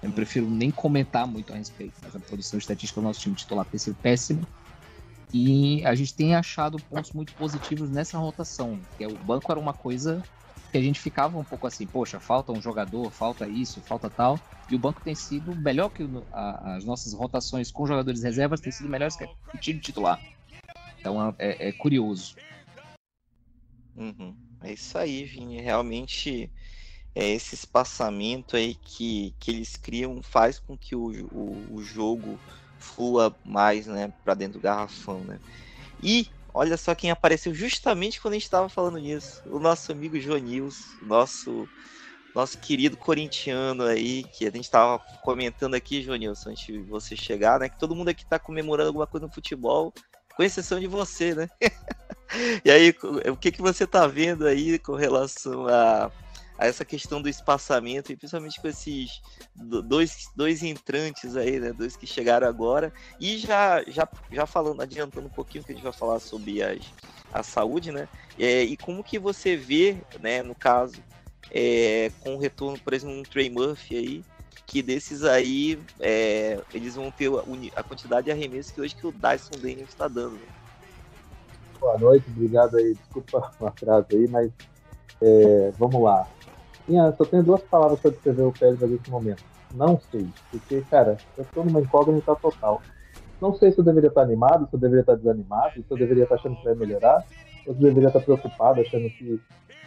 eu 0.02 0.12
prefiro 0.12 0.50
nem 0.50 0.70
comentar 0.70 1.26
muito 1.26 1.52
a 1.52 1.56
respeito, 1.56 1.94
mas 2.04 2.16
a 2.16 2.20
produção 2.20 2.60
estatística 2.60 3.02
do 3.02 3.04
nosso 3.04 3.20
time 3.20 3.36
titular 3.36 3.66
tem 3.66 3.80
sido 3.80 3.96
péssima. 3.96 4.42
E 5.34 5.86
a 5.86 5.94
gente 5.96 6.14
tem 6.14 6.36
achado 6.36 6.78
pontos 6.84 7.12
muito 7.12 7.34
positivos 7.34 7.90
nessa 7.90 8.18
rotação. 8.18 8.80
Que 8.98 9.04
é, 9.04 9.08
o 9.08 9.18
banco 9.18 9.52
era 9.52 9.60
uma 9.60 9.74
coisa 9.74 10.24
que 10.72 10.78
a 10.78 10.82
gente 10.82 11.00
ficava 11.00 11.38
um 11.38 11.44
pouco 11.44 11.68
assim, 11.68 11.86
poxa, 11.86 12.20
falta 12.20 12.52
um 12.52 12.62
jogador, 12.62 13.10
falta 13.12 13.48
isso, 13.48 13.82
falta 13.82 14.10
tal. 14.10 14.40
E 14.70 14.76
o 14.76 14.80
banco 14.80 15.02
tem 15.02 15.16
sido 15.16 15.56
melhor 15.56 15.90
que 15.90 16.08
a, 16.32 16.76
as 16.76 16.86
nossas 16.86 17.14
rotações 17.14 17.72
com 17.72 17.88
jogadores 17.88 18.24
reservas 18.24 18.62
tem 18.62 18.72
sido 18.72 18.90
melhores 18.90 19.16
que 19.16 19.24
o 19.26 19.58
time 19.58 19.80
titular. 19.80 20.22
Então 21.00 21.34
é, 21.40 21.70
é 21.70 21.72
curioso. 21.72 22.36
Uhum. 23.98 24.36
É 24.64 24.74
isso 24.74 24.98
aí, 24.98 25.24
Vini. 25.24 25.60
Realmente 25.60 26.50
é, 27.16 27.30
esse 27.30 27.56
espaçamento 27.56 28.56
aí 28.56 28.76
que, 28.76 29.34
que 29.40 29.52
eles 29.52 29.76
criam 29.76 30.22
faz 30.22 30.60
com 30.60 30.78
que 30.78 30.96
o, 30.96 31.10
o, 31.32 31.76
o 31.76 31.84
jogo 31.84 32.40
flua 32.80 33.36
mais 33.44 33.88
né, 33.88 34.14
para 34.24 34.36
dentro 34.36 34.60
do 34.60 34.64
garrafão. 34.64 35.24
Né? 35.24 35.40
E 36.02 36.28
olha 36.54 36.78
só 36.78 36.94
quem 36.94 37.12
apareceu 37.12 37.54
justamente 37.54 38.22
quando 38.22 38.34
a 38.34 38.36
gente 38.36 38.44
estava 38.44 38.70
falando 38.70 39.00
nisso: 39.00 39.42
o 39.48 39.60
nosso 39.60 39.92
amigo 39.92 40.20
Jonils, 40.20 40.78
nosso 41.02 41.68
nosso 42.36 42.60
querido 42.60 42.96
corintiano 42.96 43.84
aí, 43.84 44.24
que 44.24 44.46
a 44.46 44.52
gente 44.52 44.66
estava 44.66 45.00
comentando 45.24 45.74
aqui, 45.74 46.04
Jonilson, 46.04 46.52
antes 46.52 46.68
de 46.68 46.80
você 46.84 47.16
chegar, 47.16 47.60
né? 47.60 47.68
Que 47.68 47.80
todo 47.80 47.96
mundo 47.96 48.10
aqui 48.10 48.22
está 48.22 48.38
comemorando 48.38 48.90
alguma 48.90 49.08
coisa 49.08 49.26
no 49.26 49.34
futebol, 49.34 49.92
com 50.38 50.44
exceção 50.44 50.80
de 50.80 50.88
você, 50.88 51.34
né? 51.34 51.50
e 52.64 52.72
aí, 52.72 52.96
o 53.30 53.36
que, 53.36 53.52
que 53.52 53.62
você 53.62 53.84
está 53.84 54.08
vendo 54.08 54.46
aí 54.46 54.80
com 54.80 54.96
relação 54.96 55.68
a 55.68 56.12
a 56.58 56.66
essa 56.66 56.84
questão 56.84 57.22
do 57.22 57.30
espaçamento, 57.30 58.12
e 58.12 58.16
principalmente 58.16 58.60
com 58.60 58.68
esses 58.68 59.22
dois, 59.56 60.28
dois 60.36 60.64
entrantes 60.64 61.36
aí, 61.36 61.60
né? 61.60 61.72
Dois 61.72 61.96
que 61.96 62.08
chegaram 62.08 62.48
agora. 62.48 62.92
E 63.20 63.38
já, 63.38 63.84
já, 63.84 64.08
já 64.32 64.46
falando, 64.48 64.82
adiantando 64.82 65.28
um 65.28 65.32
pouquinho 65.32 65.64
que 65.64 65.72
a 65.72 65.76
gente 65.76 65.84
vai 65.84 65.94
falar 65.94 66.20
sobre 66.20 66.64
as, 66.64 66.80
a 67.32 67.44
saúde, 67.44 67.92
né? 67.92 68.10
É, 68.40 68.64
e 68.64 68.76
como 68.76 69.04
que 69.04 69.20
você 69.20 69.56
vê, 69.56 70.02
né, 70.20 70.42
no 70.42 70.56
caso, 70.56 70.96
é, 71.52 72.12
com 72.22 72.36
o 72.36 72.40
retorno, 72.40 72.80
por 72.80 72.94
exemplo, 72.94 73.16
um 73.16 73.24
Trey 73.24 73.50
Murphy 73.50 73.96
aí, 73.96 74.26
que 74.68 74.84
desses 74.84 75.24
aí 75.24 75.80
é, 76.00 76.60
eles 76.74 76.96
vão 76.96 77.10
ter 77.10 77.32
a, 77.74 77.84
quantidade 77.84 78.26
de 78.26 78.32
arremessos 78.32 78.72
que 78.72 78.82
hoje 78.82 78.94
que 78.94 79.08
o 79.08 79.14
Dyson 79.14 79.60
Daniels 79.62 79.90
está 79.90 80.10
dando. 80.10 80.34
Né? 80.34 80.48
Boa 81.80 81.98
noite, 81.98 82.26
obrigado 82.30 82.76
aí. 82.76 82.94
Desculpa 82.94 83.50
o 83.62 83.66
atraso 83.66 84.08
aí, 84.12 84.28
mas 84.28 84.52
é, 85.22 85.72
vamos 85.80 86.04
lá. 86.04 86.28
Minha, 86.86 87.14
só 87.14 87.24
tenho 87.24 87.44
duas 87.44 87.62
palavras 87.64 88.00
para 88.00 88.12
descrever 88.12 88.44
o 88.44 88.52
Pérez 88.52 88.80
nesse 88.82 89.10
momento. 89.10 89.44
Não 89.74 90.00
sei. 90.12 90.28
Porque, 90.52 90.82
cara, 90.90 91.18
eu 91.38 91.44
estou 91.44 91.64
numa 91.64 91.80
incógnita 91.80 92.36
total. 92.36 92.82
Não 93.40 93.56
sei 93.56 93.72
se 93.72 93.80
eu 93.80 93.84
deveria 93.84 94.10
estar 94.10 94.22
animado, 94.22 94.68
se 94.68 94.76
eu 94.76 94.80
deveria 94.80 95.02
estar 95.02 95.16
desanimado, 95.16 95.74
se 95.76 95.86
eu 95.90 95.98
deveria 95.98 96.24
estar 96.24 96.36
achando 96.36 96.58
que 96.58 96.64
vai 96.64 96.76
melhorar, 96.76 97.26
ou 97.66 97.74
se 97.74 97.80
eu 97.80 97.88
deveria 97.88 98.08
estar 98.08 98.20
preocupado, 98.20 98.82
achando 98.82 99.10
que 99.12 99.40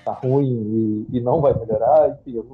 tá 0.05 0.13
ruim 0.13 1.07
e, 1.11 1.19
e 1.19 1.21
não 1.21 1.41
vai 1.41 1.53
melhorar. 1.53 2.11
Enfim, 2.11 2.37
eu, 2.37 2.51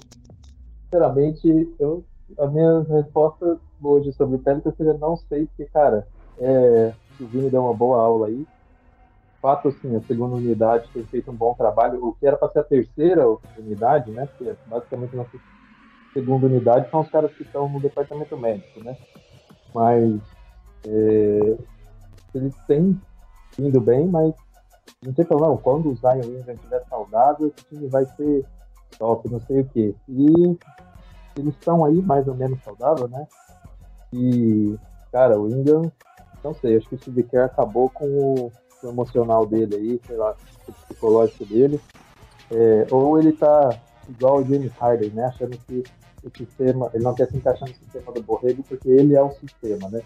sinceramente, 0.84 1.74
eu, 1.78 2.04
a 2.38 2.46
minha 2.46 2.82
resposta 2.82 3.58
hoje 3.82 4.12
sobre 4.12 4.38
Pérez 4.38 4.62
seria 4.76 4.94
não 4.94 5.16
sei, 5.16 5.46
porque, 5.46 5.66
cara, 5.66 6.06
é, 6.38 6.92
o 7.20 7.26
Vini 7.26 7.50
deu 7.50 7.62
uma 7.62 7.74
boa 7.74 8.00
aula 8.00 8.26
aí 8.28 8.46
fato, 9.46 9.68
assim, 9.68 9.94
a 9.94 10.00
segunda 10.00 10.34
unidade 10.34 10.88
tem 10.92 11.04
feito 11.04 11.30
um 11.30 11.34
bom 11.34 11.54
trabalho. 11.54 12.04
O 12.04 12.12
que 12.14 12.26
era 12.26 12.36
para 12.36 12.50
ser 12.50 12.58
a 12.58 12.64
terceira 12.64 13.24
unidade, 13.56 14.10
né? 14.10 14.26
Porque 14.26 14.56
basicamente 14.66 15.14
a 15.14 15.18
nossa 15.18 15.38
segunda 16.12 16.46
unidade 16.46 16.90
são 16.90 17.00
os 17.00 17.08
caras 17.08 17.32
que 17.32 17.44
estão 17.44 17.68
no 17.68 17.78
departamento 17.78 18.36
médico, 18.36 18.82
né? 18.82 18.96
Mas 19.72 20.20
é, 20.84 21.56
eles 22.34 22.56
têm 22.66 23.00
indo 23.56 23.80
bem, 23.80 24.08
mas 24.08 24.34
não 25.04 25.14
sei 25.14 25.24
não, 25.30 25.56
quando 25.56 25.90
o 25.90 25.94
Zion 25.94 26.26
Williams 26.26 26.48
estiver 26.48 26.82
saudável, 26.88 27.46
o 27.46 27.50
time 27.68 27.86
vai 27.86 28.04
ser 28.04 28.44
top, 28.98 29.30
não 29.30 29.40
sei 29.42 29.60
o 29.60 29.68
quê. 29.68 29.94
E 30.08 30.58
eles 31.36 31.54
estão 31.54 31.84
aí 31.84 32.00
mais 32.02 32.26
ou 32.26 32.34
menos 32.34 32.62
saudável, 32.62 33.08
né? 33.08 33.26
E, 34.12 34.76
cara, 35.12 35.38
o 35.38 35.48
Ingram, 35.48 35.90
não 36.42 36.54
sei, 36.54 36.76
acho 36.76 36.88
que 36.88 37.10
o 37.10 37.24
Kerr 37.24 37.44
acabou 37.44 37.90
com 37.90 38.06
o 38.06 38.52
emocional 38.88 39.46
dele 39.46 39.74
aí, 39.74 40.00
sei 40.06 40.16
lá, 40.16 40.34
o 40.68 40.72
psicológico 40.72 41.44
dele. 41.44 41.80
É, 42.50 42.86
ou 42.90 43.18
ele 43.18 43.32
tá 43.32 43.78
igual 44.08 44.38
o 44.38 44.44
James 44.44 44.72
Harden, 44.78 45.10
né? 45.10 45.24
Achando 45.26 45.58
que 45.66 45.82
o 46.22 46.30
sistema, 46.36 46.90
ele 46.94 47.04
não 47.04 47.14
quer 47.14 47.28
se 47.28 47.36
encaixar 47.36 47.68
no 47.68 47.74
sistema 47.74 48.12
do 48.12 48.22
Borrego 48.22 48.62
porque 48.62 48.88
ele 48.88 49.14
é 49.14 49.22
o 49.22 49.32
sistema, 49.32 49.88
né? 49.88 50.02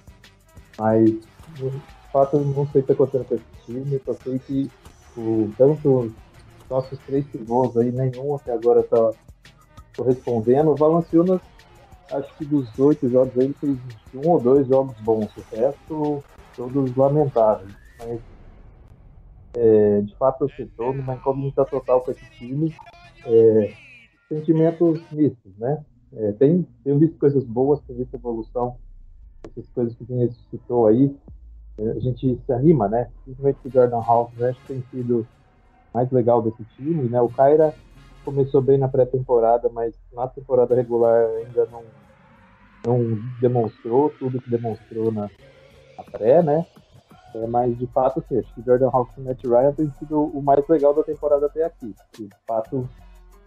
Mas, 0.78 1.10
de 1.10 1.82
fato, 2.12 2.36
eu 2.36 2.44
não 2.44 2.66
sei 2.68 2.80
o 2.80 2.84
que 2.84 2.92
está 2.92 2.94
acontecendo 2.94 3.24
com 3.26 3.34
esse 3.34 3.44
time, 3.66 4.00
só 4.04 4.14
sei 4.14 4.38
que 4.38 4.70
o, 5.16 5.50
tanto 5.56 6.12
nossos 6.68 6.98
três 7.00 7.26
pivôs 7.26 7.76
aí, 7.76 7.90
nenhum 7.90 8.34
até 8.36 8.52
agora 8.52 8.80
está 8.80 9.12
correspondendo. 9.96 10.70
O 10.70 10.76
Valanciunas, 10.76 11.40
acho 12.10 12.36
que 12.36 12.44
dos 12.44 12.78
oito 12.78 13.08
jogos 13.08 13.36
aí, 13.38 13.44
ele 13.46 13.54
fez 13.54 13.76
um 14.14 14.28
ou 14.28 14.40
dois 14.40 14.66
jogos 14.66 14.96
bons, 15.00 15.30
o 15.36 15.56
resto 15.56 16.24
todos 16.56 16.94
lamentáveis. 16.96 17.74
Mas 17.98 18.20
é, 19.54 20.00
de 20.02 20.14
fato, 20.16 20.44
eu 20.44 20.64
estou 20.64 20.92
numa 20.94 21.14
incógnita 21.14 21.64
total 21.64 22.00
com 22.00 22.10
esse 22.10 22.24
time. 22.38 22.74
É, 23.26 23.74
sentimentos 24.28 25.00
mistos, 25.10 25.52
né? 25.58 25.84
É, 26.12 26.32
tem, 26.32 26.66
tenho 26.84 26.98
visto 26.98 27.18
coisas 27.18 27.44
boas, 27.44 27.80
tenho 27.82 27.98
visto 27.98 28.14
evolução, 28.14 28.76
essas 29.48 29.68
coisas 29.70 29.94
que 29.94 30.04
você 30.04 30.30
citou 30.50 30.86
aí. 30.86 31.14
É, 31.78 31.90
a 31.90 32.00
gente 32.00 32.38
se 32.46 32.52
anima, 32.52 32.88
né? 32.88 33.10
Principalmente 33.24 33.58
o 33.64 33.70
Jordan 33.70 34.02
House, 34.02 34.32
né? 34.34 34.50
Acho 34.50 34.60
que 34.60 34.66
tem 34.68 34.84
sido 34.90 35.26
mais 35.92 36.10
legal 36.10 36.42
desse 36.42 36.64
time, 36.76 37.08
né? 37.08 37.20
O 37.20 37.28
Kyra 37.28 37.74
começou 38.24 38.60
bem 38.60 38.78
na 38.78 38.88
pré-temporada, 38.88 39.68
mas 39.72 39.94
na 40.12 40.28
temporada 40.28 40.74
regular 40.74 41.26
ainda 41.38 41.66
não, 41.66 41.82
não 42.86 43.18
demonstrou 43.40 44.10
tudo 44.10 44.40
que 44.40 44.50
demonstrou 44.50 45.10
na, 45.10 45.30
na 45.96 46.04
pré, 46.04 46.42
né? 46.42 46.66
É, 47.34 47.46
mas 47.46 47.78
de 47.78 47.86
fato, 47.88 48.20
assim, 48.20 48.38
acho 48.38 48.52
que 48.54 48.62
Jordan 48.62 48.90
Hawkins 48.92 49.18
e 49.18 49.20
Matt 49.20 49.44
Ryan 49.44 49.72
tem 49.72 49.92
sido 49.98 50.20
o 50.20 50.42
mais 50.42 50.66
legal 50.68 50.92
da 50.92 51.02
temporada 51.02 51.46
até 51.46 51.64
aqui. 51.64 51.94
de 52.18 52.28
fato, 52.46 52.88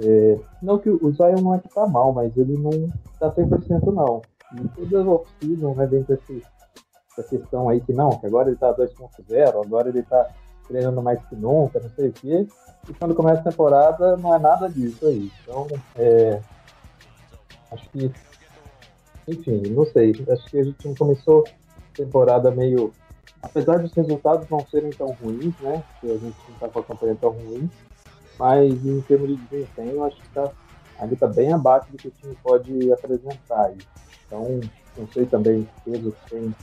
é, 0.01 0.39
não 0.61 0.77
que 0.77 0.89
o 0.89 1.11
Zion 1.11 1.41
não 1.41 1.55
é 1.55 1.59
que 1.59 1.69
tá 1.69 1.85
mal, 1.87 2.13
mas 2.13 2.35
ele 2.37 2.57
não 2.57 2.71
tá 3.19 3.31
100% 3.31 3.91
não. 3.93 4.21
E 4.55 4.67
todas 4.69 4.93
as 4.93 5.07
off-season, 5.07 5.73
né, 5.73 5.87
dentro 5.87 6.17
dessa 6.17 7.23
questão 7.29 7.67
aí 7.69 7.81
que 7.81 7.91
não, 7.91 8.11
que 8.11 8.25
agora 8.25 8.49
ele 8.49 8.57
tá 8.57 8.73
2.0, 8.73 9.65
agora 9.65 9.89
ele 9.89 10.03
tá 10.03 10.29
treinando 10.73 11.03
mais 11.03 11.23
que 11.27 11.35
nunca, 11.35 11.79
não 11.79 11.89
sei 11.91 12.09
o 12.09 12.13
quê. 12.13 12.47
E 12.89 12.93
quando 12.93 13.13
começa 13.13 13.41
a 13.41 13.51
temporada, 13.51 14.17
não 14.17 14.33
é 14.33 14.39
nada 14.39 14.67
disso 14.67 15.05
aí. 15.05 15.31
Então, 15.41 15.67
é, 15.95 16.41
acho 17.71 17.89
que, 17.91 18.11
enfim, 19.27 19.61
não 19.69 19.85
sei. 19.85 20.11
Acho 20.27 20.45
que 20.49 20.59
a 20.59 20.63
gente 20.63 20.87
não 20.87 20.95
começou 20.95 21.43
a 21.47 21.95
temporada 21.95 22.49
meio 22.49 22.91
apesar 23.41 23.77
dos 23.79 23.93
resultados 23.93 24.49
não 24.49 24.65
serem 24.67 24.89
tão 24.91 25.07
ruins, 25.21 25.53
né? 25.59 25.83
Que 25.99 26.09
a 26.09 26.17
gente 26.17 26.37
não 26.47 26.55
está 26.55 26.69
com 26.69 26.79
a 26.79 26.83
campanha 26.83 27.17
tão 27.19 27.31
ruim, 27.31 27.69
mas 28.39 28.85
em 28.85 29.01
termos 29.01 29.27
de 29.27 29.35
desempenho, 29.35 30.03
acho 30.03 30.15
que 30.15 30.27
está 30.27 30.49
ainda 30.99 31.13
está 31.13 31.27
bem 31.27 31.51
abaixo 31.51 31.91
do 31.91 31.97
que 31.97 32.07
o 32.07 32.11
time 32.11 32.37
pode 32.41 32.91
apresentar. 32.91 33.73
Então, 34.25 34.61
não 34.97 35.07
sei 35.07 35.25
também 35.25 35.67
peso 35.83 36.15
tem, 36.29 36.55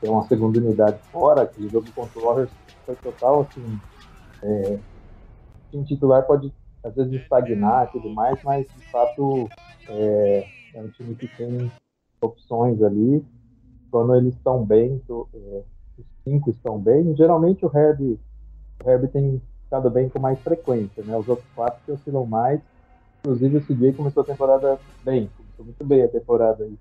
tem 0.00 0.10
uma 0.10 0.26
segunda 0.28 0.60
unidade 0.60 0.98
fora, 1.10 1.42
aquele 1.42 1.68
jogo 1.68 1.90
contra 1.92 2.20
o 2.20 2.24
Warriors 2.24 2.50
foi 2.84 2.96
total, 2.96 3.42
assim, 3.42 3.78
é, 4.42 4.78
time 5.72 5.84
titular 5.84 6.26
pode 6.26 6.52
às 6.84 6.94
vezes 6.94 7.22
estagnar 7.22 7.88
e 7.88 7.92
tudo 7.92 8.10
mais, 8.10 8.38
mas 8.42 8.66
de 8.66 8.90
fato 8.90 9.48
é, 9.88 10.46
é 10.74 10.80
um 10.80 10.88
time 10.88 11.14
que 11.14 11.28
tem 11.28 11.70
opções 12.20 12.82
ali. 12.82 13.24
Quando 13.90 14.14
eles 14.14 14.34
estão 14.34 14.64
bem, 14.64 15.00
é, 15.08 15.62
os 15.98 16.06
cinco 16.24 16.50
estão 16.50 16.78
bem, 16.78 17.14
geralmente 17.16 17.64
o 17.64 17.70
Herb, 17.76 18.18
o 18.82 18.90
Herb 18.90 19.08
tem 19.08 19.40
ficado 19.64 19.90
bem 19.90 20.08
com 20.08 20.18
mais 20.18 20.38
frequência, 20.40 21.02
né? 21.04 21.16
Os 21.16 21.28
outros 21.28 21.48
quatro 21.54 21.80
que 21.84 21.92
oscilam 21.92 22.26
mais. 22.26 22.60
Inclusive 23.20 23.58
o 23.58 23.62
CJ 23.62 23.92
começou 23.92 24.22
a 24.22 24.26
temporada 24.26 24.78
bem, 25.04 25.28
começou 25.36 25.64
muito 25.64 25.84
bem 25.84 26.02
a 26.02 26.08
temporada 26.08 26.64
aí. 26.64 26.76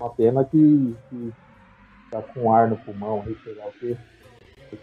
Uma 0.00 0.10
pena 0.10 0.44
que, 0.44 0.56
que 1.10 1.32
tá 2.10 2.22
com 2.22 2.52
ar 2.52 2.68
no 2.68 2.76
pulmão 2.76 3.22
sei 3.44 3.54
lá 3.54 3.66
o 3.66 3.72
quê. 3.72 3.96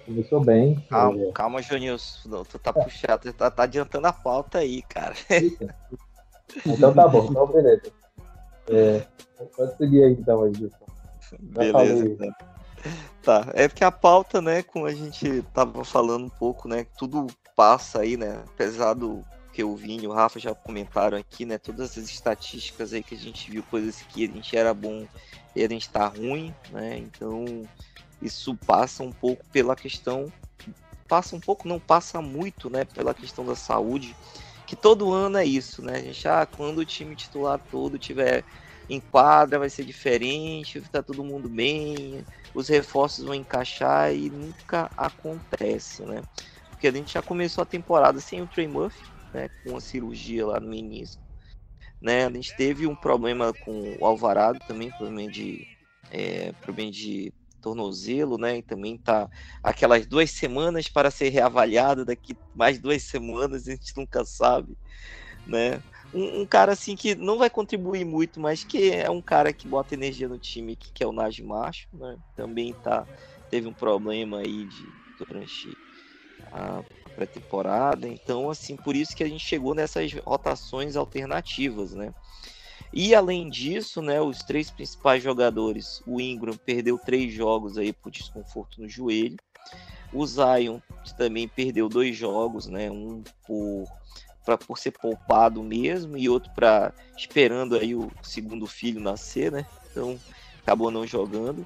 Começou 0.06 0.39
bem. 0.41 0.76
Calma, 0.89 1.22
é... 1.22 1.32
calma 1.32 1.62
Jonilson. 1.62 2.43
Tu 2.43 2.60
tá 2.60 2.74
é. 2.76 2.84
puxado, 2.84 3.32
tu 3.32 3.34
tá, 3.34 3.52
tá, 3.52 3.63
adiantando 3.63 4.08
a 4.08 4.13
pauta 4.13 4.60
aí, 4.60 4.82
cara. 4.84 5.15
então 6.65 6.93
tá 6.93 7.08
bom, 7.08 7.28
então 7.30 7.48
beleza. 7.48 7.91
É, 8.69 9.06
pode 9.56 9.76
seguir 9.78 10.04
aí 10.04 10.13
então 10.13 10.43
aí, 10.43 10.54
Gilson. 10.54 10.86
Beleza, 11.39 12.06
então. 12.06 12.32
Tá, 13.22 13.48
é 13.54 13.67
porque 13.67 13.84
a 13.84 13.91
pauta, 13.91 14.41
né, 14.41 14.62
como 14.62 14.86
a 14.86 14.93
gente 14.93 15.41
tava 15.54 15.86
falando 15.86 16.26
um 16.26 16.30
pouco, 16.30 16.67
né, 16.67 16.86
tudo 16.98 17.28
passa 17.56 18.02
aí, 18.02 18.17
né, 18.17 18.43
apesar 18.46 18.93
do 18.93 19.24
que 19.54 19.63
o 19.63 19.76
Vini 19.76 20.04
e 20.04 20.08
o 20.08 20.12
Rafa 20.12 20.39
já 20.39 20.54
comentaram 20.54 21.17
aqui, 21.17 21.46
né, 21.46 21.58
todas 21.58 21.98
as 21.98 22.10
estatísticas 22.10 22.91
aí 22.91 23.02
que 23.02 23.15
a 23.15 23.17
gente 23.17 23.50
viu, 23.50 23.63
coisas 23.63 24.02
que 24.02 24.26
a 24.26 24.28
gente 24.28 24.58
era 24.58 24.74
bom 24.74 25.08
e 25.56 25.63
a 25.63 25.69
gente 25.69 25.89
tá 25.89 26.08
ruim, 26.08 26.54
né, 26.72 26.98
então 26.98 27.46
isso 28.24 28.56
passa 28.66 29.04
um 29.04 29.12
pouco 29.12 29.46
pela 29.52 29.76
questão, 29.76 30.32
passa 31.08 31.36
um 31.36 31.40
pouco, 31.40 31.68
não 31.68 31.80
passa 31.80 32.22
muito, 32.22 32.70
né, 32.70 32.86
pela 32.86 33.14
questão 33.14 33.46
da 33.46 33.56
saúde, 33.56 34.16
que 34.66 34.76
todo 34.76 35.12
ano 35.12 35.38
é 35.38 35.46
isso, 35.46 35.84
né? 35.84 35.98
A 35.98 36.02
gente, 36.02 36.28
ah, 36.28 36.46
quando 36.46 36.80
o 36.80 36.86
time 36.86 37.16
titular 37.16 37.60
todo 37.70 38.00
tiver 38.00 38.44
em 38.90 39.00
quadra 39.00 39.60
vai 39.60 39.70
ser 39.70 39.84
diferente, 39.86 40.82
tá 40.92 41.04
todo 41.04 41.24
mundo 41.24 41.50
bem, 41.50 42.26
os 42.54 42.70
reforços 42.70 43.26
vão 43.26 43.36
encaixar 43.36 44.14
e 44.14 44.30
nunca 44.30 44.90
acontece, 44.98 46.04
né? 46.06 46.22
Porque 46.70 46.88
a 46.88 46.92
gente 46.92 47.14
já 47.14 47.22
começou 47.22 47.62
a 47.62 47.66
temporada 47.66 48.20
sem 48.20 48.42
o 48.42 48.48
Trey 48.48 48.68
Murphy, 48.68 49.04
né, 49.34 49.50
com 49.64 49.76
a 49.76 49.82
cirurgia 49.82 50.46
lá 50.46 50.60
no 50.60 50.74
início, 50.74 51.20
né? 52.02 52.26
A 52.26 52.32
gente 52.32 52.56
teve 52.56 52.88
um 52.88 52.96
problema 52.96 53.54
com 53.54 53.96
o 54.00 54.06
Alvarado 54.06 54.60
também, 54.68 54.92
problema 54.92 55.30
de 55.30 55.68
é, 56.12 56.52
problema 56.54 56.92
de 56.92 57.34
tornozelo, 57.63 58.38
né? 58.38 58.58
E 58.58 58.62
também 58.62 58.97
tá 58.97 59.30
aquelas 59.63 60.06
duas 60.06 60.30
semanas 60.32 60.89
para 60.89 61.10
ser 61.10 61.30
reavaliado, 61.30 62.06
daqui 62.06 62.38
mais 62.54 62.80
duas 62.80 63.04
semanas, 63.04 63.67
a 63.67 63.71
gente 63.71 63.95
nunca 63.95 64.26
sabe, 64.26 64.78
né? 65.45 65.84
Um, 66.13 66.41
um, 66.41 66.47
cara 66.47 66.73
assim 66.73 66.95
que 66.95 67.15
não 67.15 67.38
vai 67.38 67.49
contribuir 67.49 68.06
muito, 68.06 68.39
mas 68.39 68.63
que 68.63 68.91
é 68.91 69.10
um 69.10 69.21
cara 69.21 69.54
que 69.54 69.67
bota 69.67 69.95
energia 69.95 70.28
no 70.30 70.38
time, 70.39 70.76
que, 70.76 70.91
que 70.93 71.04
é 71.04 71.08
o 71.08 71.13
Naj 71.13 71.39
Macho, 71.41 71.88
né? 71.93 72.17
Também 72.36 72.76
tá, 72.76 73.08
teve 73.49 73.67
um 73.67 73.73
problema 73.73 74.39
aí 74.39 74.65
de, 74.65 74.93
durante 75.17 75.78
a 76.52 76.84
pré-temporada, 77.15 78.08
então 78.10 78.49
assim, 78.49 78.76
por 78.76 78.95
isso 78.95 79.15
que 79.15 79.23
a 79.23 79.30
gente 79.30 79.45
chegou 79.45 79.76
nessas 79.76 80.12
rotações 80.26 80.95
alternativas, 80.95 81.93
né? 81.93 82.13
E 82.94 83.16
além 83.16 83.50
disso, 83.50 84.04
né, 84.04 84.22
os 84.22 84.40
três 84.44 84.70
principais 84.70 85.24
jogadores, 85.24 86.04
o 86.06 86.22
Ingram 86.22 86.56
perdeu 86.56 87.00
três 87.00 87.34
jogos 87.34 87.76
aí 87.76 87.92
por 87.92 88.12
desconforto 88.12 88.80
no 88.80 88.88
joelho. 88.88 89.38
O 90.14 90.26
Zion 90.28 90.80
também 91.18 91.48
perdeu 91.48 91.90
dois 91.90 92.16
jogos, 92.16 92.68
né, 92.68 92.92
um 92.92 93.24
por 93.48 93.88
para 94.46 94.58
por 94.58 94.78
ser 94.78 94.92
poupado 94.92 95.64
mesmo 95.64 96.18
e 96.18 96.28
outro 96.28 96.52
para 96.54 96.94
esperando 97.18 97.78
aí 97.78 97.96
o 97.96 98.12
segundo 98.22 98.68
filho 98.68 99.00
nascer, 99.00 99.50
né? 99.50 99.66
Então 99.90 100.20
acabou 100.62 100.92
não 100.92 101.08
jogando. 101.08 101.66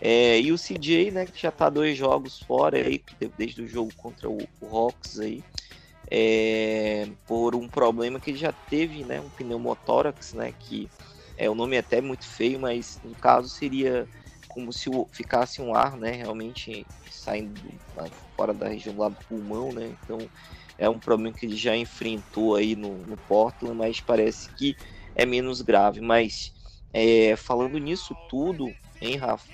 É, 0.00 0.40
e 0.40 0.52
o 0.52 0.56
CJ, 0.56 1.10
né, 1.10 1.26
que 1.26 1.40
já 1.40 1.50
tá 1.50 1.68
dois 1.68 1.96
jogos 1.98 2.40
fora 2.40 2.76
aí 2.76 3.02
desde 3.36 3.62
o 3.62 3.68
jogo 3.68 3.92
contra 3.96 4.30
o, 4.30 4.38
o 4.60 4.76
Hawks 4.76 5.18
aí 5.18 5.42
é, 6.14 7.08
por 7.26 7.56
um 7.56 7.66
problema 7.70 8.20
que 8.20 8.28
ele 8.30 8.36
já 8.38 8.52
teve, 8.68 9.02
né, 9.02 9.18
um 9.18 9.30
pneumotórax, 9.30 10.34
né, 10.34 10.52
que 10.52 10.90
é 11.38 11.48
o 11.48 11.54
nome 11.54 11.74
é 11.76 11.78
até 11.78 12.02
muito 12.02 12.28
feio, 12.28 12.60
mas 12.60 13.00
no 13.02 13.16
caso 13.16 13.48
seria 13.48 14.06
como 14.46 14.70
se 14.74 14.90
ficasse 15.10 15.62
um 15.62 15.74
ar, 15.74 15.96
né, 15.96 16.10
realmente 16.12 16.86
saindo 17.08 17.80
fora 18.36 18.52
da 18.52 18.68
região 18.68 18.94
lá 18.98 19.08
do 19.08 19.16
pulmão, 19.26 19.72
né, 19.72 19.86
então 20.04 20.18
é 20.76 20.86
um 20.86 21.00
problema 21.00 21.34
que 21.34 21.46
ele 21.46 21.56
já 21.56 21.74
enfrentou 21.74 22.56
aí 22.56 22.76
no, 22.76 23.06
no 23.06 23.16
Portland, 23.16 23.74
mas 23.78 24.02
parece 24.02 24.50
que 24.54 24.76
é 25.14 25.24
menos 25.24 25.62
grave, 25.62 26.02
mas 26.02 26.52
é, 26.92 27.36
falando 27.36 27.78
nisso 27.78 28.14
tudo, 28.28 28.76
hein, 29.00 29.16
Rafa, 29.16 29.46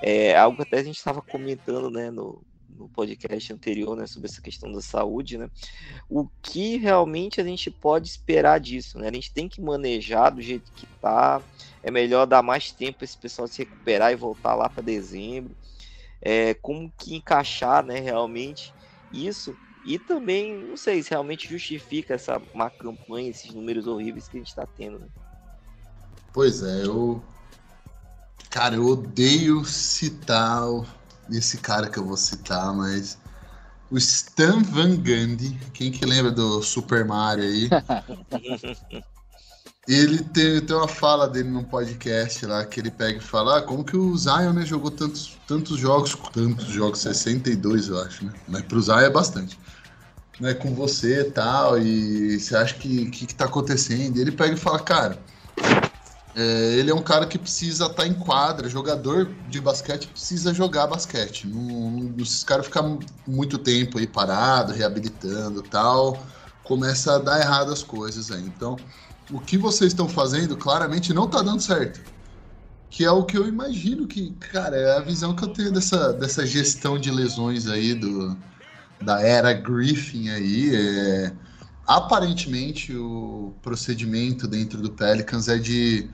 é 0.00 0.36
algo 0.36 0.62
até 0.62 0.78
a 0.78 0.84
gente 0.84 0.98
estava 0.98 1.20
comentando, 1.20 1.90
né, 1.90 2.12
no, 2.12 2.45
no 2.76 2.88
podcast 2.88 3.52
anterior, 3.52 3.96
né, 3.96 4.06
sobre 4.06 4.28
essa 4.28 4.40
questão 4.40 4.70
da 4.70 4.80
saúde, 4.80 5.38
né, 5.38 5.50
o 6.08 6.28
que 6.42 6.76
realmente 6.76 7.40
a 7.40 7.44
gente 7.44 7.70
pode 7.70 8.08
esperar 8.08 8.60
disso, 8.60 8.98
né, 8.98 9.08
a 9.08 9.12
gente 9.12 9.32
tem 9.32 9.48
que 9.48 9.60
manejar 9.60 10.30
do 10.30 10.40
jeito 10.40 10.70
que 10.74 10.86
tá, 11.00 11.42
é 11.82 11.90
melhor 11.90 12.26
dar 12.26 12.42
mais 12.42 12.70
tempo 12.72 13.04
esse 13.04 13.16
pessoal 13.18 13.48
se 13.48 13.58
recuperar 13.58 14.12
e 14.12 14.16
voltar 14.16 14.54
lá 14.54 14.68
para 14.68 14.82
dezembro, 14.82 15.56
é, 16.20 16.54
como 16.54 16.92
que 16.98 17.14
encaixar, 17.14 17.84
né, 17.84 18.00
realmente 18.00 18.72
isso, 19.12 19.54
e 19.84 19.98
também, 19.98 20.54
não 20.66 20.76
sei 20.76 21.02
se 21.02 21.10
realmente 21.10 21.48
justifica 21.48 22.14
essa 22.14 22.42
má 22.54 22.68
campanha, 22.70 23.30
esses 23.30 23.52
números 23.54 23.86
horríveis 23.86 24.28
que 24.28 24.36
a 24.36 24.40
gente 24.40 24.48
está 24.48 24.66
tendo, 24.66 24.98
né. 24.98 25.06
Pois 26.32 26.62
é, 26.62 26.84
eu 26.84 27.22
Cara, 28.56 28.76
eu 28.76 28.86
odeio 28.86 29.64
citar 29.66 30.62
esse 31.30 31.58
cara 31.58 31.88
que 31.88 31.98
eu 31.98 32.04
vou 32.04 32.16
citar, 32.16 32.74
mas 32.74 33.18
o 33.90 33.96
Stan 33.96 34.62
Van 34.62 34.96
Gundy, 34.96 35.58
quem 35.72 35.90
que 35.90 36.04
lembra 36.04 36.30
do 36.30 36.62
Super 36.62 37.04
Mario 37.04 37.44
aí? 37.44 37.68
ele 39.86 40.18
tem, 40.18 40.60
tem 40.60 40.76
uma 40.76 40.88
fala 40.88 41.28
dele 41.28 41.48
num 41.48 41.62
podcast 41.62 42.44
lá 42.44 42.64
que 42.64 42.80
ele 42.80 42.90
pega 42.90 43.18
e 43.18 43.22
fala: 43.22 43.58
ah, 43.58 43.62
como 43.62 43.84
que 43.84 43.96
o 43.96 44.16
Zion 44.16 44.52
né, 44.52 44.66
jogou 44.66 44.90
tantos, 44.90 45.38
tantos 45.46 45.78
jogos, 45.78 46.16
tantos 46.32 46.66
jogos, 46.66 47.00
62 47.00 47.88
eu 47.88 48.02
acho, 48.02 48.24
né? 48.24 48.32
Mas 48.48 48.62
pro 48.62 48.82
Zion 48.82 48.98
é 48.98 49.10
bastante. 49.10 49.58
Né, 50.38 50.52
com 50.52 50.74
você 50.74 51.20
e 51.20 51.30
tal, 51.30 51.78
e 51.78 52.38
você 52.38 52.54
acha 52.54 52.74
que 52.74 53.08
que, 53.08 53.24
que 53.26 53.34
tá 53.34 53.46
acontecendo? 53.46 54.18
E 54.18 54.20
ele 54.20 54.32
pega 54.32 54.52
e 54.52 54.58
fala, 54.58 54.78
cara, 54.78 55.18
é, 56.38 56.74
ele 56.74 56.90
é 56.90 56.94
um 56.94 57.00
cara 57.00 57.24
que 57.24 57.38
precisa 57.38 57.86
estar 57.86 58.02
tá 58.02 58.06
em 58.06 58.12
quadra, 58.12 58.68
jogador 58.68 59.30
de 59.48 59.58
basquete 59.58 60.06
precisa 60.08 60.52
jogar 60.52 60.86
basquete. 60.86 61.46
Não, 61.46 61.90
não, 61.90 62.14
esses 62.22 62.44
caras 62.44 62.66
ficam 62.66 62.98
muito 63.26 63.56
tempo 63.56 63.98
aí 63.98 64.06
parado, 64.06 64.74
reabilitando 64.74 65.62
tal, 65.62 66.22
começa 66.62 67.14
a 67.14 67.18
dar 67.18 67.40
errado 67.40 67.72
as 67.72 67.82
coisas 67.82 68.30
aí. 68.30 68.42
Então, 68.42 68.76
o 69.30 69.40
que 69.40 69.56
vocês 69.56 69.92
estão 69.92 70.06
fazendo 70.06 70.58
claramente 70.58 71.14
não 71.14 71.24
está 71.24 71.40
dando 71.40 71.62
certo. 71.62 72.02
Que 72.90 73.02
é 73.02 73.10
o 73.10 73.24
que 73.24 73.38
eu 73.38 73.48
imagino 73.48 74.06
que, 74.06 74.32
cara, 74.32 74.76
é 74.76 74.98
a 74.98 75.00
visão 75.00 75.34
que 75.34 75.42
eu 75.42 75.48
tenho 75.48 75.72
dessa, 75.72 76.12
dessa 76.12 76.44
gestão 76.46 76.98
de 76.98 77.10
lesões 77.10 77.66
aí 77.66 77.94
do, 77.94 78.36
da 79.00 79.22
era 79.22 79.54
Griffin 79.54 80.28
aí. 80.28 80.76
É, 80.76 81.32
aparentemente, 81.86 82.94
o 82.94 83.54
procedimento 83.62 84.46
dentro 84.46 84.82
do 84.82 84.90
Pelicans 84.90 85.48
é 85.48 85.56
de 85.56 86.10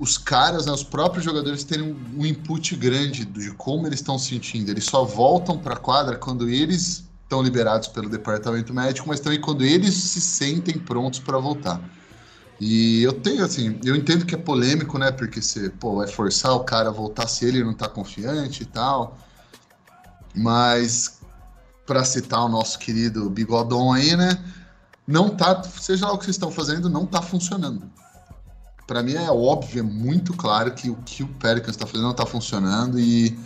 os 0.00 0.16
caras, 0.16 0.64
né, 0.64 0.72
os 0.72 0.82
próprios 0.82 1.22
jogadores 1.22 1.62
terem 1.62 1.92
um, 2.16 2.24
input 2.24 2.74
grande 2.74 3.26
de 3.26 3.50
como 3.50 3.86
eles 3.86 4.00
estão 4.00 4.18
sentindo. 4.18 4.70
Eles 4.70 4.84
só 4.84 5.04
voltam 5.04 5.58
para 5.58 5.74
a 5.74 5.76
quadra 5.76 6.16
quando 6.16 6.48
eles 6.48 7.04
estão 7.22 7.42
liberados 7.42 7.86
pelo 7.86 8.08
departamento 8.08 8.72
médico, 8.72 9.06
mas 9.06 9.20
também 9.20 9.38
quando 9.38 9.62
eles 9.62 9.94
se 9.94 10.18
sentem 10.18 10.78
prontos 10.78 11.20
para 11.20 11.36
voltar. 11.36 11.78
E 12.58 13.02
eu 13.02 13.12
tenho, 13.12 13.44
assim, 13.44 13.78
eu 13.84 13.94
entendo 13.94 14.24
que 14.24 14.34
é 14.34 14.38
polêmico, 14.38 14.98
né? 14.98 15.10
Porque 15.12 15.42
você, 15.42 15.68
pô, 15.68 15.96
vai 15.96 16.08
forçar 16.08 16.52
o 16.52 16.60
cara 16.60 16.88
a 16.88 16.92
voltar 16.92 17.26
se 17.26 17.44
ele 17.44 17.62
não 17.62 17.74
tá 17.74 17.86
confiante 17.86 18.62
e 18.62 18.66
tal. 18.66 19.18
Mas, 20.34 21.20
para 21.86 22.04
citar 22.04 22.42
o 22.42 22.48
nosso 22.48 22.78
querido 22.78 23.28
Bigodon 23.28 23.92
aí, 23.92 24.16
né? 24.16 24.42
Não 25.06 25.28
tá, 25.28 25.62
seja 25.62 26.06
lá 26.06 26.14
o 26.14 26.18
que 26.18 26.24
vocês 26.24 26.36
estão 26.36 26.50
fazendo, 26.50 26.88
não 26.88 27.04
tá 27.04 27.20
funcionando 27.20 27.90
para 28.90 29.04
mim 29.04 29.14
é 29.14 29.30
óbvio, 29.30 29.78
é 29.78 29.82
muito 29.84 30.32
claro 30.34 30.72
que 30.72 30.90
o 30.90 30.96
que 30.96 31.22
o 31.22 31.28
Pelicans 31.28 31.76
está 31.76 31.86
fazendo 31.86 32.02
não 32.02 32.10
está 32.10 32.26
funcionando 32.26 32.98
e 32.98 33.38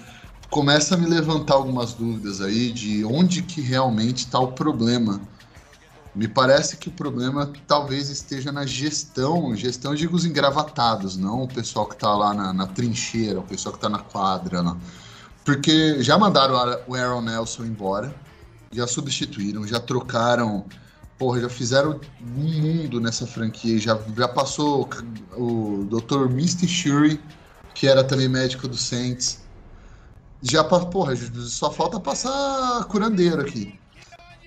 começa 0.48 0.94
a 0.94 0.96
me 0.96 1.04
levantar 1.04 1.52
algumas 1.52 1.92
dúvidas 1.92 2.40
aí 2.40 2.72
de 2.72 3.04
onde 3.04 3.42
que 3.42 3.60
realmente 3.60 4.20
está 4.20 4.38
o 4.38 4.52
problema 4.52 5.20
Me 6.14 6.26
parece 6.26 6.78
que 6.78 6.88
o 6.88 6.92
problema 6.92 7.52
talvez 7.66 8.08
esteja 8.08 8.50
na 8.50 8.64
gestão, 8.64 9.54
gestão 9.54 9.94
digo 9.94 10.16
os 10.16 10.24
engravatados, 10.24 11.14
não 11.18 11.42
o 11.42 11.48
pessoal 11.48 11.84
que 11.84 11.94
está 11.94 12.16
lá 12.16 12.32
na, 12.32 12.50
na, 12.50 12.66
trincheira, 12.66 13.38
o 13.38 13.42
pessoal 13.42 13.74
que 13.74 13.78
está 13.78 13.90
na 13.90 13.98
quadra. 13.98 14.62
Não. 14.62 14.80
Porque 15.44 16.02
já 16.02 16.16
mandaram 16.16 16.54
o 16.86 16.94
Aaron 16.94 17.20
Nelson 17.20 17.64
embora, 17.66 18.14
já 18.72 18.86
substituíram, 18.86 19.66
já 19.66 19.78
trocaram, 19.78 20.64
porra, 21.18 21.40
já 21.40 21.48
fizeram 21.48 22.00
um 22.20 22.60
mundo 22.60 23.00
nessa 23.00 23.26
franquia, 23.26 23.78
já, 23.78 23.98
já 24.16 24.28
passou 24.28 24.88
o 25.36 25.84
Dr. 25.84 26.28
Misty 26.30 26.66
Shuri, 26.66 27.20
que 27.74 27.86
era 27.86 28.04
também 28.04 28.28
médico 28.28 28.68
do 28.68 28.76
Saints. 28.76 29.42
Já, 30.42 30.62
porra, 30.62 31.16
só 31.16 31.70
falta 31.70 31.98
passar 31.98 32.84
curandeiro 32.84 33.40
aqui. 33.40 33.78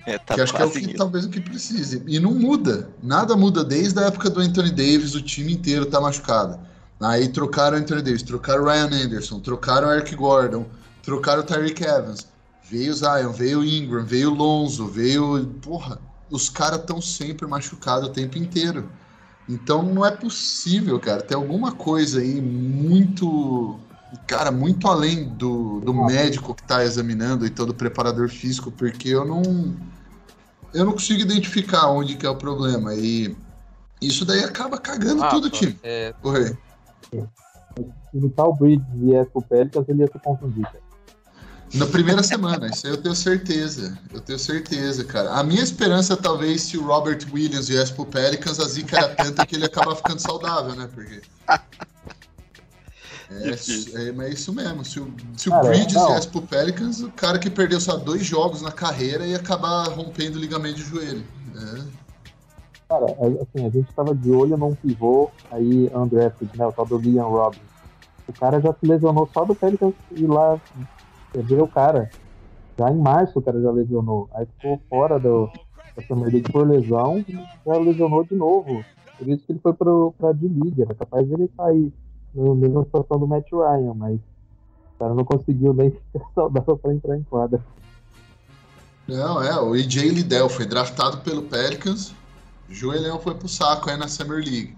É, 0.06 0.16
tá 0.16 0.34
que 0.34 0.40
acho 0.40 0.54
que 0.54 0.62
é 0.62 0.64
o 0.64 0.70
que 0.70 0.94
talvez 0.94 1.24
o 1.26 1.28
que 1.28 1.40
precise. 1.40 2.02
E 2.06 2.18
não 2.18 2.34
muda. 2.34 2.88
Nada 3.02 3.36
muda 3.36 3.64
desde 3.64 3.98
a 3.98 4.04
época 4.04 4.30
do 4.30 4.40
Anthony 4.40 4.70
Davis, 4.70 5.14
o 5.14 5.20
time 5.20 5.52
inteiro 5.52 5.84
tá 5.86 6.00
machucado. 6.00 6.58
Aí 7.00 7.28
trocaram 7.28 7.76
o 7.76 7.80
Anthony 7.80 8.02
Davis, 8.02 8.22
trocaram 8.22 8.62
o 8.62 8.66
Ryan 8.66 9.04
Anderson, 9.04 9.40
trocaram 9.40 9.88
o 9.88 9.92
Eric 9.92 10.14
Gordon, 10.16 10.66
trocaram 11.02 11.42
o 11.42 11.44
Tyreek 11.44 11.84
Evans. 11.84 12.26
Veio 12.70 12.92
o 12.92 12.94
Zion, 12.94 13.32
veio 13.32 13.60
o 13.60 13.64
Ingram, 13.64 14.04
veio 14.04 14.30
o 14.30 14.34
Lonzo, 14.34 14.86
veio. 14.86 15.46
Porra, 15.60 16.00
os 16.30 16.48
caras 16.48 16.80
estão 16.80 17.00
sempre 17.00 17.46
machucados 17.46 18.08
o 18.08 18.12
tempo 18.12 18.38
inteiro. 18.38 18.88
Então 19.48 19.82
não 19.82 20.04
é 20.04 20.10
possível, 20.10 21.00
cara. 21.00 21.22
Tem 21.22 21.36
alguma 21.36 21.72
coisa 21.72 22.20
aí 22.20 22.40
muito. 22.40 23.78
Cara, 24.26 24.50
muito 24.50 24.88
além 24.88 25.28
do, 25.28 25.80
do 25.80 25.92
médico 25.92 26.54
que 26.54 26.62
está 26.62 26.82
examinando 26.84 27.44
e 27.46 27.50
todo 27.50 27.74
preparador 27.74 28.28
físico, 28.28 28.70
porque 28.70 29.08
eu 29.08 29.24
não 29.24 29.42
eu 30.72 30.84
não 30.84 30.92
consigo 30.92 31.20
identificar 31.20 31.88
onde 31.88 32.16
que 32.16 32.26
é 32.26 32.30
o 32.30 32.36
problema. 32.36 32.94
E 32.94 33.34
isso 34.00 34.24
daí 34.24 34.44
acaba 34.44 34.78
cagando 34.78 35.24
ah, 35.24 35.28
tudo 35.28 35.46
o 35.46 35.50
time. 35.50 35.78
É... 35.82 36.14
Corre. 36.22 36.56
Se 37.10 38.16
o 38.24 38.30
tal 38.30 38.54
Bridges 38.54 38.86
viesse 38.94 39.30
pro 39.30 39.42
Pelicans, 39.42 39.88
ele 39.88 40.00
ia 40.00 40.06
se 40.06 40.18
confundir, 40.18 40.64
cara. 40.64 40.87
Na 41.74 41.86
primeira 41.86 42.22
semana, 42.22 42.66
isso 42.68 42.86
aí 42.86 42.92
eu 42.92 42.96
tenho 42.96 43.14
certeza. 43.14 43.98
Eu 44.12 44.20
tenho 44.20 44.38
certeza, 44.38 45.04
cara. 45.04 45.32
A 45.32 45.42
minha 45.42 45.62
esperança, 45.62 46.16
talvez, 46.16 46.62
se 46.62 46.78
o 46.78 46.86
Robert 46.86 47.18
Williams 47.32 47.68
viesse 47.68 47.92
pro 47.92 48.06
Pelicans, 48.06 48.58
a 48.58 48.64
zica 48.66 48.96
era 48.96 49.08
tanta 49.14 49.44
que 49.44 49.54
ele 49.54 49.64
ia 49.64 49.66
acabar 49.66 49.94
ficando 49.94 50.20
saudável, 50.20 50.74
né? 50.74 50.88
Porque. 50.92 51.20
É, 53.30 54.08
é, 54.08 54.12
mas 54.12 54.28
é 54.28 54.30
isso 54.30 54.54
mesmo. 54.54 54.82
Se 54.82 54.98
o, 54.98 55.12
se 55.36 55.50
o 55.50 55.60
Bridges 55.60 55.92
não. 55.92 56.08
viesse 56.08 56.28
pro 56.28 56.40
Pelicans, 56.40 57.02
o 57.02 57.10
cara 57.10 57.38
que 57.38 57.50
perdeu 57.50 57.78
só 57.78 57.94
dois 57.94 58.24
jogos 58.24 58.62
na 58.62 58.72
carreira 58.72 59.26
ia 59.26 59.36
acabar 59.36 59.86
rompendo 59.88 60.38
o 60.38 60.40
ligamento 60.40 60.76
de 60.76 60.84
joelho. 60.84 61.22
É. 61.54 61.82
Cara, 62.88 63.04
é, 63.04 63.26
assim, 63.26 63.66
a 63.66 63.70
gente 63.70 63.92
tava 63.94 64.14
de 64.14 64.30
olho 64.30 64.56
num 64.56 64.74
pivô 64.74 65.30
aí, 65.50 65.90
André, 65.94 66.32
né, 66.54 66.66
o 66.66 66.72
tal 66.72 66.86
do 66.86 66.96
Liam 66.96 67.28
Robbins. 67.28 67.60
O 68.26 68.32
cara 68.32 68.60
já 68.62 68.72
se 68.72 68.86
lesionou 68.86 69.28
só 69.32 69.44
do 69.44 69.54
Pelicans 69.54 69.92
e 70.12 70.26
lá 70.26 70.58
perdeu 71.32 71.64
o 71.64 71.68
cara. 71.68 72.10
Já 72.78 72.90
em 72.90 72.96
março 72.96 73.38
o 73.38 73.42
cara 73.42 73.60
já 73.60 73.70
lesionou. 73.70 74.28
Aí 74.32 74.46
ficou 74.46 74.80
fora 74.88 75.18
do, 75.18 75.50
da 75.96 76.02
Summer 76.06 76.32
League 76.32 76.52
por 76.52 76.68
lesão 76.68 77.24
já 77.66 77.76
lesionou 77.76 78.24
de 78.24 78.34
novo. 78.34 78.84
Por 79.18 79.28
isso 79.28 79.44
que 79.44 79.52
ele 79.52 79.60
foi 79.60 79.72
pro, 79.72 80.14
pra 80.16 80.32
D-League. 80.32 80.82
Era 80.82 80.94
capaz 80.94 81.26
de 81.26 81.34
ele 81.34 81.50
sair 81.56 81.92
na 82.34 82.54
mesma 82.54 82.84
situação 82.84 83.18
do 83.18 83.26
Matt 83.26 83.50
Ryan, 83.50 83.94
mas 83.94 84.20
o 84.94 84.98
cara 84.98 85.14
não 85.14 85.24
conseguiu 85.24 85.72
nem 85.74 85.90
ficar 86.12 86.24
saudável 86.34 86.76
para 86.78 86.94
entrar 86.94 87.16
em 87.16 87.22
quadra. 87.24 87.60
Não, 89.08 89.42
é, 89.42 89.58
o 89.60 89.74
EJ 89.74 90.10
Liddell 90.10 90.48
foi 90.48 90.66
draftado 90.66 91.18
pelo 91.18 91.42
Pelicans, 91.42 92.14
Joelhão 92.68 93.18
foi 93.18 93.34
pro 93.34 93.48
saco 93.48 93.88
aí 93.88 93.96
na 93.96 94.06
Summer 94.06 94.44
League. 94.44 94.76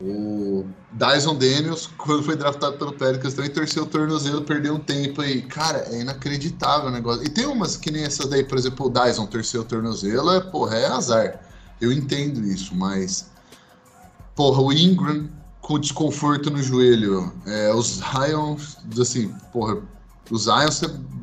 O 0.00 0.66
Dyson 0.92 1.36
Daniels, 1.36 1.86
quando 1.96 2.22
foi 2.22 2.36
draftado 2.36 2.76
pelo 2.76 2.92
Pelicans, 2.92 3.34
também 3.34 3.50
torceu 3.50 3.84
o 3.84 3.86
tornozelo, 3.86 4.42
perdeu 4.42 4.74
um 4.74 4.80
tempo 4.80 5.20
aí. 5.20 5.42
Cara, 5.42 5.86
é 5.90 6.00
inacreditável 6.00 6.88
o 6.88 6.92
negócio. 6.92 7.24
E 7.24 7.28
tem 7.28 7.46
umas 7.46 7.76
que 7.76 7.90
nem 7.90 8.04
essa 8.04 8.28
daí, 8.28 8.44
por 8.44 8.58
exemplo, 8.58 8.86
o 8.86 8.90
Dyson 8.90 9.26
torceu 9.26 9.62
o 9.62 9.64
tornozelo, 9.64 10.30
é, 10.30 10.40
porra, 10.40 10.76
é 10.76 10.86
azar. 10.86 11.40
Eu 11.80 11.92
entendo 11.92 12.44
isso, 12.44 12.74
mas. 12.74 13.30
Porra, 14.34 14.60
o 14.60 14.72
Ingram 14.72 15.28
com 15.64 15.78
desconforto 15.78 16.50
no 16.50 16.62
joelho. 16.62 17.32
É, 17.46 17.74
os 17.74 18.00
Zion, 18.00 18.56
assim, 19.00 19.34
porra, 19.52 19.82
os 20.30 20.44
Zion, 20.44 20.68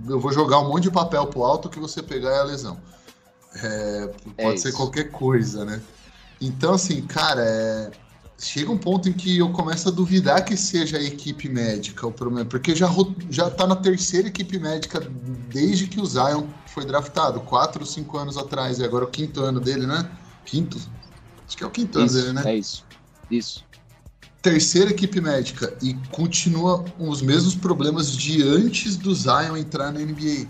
eu 0.07 0.19
vou 0.19 0.31
jogar 0.31 0.59
um 0.59 0.69
monte 0.69 0.83
de 0.83 0.91
papel 0.91 1.27
pro 1.27 1.43
alto 1.43 1.69
que 1.69 1.79
você 1.79 2.01
pegar 2.01 2.31
é 2.31 2.39
a 2.39 2.43
lesão. 2.43 2.77
É, 3.55 4.07
pode 4.37 4.55
é 4.55 4.57
ser 4.57 4.71
qualquer 4.73 5.11
coisa, 5.11 5.63
né? 5.63 5.81
Então, 6.39 6.73
assim, 6.73 7.01
cara, 7.03 7.43
é, 7.43 7.91
chega 8.41 8.71
um 8.71 8.77
ponto 8.77 9.07
em 9.07 9.13
que 9.13 9.37
eu 9.37 9.49
começo 9.51 9.87
a 9.87 9.91
duvidar 9.91 10.43
que 10.43 10.57
seja 10.57 10.97
a 10.97 11.03
equipe 11.03 11.47
médica 11.47 12.07
o 12.07 12.11
problema, 12.11 12.49
porque 12.49 12.75
já, 12.75 12.89
já 13.29 13.49
tá 13.49 13.67
na 13.67 13.75
terceira 13.75 14.27
equipe 14.27 14.57
médica 14.57 14.99
desde 15.49 15.87
que 15.87 15.99
o 15.99 16.05
Zion 16.05 16.47
foi 16.65 16.85
draftado, 16.85 17.39
quatro 17.41 17.81
ou 17.81 17.85
cinco 17.85 18.17
anos 18.17 18.37
atrás, 18.37 18.79
e 18.79 18.83
agora 18.83 19.05
é 19.05 19.07
o 19.07 19.11
quinto 19.11 19.41
ano 19.41 19.59
dele, 19.59 19.85
né? 19.85 20.09
Quinto? 20.45 20.77
Acho 21.47 21.57
que 21.57 21.63
é 21.63 21.67
o 21.67 21.71
quinto 21.71 21.99
isso, 21.99 22.17
ano 22.17 22.23
dele, 22.23 22.33
né? 22.33 22.51
É 22.51 22.57
isso, 22.57 22.83
isso 23.29 23.63
terceira 24.41 24.89
equipe 24.89 25.21
médica 25.21 25.77
e 25.83 25.93
continua 26.09 26.83
os 26.97 27.21
mesmos 27.21 27.53
problemas 27.53 28.11
de 28.11 28.41
antes 28.41 28.97
do 28.97 29.13
Zion 29.13 29.55
entrar 29.55 29.91
na 29.91 29.99
NBA. 29.99 30.47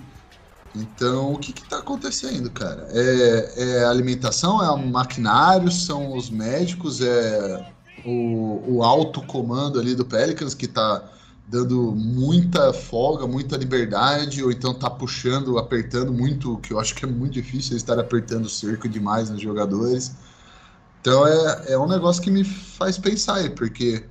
Então, 0.74 1.34
o 1.34 1.38
que 1.38 1.52
está 1.52 1.80
acontecendo, 1.80 2.50
cara? 2.50 2.88
É, 2.92 3.54
é 3.58 3.84
alimentação, 3.84 4.64
é 4.64 4.86
maquinário, 4.86 5.70
são 5.70 6.16
os 6.16 6.30
médicos, 6.30 7.02
é 7.02 7.74
o, 8.06 8.64
o 8.68 8.84
alto 8.84 9.22
comando 9.22 9.80
ali 9.80 9.96
do 9.96 10.06
Pelicans 10.06 10.54
que 10.54 10.66
está 10.66 11.10
dando 11.48 11.92
muita 11.94 12.72
folga, 12.72 13.28
muita 13.28 13.58
liberdade, 13.58 14.42
ou 14.42 14.52
então 14.52 14.72
está 14.72 14.90
puxando, 14.90 15.58
apertando 15.58 16.14
muito, 16.14 16.58
que 16.60 16.72
eu 16.72 16.80
acho 16.80 16.96
que 16.96 17.04
é 17.04 17.08
muito 17.08 17.34
difícil 17.34 17.76
estar 17.76 18.00
apertando 18.00 18.46
o 18.46 18.50
cerco 18.50 18.88
demais 18.88 19.30
nos 19.30 19.42
jogadores. 19.42 20.14
Então 21.02 21.28
é, 21.28 21.74
é 21.74 21.78
um 21.78 21.88
negócio 21.88 22.22
que 22.22 22.32
me 22.32 22.44
faz 22.44 22.98
pensar 22.98 23.36
aí, 23.36 23.50
porque 23.50 24.04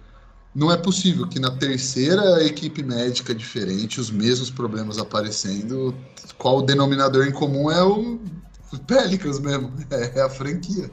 não 0.54 0.70
é 0.70 0.76
possível 0.76 1.26
que 1.26 1.38
na 1.38 1.50
terceira 1.50 2.44
equipe 2.44 2.82
médica 2.82 3.34
diferente, 3.34 4.00
os 4.00 4.10
mesmos 4.10 4.50
problemas 4.50 4.98
aparecendo, 4.98 5.94
qual 6.36 6.58
o 6.58 6.62
denominador 6.62 7.26
em 7.26 7.32
comum 7.32 7.70
é 7.70 7.82
o 7.82 8.20
Pelicans 8.86 9.38
mesmo, 9.40 9.72
é 9.90 10.20
a 10.20 10.28
franquia. 10.28 10.90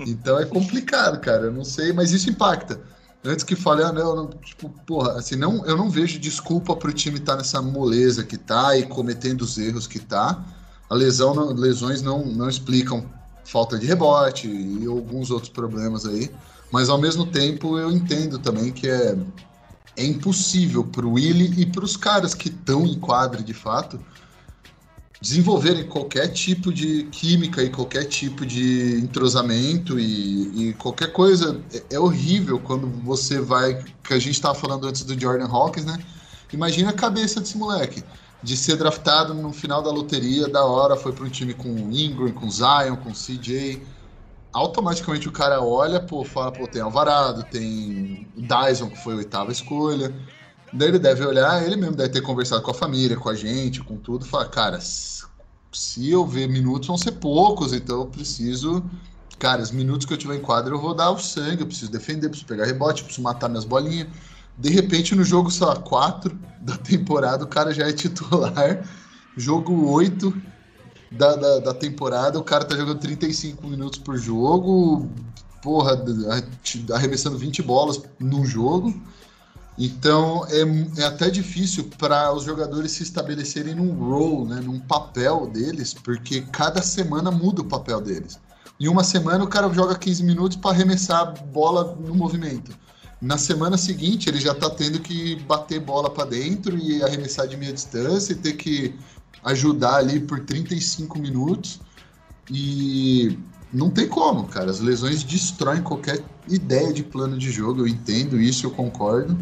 Então 0.00 0.38
é 0.38 0.44
complicado, 0.44 1.20
cara. 1.20 1.44
Eu 1.44 1.52
não 1.52 1.64
sei, 1.64 1.92
mas 1.92 2.12
isso 2.12 2.30
impacta. 2.30 2.80
Antes 3.24 3.44
que 3.44 3.56
fale, 3.56 3.82
ah, 3.82 3.92
não, 3.92 4.14
não, 4.14 4.26
tipo, 4.28 4.68
porra, 4.86 5.12
assim, 5.12 5.34
não, 5.34 5.64
eu 5.64 5.76
não 5.76 5.88
vejo 5.88 6.18
desculpa 6.18 6.76
pro 6.76 6.92
time 6.92 7.18
estar 7.18 7.32
tá 7.32 7.38
nessa 7.38 7.62
moleza 7.62 8.22
que 8.22 8.36
tá 8.36 8.76
e 8.76 8.84
cometendo 8.84 9.42
os 9.42 9.56
erros 9.56 9.86
que 9.86 9.98
tá. 9.98 10.44
A 10.90 10.94
lesão, 10.94 11.34
não, 11.34 11.52
lesões 11.52 12.02
não, 12.02 12.24
não 12.26 12.48
explicam 12.48 13.08
falta 13.44 13.78
de 13.78 13.86
rebote 13.86 14.46
e 14.46 14.86
alguns 14.86 15.30
outros 15.30 15.50
problemas 15.50 16.04
aí. 16.04 16.30
Mas 16.70 16.90
ao 16.90 16.98
mesmo 16.98 17.24
tempo 17.26 17.78
eu 17.78 17.90
entendo 17.90 18.38
também 18.38 18.70
que 18.72 18.88
é, 18.88 19.16
é 19.96 20.04
impossível 20.04 20.84
para 20.84 21.06
o 21.06 21.12
Willie 21.12 21.62
e 21.62 21.64
para 21.64 21.84
os 21.84 21.96
caras 21.96 22.34
que 22.34 22.48
estão 22.48 22.84
em 22.84 22.98
quadra 22.98 23.42
de 23.42 23.54
fato 23.54 23.98
desenvolverem 25.24 25.84
qualquer 25.84 26.28
tipo 26.28 26.70
de 26.70 27.04
química 27.04 27.62
e 27.62 27.70
qualquer 27.70 28.04
tipo 28.04 28.44
de 28.44 29.00
entrosamento 29.00 29.98
e, 29.98 30.68
e 30.68 30.72
qualquer 30.74 31.12
coisa. 31.12 31.62
É, 31.72 31.94
é, 31.94 31.98
horrível 31.98 32.60
quando 32.60 32.86
você 33.02 33.40
vai. 33.40 33.82
Que 34.02 34.12
a 34.12 34.18
gente 34.18 34.34
estava 34.34 34.54
falando 34.54 34.86
antes 34.86 35.02
do 35.02 35.18
Jordan 35.18 35.46
Hawkins, 35.46 35.86
né? 35.86 35.98
Imagina 36.52 36.90
a 36.90 36.92
cabeça 36.92 37.40
desse 37.40 37.56
moleque 37.56 38.04
de 38.42 38.54
ser 38.54 38.76
draftado 38.76 39.32
no 39.32 39.50
final 39.50 39.82
da 39.82 39.90
loteria, 39.90 40.46
da 40.46 40.62
hora, 40.62 40.94
foi 40.94 41.10
para 41.10 41.24
um 41.24 41.30
time 41.30 41.54
com 41.54 41.70
Ingram, 41.90 42.30
com 42.30 42.50
Zion, 42.50 42.94
com 42.96 43.10
CJ. 43.10 43.82
Automaticamente 44.52 45.26
o 45.26 45.32
cara 45.32 45.62
olha, 45.62 46.00
pô, 46.00 46.22
fala, 46.22 46.52
pô, 46.52 46.66
tem 46.66 46.82
Alvarado, 46.82 47.44
tem 47.44 48.28
Dyson, 48.36 48.90
que 48.90 49.02
foi 49.02 49.14
a 49.14 49.16
oitava 49.16 49.50
escolha. 49.50 50.14
Daí 50.74 50.88
ele 50.88 50.98
deve 50.98 51.24
olhar, 51.24 51.64
ele 51.64 51.76
mesmo 51.76 51.94
deve 51.94 52.08
ter 52.08 52.20
conversado 52.20 52.60
com 52.60 52.72
a 52.72 52.74
família, 52.74 53.16
com 53.16 53.28
a 53.28 53.34
gente, 53.34 53.80
com 53.80 53.96
tudo, 53.96 54.24
fala, 54.24 54.46
cara, 54.46 54.80
se 54.80 56.10
eu 56.10 56.26
ver 56.26 56.48
minutos 56.48 56.88
vão 56.88 56.98
ser 56.98 57.12
poucos, 57.12 57.72
então 57.72 58.00
eu 58.00 58.06
preciso. 58.06 58.84
Cara, 59.38 59.62
os 59.62 59.70
minutos 59.70 60.04
que 60.04 60.12
eu 60.12 60.18
tiver 60.18 60.36
em 60.36 60.40
quadra 60.40 60.74
eu 60.74 60.80
vou 60.80 60.92
dar 60.92 61.10
o 61.10 61.18
sangue, 61.18 61.62
eu 61.62 61.66
preciso 61.66 61.90
defender, 61.92 62.28
preciso 62.28 62.46
pegar 62.46 62.66
rebote, 62.66 63.04
preciso 63.04 63.22
matar 63.22 63.48
minhas 63.48 63.64
bolinhas. 63.64 64.08
De 64.58 64.70
repente, 64.70 65.14
no 65.14 65.22
jogo, 65.22 65.50
sei 65.50 65.66
lá, 65.66 65.76
4 65.76 66.36
da 66.60 66.76
temporada, 66.76 67.44
o 67.44 67.48
cara 67.48 67.72
já 67.72 67.88
é 67.88 67.92
titular. 67.92 68.88
Jogo 69.36 69.90
8 69.90 70.32
da, 71.10 71.36
da, 71.36 71.58
da, 71.60 71.74
temporada, 71.74 72.38
o 72.38 72.44
cara 72.44 72.64
tá 72.64 72.76
jogando 72.76 72.98
35 72.98 73.66
minutos 73.66 73.98
por 73.98 74.16
jogo. 74.16 75.08
Porra, 75.62 76.02
arremessando 76.92 77.38
20 77.38 77.62
bolas 77.62 78.02
no 78.18 78.44
jogo. 78.44 78.94
Então 79.76 80.46
é, 80.48 81.00
é 81.00 81.04
até 81.04 81.28
difícil 81.28 81.90
para 81.98 82.32
os 82.32 82.44
jogadores 82.44 82.92
se 82.92 83.02
estabelecerem 83.02 83.74
num 83.74 83.92
role, 83.92 84.48
né, 84.48 84.60
num 84.60 84.78
papel 84.78 85.46
deles, 85.46 85.92
porque 85.92 86.42
cada 86.52 86.80
semana 86.80 87.30
muda 87.30 87.62
o 87.62 87.64
papel 87.64 88.00
deles. 88.00 88.38
Em 88.78 88.88
uma 88.88 89.02
semana 89.02 89.42
o 89.42 89.48
cara 89.48 89.72
joga 89.72 89.96
15 89.96 90.22
minutos 90.22 90.56
para 90.56 90.70
arremessar 90.70 91.20
a 91.20 91.24
bola 91.24 91.96
no 92.00 92.14
movimento. 92.14 92.72
Na 93.20 93.38
semana 93.38 93.76
seguinte 93.76 94.28
ele 94.28 94.38
já 94.38 94.52
está 94.52 94.70
tendo 94.70 95.00
que 95.00 95.36
bater 95.42 95.80
bola 95.80 96.10
para 96.10 96.26
dentro 96.26 96.76
e 96.76 97.02
arremessar 97.02 97.48
de 97.48 97.56
meia 97.56 97.72
distância 97.72 98.32
e 98.32 98.36
ter 98.36 98.52
que 98.52 98.94
ajudar 99.44 99.96
ali 99.96 100.20
por 100.20 100.40
35 100.40 101.18
minutos. 101.18 101.80
E 102.50 103.38
não 103.72 103.90
tem 103.90 104.06
como, 104.06 104.44
cara. 104.44 104.70
As 104.70 104.80
lesões 104.80 105.24
destroem 105.24 105.82
qualquer 105.82 106.22
ideia 106.48 106.92
de 106.92 107.02
plano 107.02 107.38
de 107.38 107.50
jogo. 107.50 107.80
Eu 107.80 107.88
entendo 107.88 108.40
isso, 108.40 108.66
eu 108.66 108.70
concordo. 108.70 109.36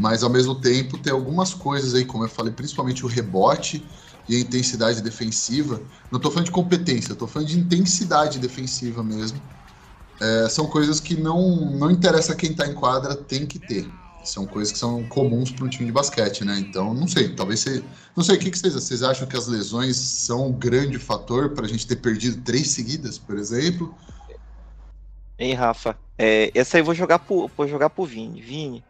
Mas 0.00 0.22
ao 0.22 0.30
mesmo 0.30 0.54
tempo 0.54 0.96
tem 0.96 1.12
algumas 1.12 1.52
coisas 1.52 1.94
aí, 1.94 2.06
como 2.06 2.24
eu 2.24 2.28
falei, 2.28 2.50
principalmente 2.50 3.04
o 3.04 3.08
rebote 3.08 3.86
e 4.26 4.34
a 4.34 4.40
intensidade 4.40 5.02
defensiva. 5.02 5.78
Não 6.10 6.16
estou 6.16 6.32
falando 6.32 6.46
de 6.46 6.52
competência, 6.52 7.12
estou 7.12 7.28
falando 7.28 7.48
de 7.48 7.58
intensidade 7.58 8.38
defensiva 8.38 9.02
mesmo. 9.04 9.38
É, 10.18 10.48
são 10.48 10.66
coisas 10.66 11.00
que 11.00 11.20
não, 11.20 11.70
não 11.72 11.90
interessa 11.90 12.34
quem 12.34 12.52
está 12.52 12.66
em 12.66 12.72
quadra, 12.72 13.14
tem 13.14 13.44
que 13.44 13.58
ter. 13.58 13.90
São 14.24 14.46
coisas 14.46 14.72
que 14.72 14.78
são 14.78 15.04
comuns 15.04 15.50
para 15.50 15.66
um 15.66 15.68
time 15.68 15.84
de 15.84 15.92
basquete, 15.92 16.46
né? 16.46 16.58
Então, 16.58 16.94
não 16.94 17.06
sei, 17.06 17.34
talvez 17.34 17.60
você. 17.60 17.84
Não 18.16 18.24
sei, 18.24 18.36
o 18.36 18.38
que, 18.38 18.50
que 18.50 18.58
vocês, 18.58 18.72
vocês 18.72 19.02
acham 19.02 19.28
que 19.28 19.36
as 19.36 19.48
lesões 19.48 19.96
são 19.96 20.48
um 20.48 20.52
grande 20.52 20.98
fator 20.98 21.50
para 21.50 21.66
a 21.66 21.68
gente 21.68 21.86
ter 21.86 21.96
perdido 21.96 22.40
três 22.40 22.70
seguidas, 22.70 23.18
por 23.18 23.36
exemplo? 23.36 23.94
Hein, 25.38 25.52
Rafa? 25.52 25.94
É, 26.16 26.50
essa 26.54 26.78
aí 26.78 26.80
eu 26.80 26.86
vou 26.86 26.94
jogar 26.94 27.18
pro, 27.18 27.50
vou 27.54 27.68
jogar 27.68 27.90
pro 27.90 28.04
Vini. 28.04 28.40
Vini, 28.40 28.84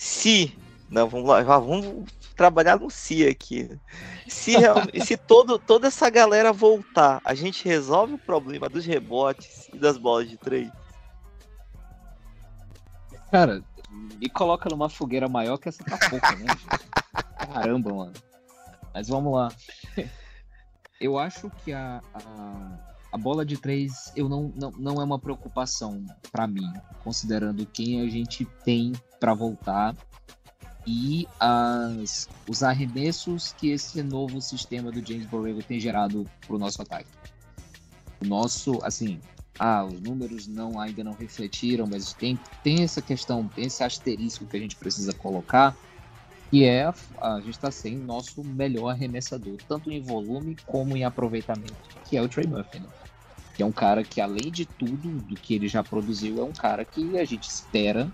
se. 0.00 0.56
Não, 0.88 1.06
vamos 1.06 1.28
lá, 1.28 1.42
vamos 1.42 2.10
trabalhar 2.34 2.80
no 2.80 2.90
si 2.90 3.26
aqui. 3.28 3.78
Se, 4.26 4.54
se 5.04 5.16
todo, 5.18 5.58
toda 5.58 5.88
essa 5.88 6.08
galera 6.08 6.54
voltar, 6.54 7.20
a 7.22 7.34
gente 7.34 7.68
resolve 7.68 8.14
o 8.14 8.18
problema 8.18 8.66
dos 8.66 8.86
rebotes 8.86 9.68
e 9.72 9.76
das 9.76 9.98
bolas 9.98 10.30
de 10.30 10.38
três? 10.38 10.70
Cara, 13.30 13.62
me 14.18 14.30
coloca 14.30 14.70
numa 14.70 14.88
fogueira 14.88 15.28
maior 15.28 15.58
que 15.58 15.68
essa 15.68 15.84
tá 15.84 15.98
né? 15.98 16.46
Caramba, 17.52 17.92
mano. 17.92 18.14
Mas 18.94 19.06
vamos 19.08 19.34
lá. 19.34 19.48
Eu 20.98 21.18
acho 21.18 21.50
que 21.62 21.74
a, 21.74 22.00
a, 22.14 22.89
a 23.12 23.18
bola 23.18 23.44
de 23.44 23.56
três 23.56 24.12
eu 24.14 24.28
não, 24.28 24.52
não, 24.56 24.70
não 24.72 25.00
é 25.00 25.04
uma 25.04 25.18
preocupação 25.18 26.04
para 26.30 26.46
mim, 26.46 26.72
considerando 27.02 27.66
quem 27.66 28.00
a 28.00 28.08
gente 28.08 28.44
tem 28.64 28.92
para 29.18 29.34
voltar 29.34 29.96
e 30.86 31.26
as, 31.38 32.28
os 32.48 32.62
arremessos 32.62 33.52
que 33.52 33.70
esse 33.70 34.02
novo 34.02 34.40
sistema 34.40 34.90
do 34.90 35.06
James 35.06 35.26
Borrego 35.26 35.62
tem 35.62 35.78
gerado 35.78 36.26
para 36.46 36.56
o 36.56 36.58
nosso 36.58 36.80
ataque. 36.80 37.08
O 38.22 38.26
nosso, 38.26 38.78
assim, 38.82 39.20
ah, 39.58 39.84
os 39.84 40.00
números 40.00 40.46
não 40.46 40.80
ainda 40.80 41.04
não 41.04 41.12
refletiram, 41.12 41.86
mas 41.86 42.12
tem, 42.12 42.38
tem 42.62 42.82
essa 42.82 43.02
questão, 43.02 43.46
tem 43.48 43.66
esse 43.66 43.82
asterisco 43.82 44.46
que 44.46 44.56
a 44.56 44.60
gente 44.60 44.76
precisa 44.76 45.12
colocar, 45.12 45.76
que 46.50 46.64
é 46.64 46.84
a, 46.84 46.94
a 47.20 47.40
gente 47.40 47.50
está 47.50 47.70
sem 47.70 47.96
nosso 47.96 48.42
melhor 48.42 48.90
arremessador, 48.90 49.58
tanto 49.68 49.90
em 49.90 50.00
volume 50.00 50.56
como 50.66 50.96
em 50.96 51.04
aproveitamento, 51.04 51.74
que 52.08 52.16
é 52.16 52.22
o 52.22 52.28
Trey 52.28 52.46
Murphy, 52.46 52.80
né? 52.80 52.88
Que 53.60 53.62
é 53.62 53.66
um 53.66 53.72
cara 53.72 54.02
que 54.02 54.22
além 54.22 54.50
de 54.50 54.64
tudo 54.64 55.18
do 55.20 55.34
que 55.34 55.52
ele 55.52 55.68
já 55.68 55.82
produziu, 55.84 56.40
é 56.40 56.44
um 56.44 56.52
cara 56.52 56.82
que 56.82 57.18
a 57.18 57.26
gente 57.26 57.46
espera 57.46 58.10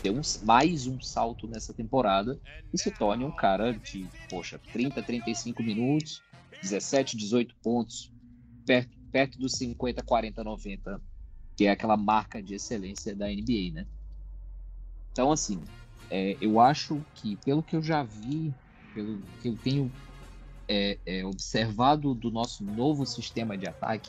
ter 0.00 0.10
um, 0.10 0.20
mais 0.44 0.86
um 0.86 1.00
salto 1.00 1.48
nessa 1.48 1.74
temporada 1.74 2.40
e 2.72 2.78
se 2.78 2.92
torne 2.92 3.24
um 3.24 3.32
cara 3.32 3.72
de, 3.72 4.06
poxa, 4.30 4.56
30, 4.72 5.02
35 5.02 5.64
minutos, 5.64 6.22
17, 6.62 7.16
18 7.16 7.56
pontos, 7.60 8.12
perto 8.64 8.96
perto 9.10 9.36
dos 9.36 9.54
50, 9.54 10.00
40, 10.00 10.44
90, 10.44 11.02
que 11.56 11.64
é 11.66 11.72
aquela 11.72 11.96
marca 11.96 12.40
de 12.40 12.54
excelência 12.54 13.16
da 13.16 13.26
NBA, 13.26 13.72
né? 13.74 13.86
Então, 15.10 15.32
assim, 15.32 15.60
é, 16.08 16.36
eu 16.40 16.60
acho 16.60 17.00
que, 17.16 17.36
pelo 17.38 17.64
que 17.64 17.74
eu 17.74 17.82
já 17.82 18.04
vi, 18.04 18.54
pelo 18.94 19.20
que 19.42 19.48
eu 19.48 19.56
tenho 19.56 19.90
é, 20.68 20.96
é, 21.04 21.26
observado 21.26 22.14
do 22.14 22.30
nosso 22.30 22.62
novo 22.62 23.04
sistema 23.04 23.58
de 23.58 23.66
ataque, 23.66 24.08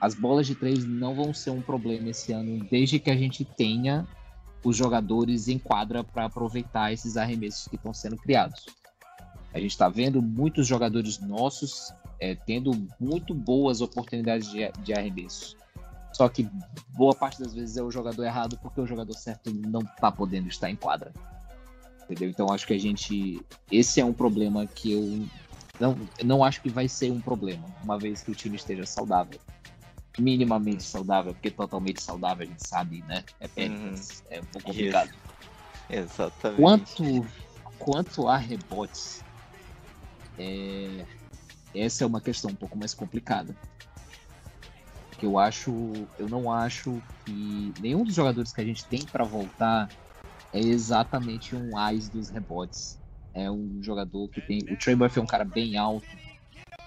as 0.00 0.14
bolas 0.14 0.46
de 0.46 0.54
três 0.54 0.84
não 0.84 1.14
vão 1.14 1.34
ser 1.34 1.50
um 1.50 1.60
problema 1.60 2.08
esse 2.08 2.32
ano, 2.32 2.64
desde 2.70 2.98
que 2.98 3.10
a 3.10 3.16
gente 3.16 3.44
tenha 3.44 4.06
os 4.64 4.76
jogadores 4.76 5.48
em 5.48 5.58
quadra 5.58 6.02
para 6.02 6.24
aproveitar 6.24 6.92
esses 6.92 7.16
arremessos 7.16 7.68
que 7.68 7.76
estão 7.76 7.92
sendo 7.92 8.16
criados. 8.16 8.66
A 9.52 9.58
gente 9.58 9.72
está 9.72 9.88
vendo 9.88 10.22
muitos 10.22 10.66
jogadores 10.66 11.18
nossos 11.18 11.92
é, 12.18 12.34
tendo 12.34 12.72
muito 12.98 13.34
boas 13.34 13.80
oportunidades 13.80 14.50
de, 14.50 14.70
de 14.82 14.92
arremesso. 14.92 15.56
Só 16.12 16.28
que 16.28 16.48
boa 16.90 17.14
parte 17.14 17.40
das 17.40 17.54
vezes 17.54 17.76
é 17.76 17.82
o 17.82 17.90
jogador 17.90 18.24
errado 18.24 18.58
porque 18.62 18.80
o 18.80 18.86
jogador 18.86 19.14
certo 19.14 19.52
não 19.52 19.80
está 19.80 20.10
podendo 20.10 20.48
estar 20.48 20.70
em 20.70 20.76
quadra. 20.76 21.12
Entendeu? 22.04 22.28
Então 22.28 22.52
acho 22.52 22.66
que 22.66 22.74
a 22.74 22.78
gente. 22.78 23.40
Esse 23.70 24.00
é 24.00 24.04
um 24.04 24.12
problema 24.12 24.66
que 24.66 24.92
eu 24.92 25.26
não, 25.78 25.96
não 26.24 26.44
acho 26.44 26.60
que 26.60 26.68
vai 26.68 26.88
ser 26.88 27.10
um 27.10 27.20
problema, 27.20 27.64
uma 27.82 27.98
vez 27.98 28.22
que 28.22 28.30
o 28.30 28.34
time 28.34 28.56
esteja 28.56 28.84
saudável. 28.84 29.40
Minimamente 30.18 30.82
saudável, 30.82 31.32
porque 31.32 31.50
totalmente 31.50 32.02
saudável 32.02 32.44
a 32.44 32.46
gente 32.46 32.62
sabe, 32.62 33.02
né? 33.02 33.24
É, 33.40 33.68
uhum. 33.68 33.94
é 34.28 34.40
um 34.40 34.44
pouco 34.44 34.66
complicado. 34.68 35.08
Isso. 35.08 35.30
Exatamente. 35.88 36.60
Quanto, 36.60 37.26
quanto 37.78 38.28
a 38.28 38.36
rebotes, 38.36 39.24
é, 40.38 41.04
essa 41.74 42.04
é 42.04 42.06
uma 42.06 42.20
questão 42.20 42.50
um 42.50 42.54
pouco 42.56 42.78
mais 42.78 42.94
complicada. 42.94 43.54
Que 45.18 45.26
eu 45.26 45.38
acho, 45.38 46.08
eu 46.18 46.28
não 46.28 46.50
acho 46.50 47.02
que 47.24 47.74
nenhum 47.78 48.04
dos 48.04 48.14
jogadores 48.14 48.52
que 48.52 48.60
a 48.60 48.64
gente 48.64 48.86
tem 48.86 49.04
para 49.06 49.24
voltar 49.24 49.90
é 50.52 50.60
exatamente 50.60 51.54
um 51.54 51.76
ais 51.76 52.08
dos 52.08 52.30
rebotes. 52.30 52.98
É 53.34 53.50
um 53.50 53.82
jogador 53.82 54.28
que 54.28 54.40
tem. 54.40 54.58
O 54.72 54.76
Trey 54.76 54.94
Murphy 54.94 55.18
é 55.18 55.22
um 55.22 55.26
cara 55.26 55.44
bem 55.44 55.76
alto, 55.76 56.06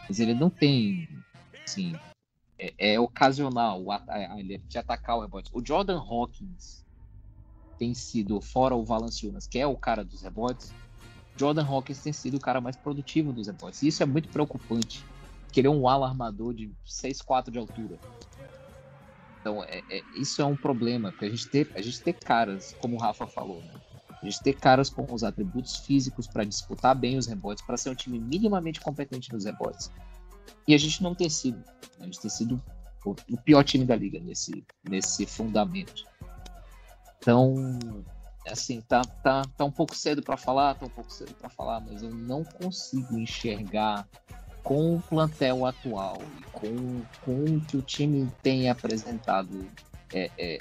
mas 0.07 0.19
ele 0.19 0.33
não 0.33 0.49
tem. 0.49 1.07
Assim, 1.65 1.93
é, 2.63 2.93
é 2.93 2.99
ocasional 2.99 3.83
ele 4.37 4.57
de 4.59 4.77
atacar 4.77 5.17
o 5.17 5.21
rebote. 5.21 5.49
O 5.53 5.65
Jordan 5.65 5.99
Hawkins 5.99 6.85
tem 7.77 7.93
sido, 7.93 8.39
fora 8.39 8.75
o 8.75 8.85
Valanciunas, 8.85 9.47
que 9.47 9.59
é 9.59 9.67
o 9.67 9.75
cara 9.75 10.03
dos 10.03 10.21
rebotes, 10.21 10.73
Jordan 11.35 11.65
Hawkins 11.65 12.01
tem 12.01 12.13
sido 12.13 12.37
o 12.37 12.39
cara 12.39 12.61
mais 12.61 12.75
produtivo 12.75 13.33
dos 13.33 13.47
rebotes. 13.47 13.81
E 13.81 13.87
isso 13.87 14.03
é 14.03 14.05
muito 14.05 14.29
preocupante, 14.29 15.03
porque 15.45 15.59
ele 15.59 15.67
é 15.67 15.71
um 15.71 15.87
ala 15.87 16.07
armador 16.07 16.53
de 16.53 16.71
6'4 16.85 17.51
de 17.51 17.57
altura. 17.57 17.99
Então, 19.41 19.63
é, 19.63 19.83
é, 19.89 20.01
isso 20.15 20.41
é 20.41 20.45
um 20.45 20.55
problema, 20.55 21.11
porque 21.11 21.25
a 21.25 21.29
gente 21.29 21.49
ter, 21.49 21.71
a 21.75 21.81
gente 21.81 22.01
ter 22.01 22.13
caras, 22.13 22.75
como 22.79 22.95
o 22.95 22.99
Rafa 22.99 23.27
falou, 23.27 23.61
né? 23.61 23.73
A 24.21 24.25
gente 24.25 24.41
ter 24.41 24.53
caras 24.53 24.89
com 24.89 25.05
os 25.13 25.21
atributos 25.21 25.75
físicos 25.77 26.27
para 26.27 26.45
disputar 26.45 26.95
bem 26.95 27.17
os 27.17 27.27
rebotes, 27.27 27.61
para 27.65 27.75
ser 27.75 27.89
um 27.89 27.95
time 27.95 28.17
minimamente 28.19 28.79
competente 28.79 29.33
nos 29.33 29.43
rebotes. 29.43 29.91
E 30.67 30.73
a 30.73 30.77
gente 30.77 31.01
não 31.03 31.13
tem 31.13 31.29
sido. 31.29 31.63
A 31.99 32.05
gente 32.05 32.19
tem 32.19 32.29
sido 32.29 32.61
o, 33.05 33.11
o 33.11 33.37
pior 33.37 33.63
time 33.63 33.85
da 33.85 33.95
liga 33.95 34.19
nesse, 34.19 34.65
nesse 34.87 35.25
fundamento. 35.25 36.05
Então, 37.17 37.55
assim, 38.47 38.81
tá, 38.81 39.01
tá, 39.01 39.43
tá 39.57 39.65
um 39.65 39.71
pouco 39.71 39.95
cedo 39.95 40.21
para 40.21 40.37
falar, 40.37 40.75
tá 40.75 40.85
um 40.85 40.89
pouco 40.89 41.11
cedo 41.11 41.33
para 41.35 41.49
falar, 41.49 41.79
mas 41.79 42.03
eu 42.03 42.13
não 42.13 42.43
consigo 42.43 43.17
enxergar 43.17 44.07
com 44.63 44.95
o 44.95 45.01
plantel 45.01 45.65
atual 45.65 46.21
e 46.39 46.43
com, 46.51 47.01
com 47.25 47.55
o 47.55 47.61
que 47.61 47.77
o 47.77 47.81
time 47.81 48.31
tem 48.41 48.69
apresentado. 48.69 49.67
É, 50.13 50.29
é, 50.37 50.57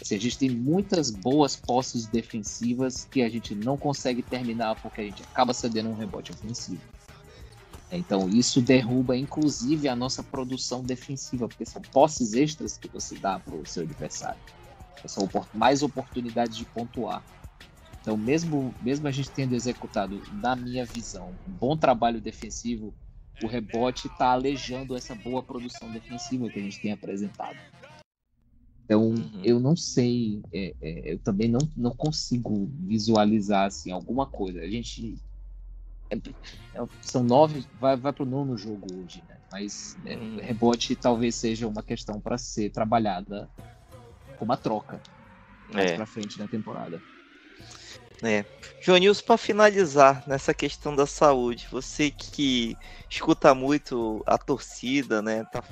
assim, 0.00 0.16
a 0.16 0.20
gente 0.20 0.38
tem 0.38 0.50
muitas 0.50 1.10
boas 1.10 1.56
posses 1.56 2.06
defensivas 2.06 3.04
que 3.04 3.22
a 3.22 3.28
gente 3.28 3.54
não 3.54 3.76
consegue 3.76 4.22
terminar 4.22 4.80
porque 4.80 5.02
a 5.02 5.04
gente 5.04 5.22
acaba 5.22 5.52
cedendo 5.52 5.90
um 5.90 5.94
rebote 5.94 6.32
ofensivo. 6.32 6.80
Então 7.90 8.28
isso 8.28 8.60
derruba 8.60 9.16
inclusive 9.16 9.88
a 9.88 9.96
nossa 9.96 10.22
produção 10.22 10.82
defensiva, 10.82 11.48
porque 11.48 11.66
são 11.66 11.82
posses 11.92 12.34
extras 12.34 12.76
que 12.76 12.88
você 12.88 13.16
dá 13.16 13.38
para 13.38 13.54
o 13.54 13.66
seu 13.66 13.82
adversário 13.82 14.40
são 15.08 15.28
mais 15.54 15.82
oportunidades 15.82 16.56
de 16.56 16.64
pontuar. 16.66 17.24
Então, 18.00 18.16
mesmo, 18.16 18.74
mesmo 18.80 19.06
a 19.06 19.10
gente 19.10 19.30
tendo 19.30 19.54
executado, 19.54 20.20
na 20.32 20.56
minha 20.56 20.84
visão, 20.84 21.34
um 21.46 21.52
bom 21.52 21.76
trabalho 21.76 22.20
defensivo, 22.20 22.94
o 23.42 23.46
rebote 23.46 24.06
está 24.06 24.32
alejando 24.32 24.96
essa 24.96 25.14
boa 25.14 25.42
produção 25.42 25.90
defensiva 25.92 26.48
que 26.48 26.58
a 26.58 26.62
gente 26.62 26.80
tem 26.80 26.92
apresentado. 26.92 27.58
Então, 28.84 29.10
uhum. 29.10 29.42
eu 29.44 29.60
não 29.60 29.76
sei, 29.76 30.42
é, 30.52 30.74
é, 30.80 31.12
eu 31.12 31.18
também 31.18 31.48
não, 31.48 31.60
não 31.76 31.94
consigo 31.94 32.68
visualizar 32.80 33.66
assim, 33.66 33.90
alguma 33.90 34.26
coisa. 34.26 34.60
A 34.60 34.68
gente. 34.68 35.14
É, 36.10 36.16
é 36.16 36.86
são 37.02 37.22
nove, 37.22 37.64
vai, 37.78 37.96
vai 37.96 38.12
para 38.12 38.22
o 38.22 38.26
nono 38.26 38.56
jogo 38.56 38.86
hoje, 39.00 39.22
né? 39.28 39.36
mas 39.50 39.96
é, 40.04 40.16
uhum. 40.16 40.36
rebote 40.36 40.96
talvez 40.96 41.34
seja 41.36 41.68
uma 41.68 41.82
questão 41.82 42.20
para 42.20 42.36
ser 42.36 42.70
trabalhada 42.70 43.48
uma 44.40 44.56
troca 44.56 45.00
mais 45.72 45.92
é. 45.92 45.96
pra 45.96 46.06
frente 46.06 46.38
na 46.38 46.48
temporada. 46.48 47.00
É. 48.22 48.44
Jonils, 48.82 49.20
para 49.20 49.38
finalizar 49.38 50.22
nessa 50.26 50.52
questão 50.52 50.94
da 50.94 51.06
saúde, 51.06 51.68
você 51.70 52.10
que 52.10 52.76
escuta 53.08 53.54
muito 53.54 54.22
a 54.26 54.36
torcida, 54.36 55.22
né? 55.22 55.44
Tá, 55.44 55.62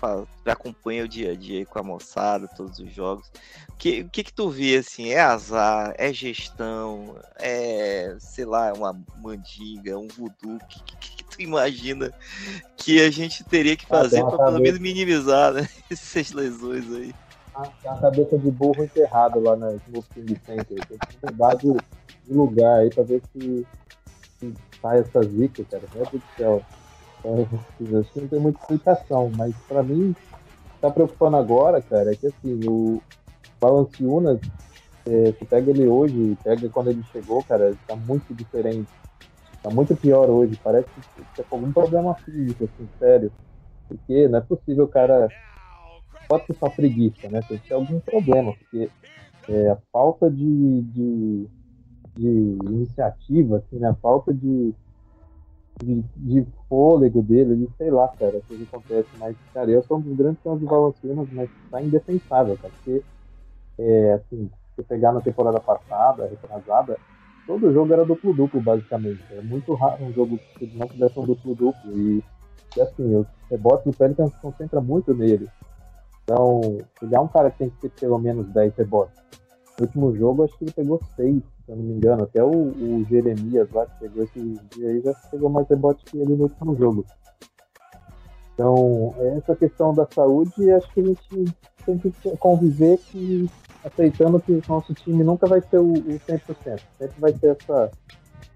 acompanha 0.47 1.05
o 1.05 1.09
dia 1.09 1.33
a 1.33 1.35
dia 1.35 1.65
com 1.67 1.79
a 1.79 1.83
moçada, 1.83 2.49
todos 2.49 2.79
os 2.79 2.93
jogos. 2.93 3.31
O 3.69 3.77
que, 3.77 4.05
que, 4.05 4.25
que 4.25 4.33
tu 4.33 4.49
vê 4.49 4.77
assim? 4.77 5.11
É 5.11 5.21
azar, 5.21 5.95
é 5.99 6.13
gestão, 6.13 7.17
é, 7.39 8.17
sei 8.19 8.45
lá, 8.45 8.73
uma 8.73 8.99
mandiga, 9.23 9.99
um 9.99 10.09
voodoo? 10.09 10.57
O 10.57 10.67
que, 10.67 10.83
que, 10.83 10.97
que, 10.97 11.25
tu 11.25 11.43
imagina 11.43 12.13
que 12.77 13.01
a 13.03 13.11
gente 13.11 13.45
teria 13.45 13.77
que 13.77 13.85
ah, 13.87 14.01
fazer 14.01 14.25
para 14.25 14.39
pelo 14.39 14.61
menos 14.61 14.81
minimizar 14.81 15.53
né, 15.53 15.69
essas 15.91 16.33
lesões 16.33 16.85
aí? 16.93 17.15
Tem 17.83 17.91
uma 17.91 18.01
cabeça 18.01 18.39
de 18.39 18.51
burro 18.51 18.85
enterrado 18.85 19.41
lá 19.41 19.57
no 19.57 20.03
King 20.15 20.41
Center. 20.47 20.87
Tem 20.87 20.99
que 20.99 21.27
mudar 21.27 21.55
de 21.55 21.73
de 21.73 21.98
lugar 22.33 22.81
aí 22.81 22.91
pra 22.91 23.03
ver 23.03 23.23
se, 23.33 23.67
se 24.39 24.55
sai 24.81 25.01
essa 25.01 25.23
zica, 25.23 25.65
cara. 25.65 25.83
Meu 25.95 26.05
Deus 26.05 26.23
do 26.23 26.37
céu. 26.37 26.63
Então, 27.19 27.49
acho 28.01 28.13
que 28.13 28.21
não 28.21 28.29
tem 28.29 28.41
muita 28.41 28.61
explicação, 28.61 29.31
mas 29.37 29.55
pra 29.67 29.83
mim, 29.83 30.15
tá 30.81 30.91
preocupando 30.91 31.37
agora, 31.37 31.83
cara, 31.83 32.13
é 32.13 32.15
que 32.15 32.29
assim, 32.29 32.61
o 32.69 33.03
Balanciunas, 33.61 34.39
é, 35.07 35.33
você 35.33 35.45
pega 35.45 35.71
ele 35.71 35.89
hoje, 35.89 36.37
pega 36.45 36.69
quando 36.69 36.91
ele 36.91 37.03
chegou, 37.13 37.43
cara, 37.43 37.75
tá 37.87 37.97
muito 37.97 38.33
diferente. 38.35 38.89
Tá 39.63 39.71
muito 39.71 39.97
pior 39.97 40.31
hoje. 40.31 40.57
Parece 40.63 40.89
que 40.89 41.25
tá 41.37 41.43
com 41.49 41.57
algum 41.57 41.73
problema 41.73 42.15
físico, 42.15 42.65
assim, 42.65 42.89
sério. 42.99 43.33
Porque 43.89 44.29
não 44.29 44.39
é 44.39 44.43
possível 44.43 44.87
cara. 44.87 45.29
Pode 46.29 46.47
ser 46.47 46.55
só 46.57 46.69
preguiça, 46.69 47.29
né? 47.31 47.43
Tem 47.49 47.59
que 47.59 47.69
ter 47.69 47.75
algum 47.75 47.99
problema, 48.01 48.53
porque 48.53 48.91
é, 49.49 49.71
a 49.71 49.79
falta 49.91 50.31
de, 50.31 50.83
de, 50.83 51.47
de 52.19 52.59
iniciativa, 52.67 53.59
assim, 53.59 53.79
né? 53.79 53.95
falta 54.03 54.35
de, 54.35 54.75
de, 55.81 56.05
de, 56.17 56.47
fôlego 56.69 57.23
dele, 57.23 57.55
de 57.55 57.69
sei 57.77 57.91
lá, 57.91 58.09
cara, 58.09 58.39
o 58.39 58.41
que 58.43 58.67
acontece. 58.71 59.09
Mas, 59.19 59.37
cara, 59.55 59.71
eu 59.71 59.83
sou 59.85 59.99
um 59.99 60.01
dos 60.01 60.17
grandes 60.17 60.43
fãs 60.43 60.59
do 60.59 60.67
Valanciunas, 60.67 61.29
mas 61.33 61.49
tá 61.71 61.81
indefensável, 61.81 62.57
cara, 62.57 62.73
porque, 62.75 63.03
é, 63.79 64.13
assim, 64.15 64.51
se 64.75 64.83
pegar 64.83 65.13
na 65.13 65.21
temporada 65.21 65.61
passada, 65.61 66.27
retrasada, 66.27 66.99
todo 67.47 67.73
jogo 67.73 67.93
era 67.93 68.05
duplo-duplo, 68.05 68.61
basicamente. 68.61 69.23
Era 69.31 69.43
muito 69.43 69.73
raro 69.75 70.05
um 70.05 70.13
jogo 70.13 70.41
que 70.59 70.67
não 70.77 70.89
tivesse 70.89 71.19
um 71.21 71.25
duplo-duplo. 71.25 71.93
E, 71.97 72.23
e, 72.77 72.81
assim, 72.81 73.15
os 73.15 73.27
rebotes 73.49 73.85
do 73.85 73.97
Pelicans 73.97 74.33
se 74.33 74.41
concentra 74.41 74.81
muito 74.81 75.15
nele. 75.15 75.49
Então, 76.25 76.61
ele 77.01 77.15
é 77.15 77.21
um 77.21 77.29
cara 77.29 77.51
que 77.51 77.59
tem 77.59 77.71
que 77.71 77.77
ter 77.77 77.91
pelo 78.01 78.19
menos 78.19 78.47
10 78.49 78.75
rebotes. 78.77 79.17
No 79.79 79.87
último 79.87 80.17
jogo, 80.17 80.45
acho 80.45 80.59
que 80.59 80.65
ele 80.65 80.73
pegou 80.73 81.01
6 81.17 81.37
se 81.37 81.58
eu 81.69 81.77
não 81.77 81.85
me 81.85 81.95
engano. 81.95 82.25
Até 82.25 82.43
o, 82.43 82.51
o 82.51 83.07
Jeremias 83.09 83.71
lá 83.73 83.87
que 83.87 84.01
pegou 84.01 84.25
esse 84.25 84.41
dia 84.75 84.89
aí 84.89 85.01
já 85.01 85.15
pegou 85.31 85.51
mais 85.51 85.69
rebote 85.69 86.05
que 86.05 86.19
ele 86.19 86.35
no 86.35 86.45
último 86.45 86.77
jogo. 86.77 87.05
Então, 88.55 89.15
essa 89.37 89.55
questão 89.55 89.95
da 89.95 90.07
saúde, 90.13 90.71
acho 90.73 90.93
que 90.93 91.01
a 91.01 91.05
gente 91.05 91.55
tem 91.87 91.97
que 91.97 92.13
conviver 92.39 92.99
que, 92.99 93.49
aceitando 93.85 94.41
que 94.41 94.53
o 94.53 94.63
nosso 94.69 94.93
time 94.95 95.23
nunca 95.23 95.47
vai 95.47 95.61
ser 95.61 95.79
o, 95.79 95.93
o 95.93 96.21
100%. 96.29 96.81
Sempre 96.99 97.21
vai 97.21 97.33
ter 97.33 97.57
essa, 97.57 97.91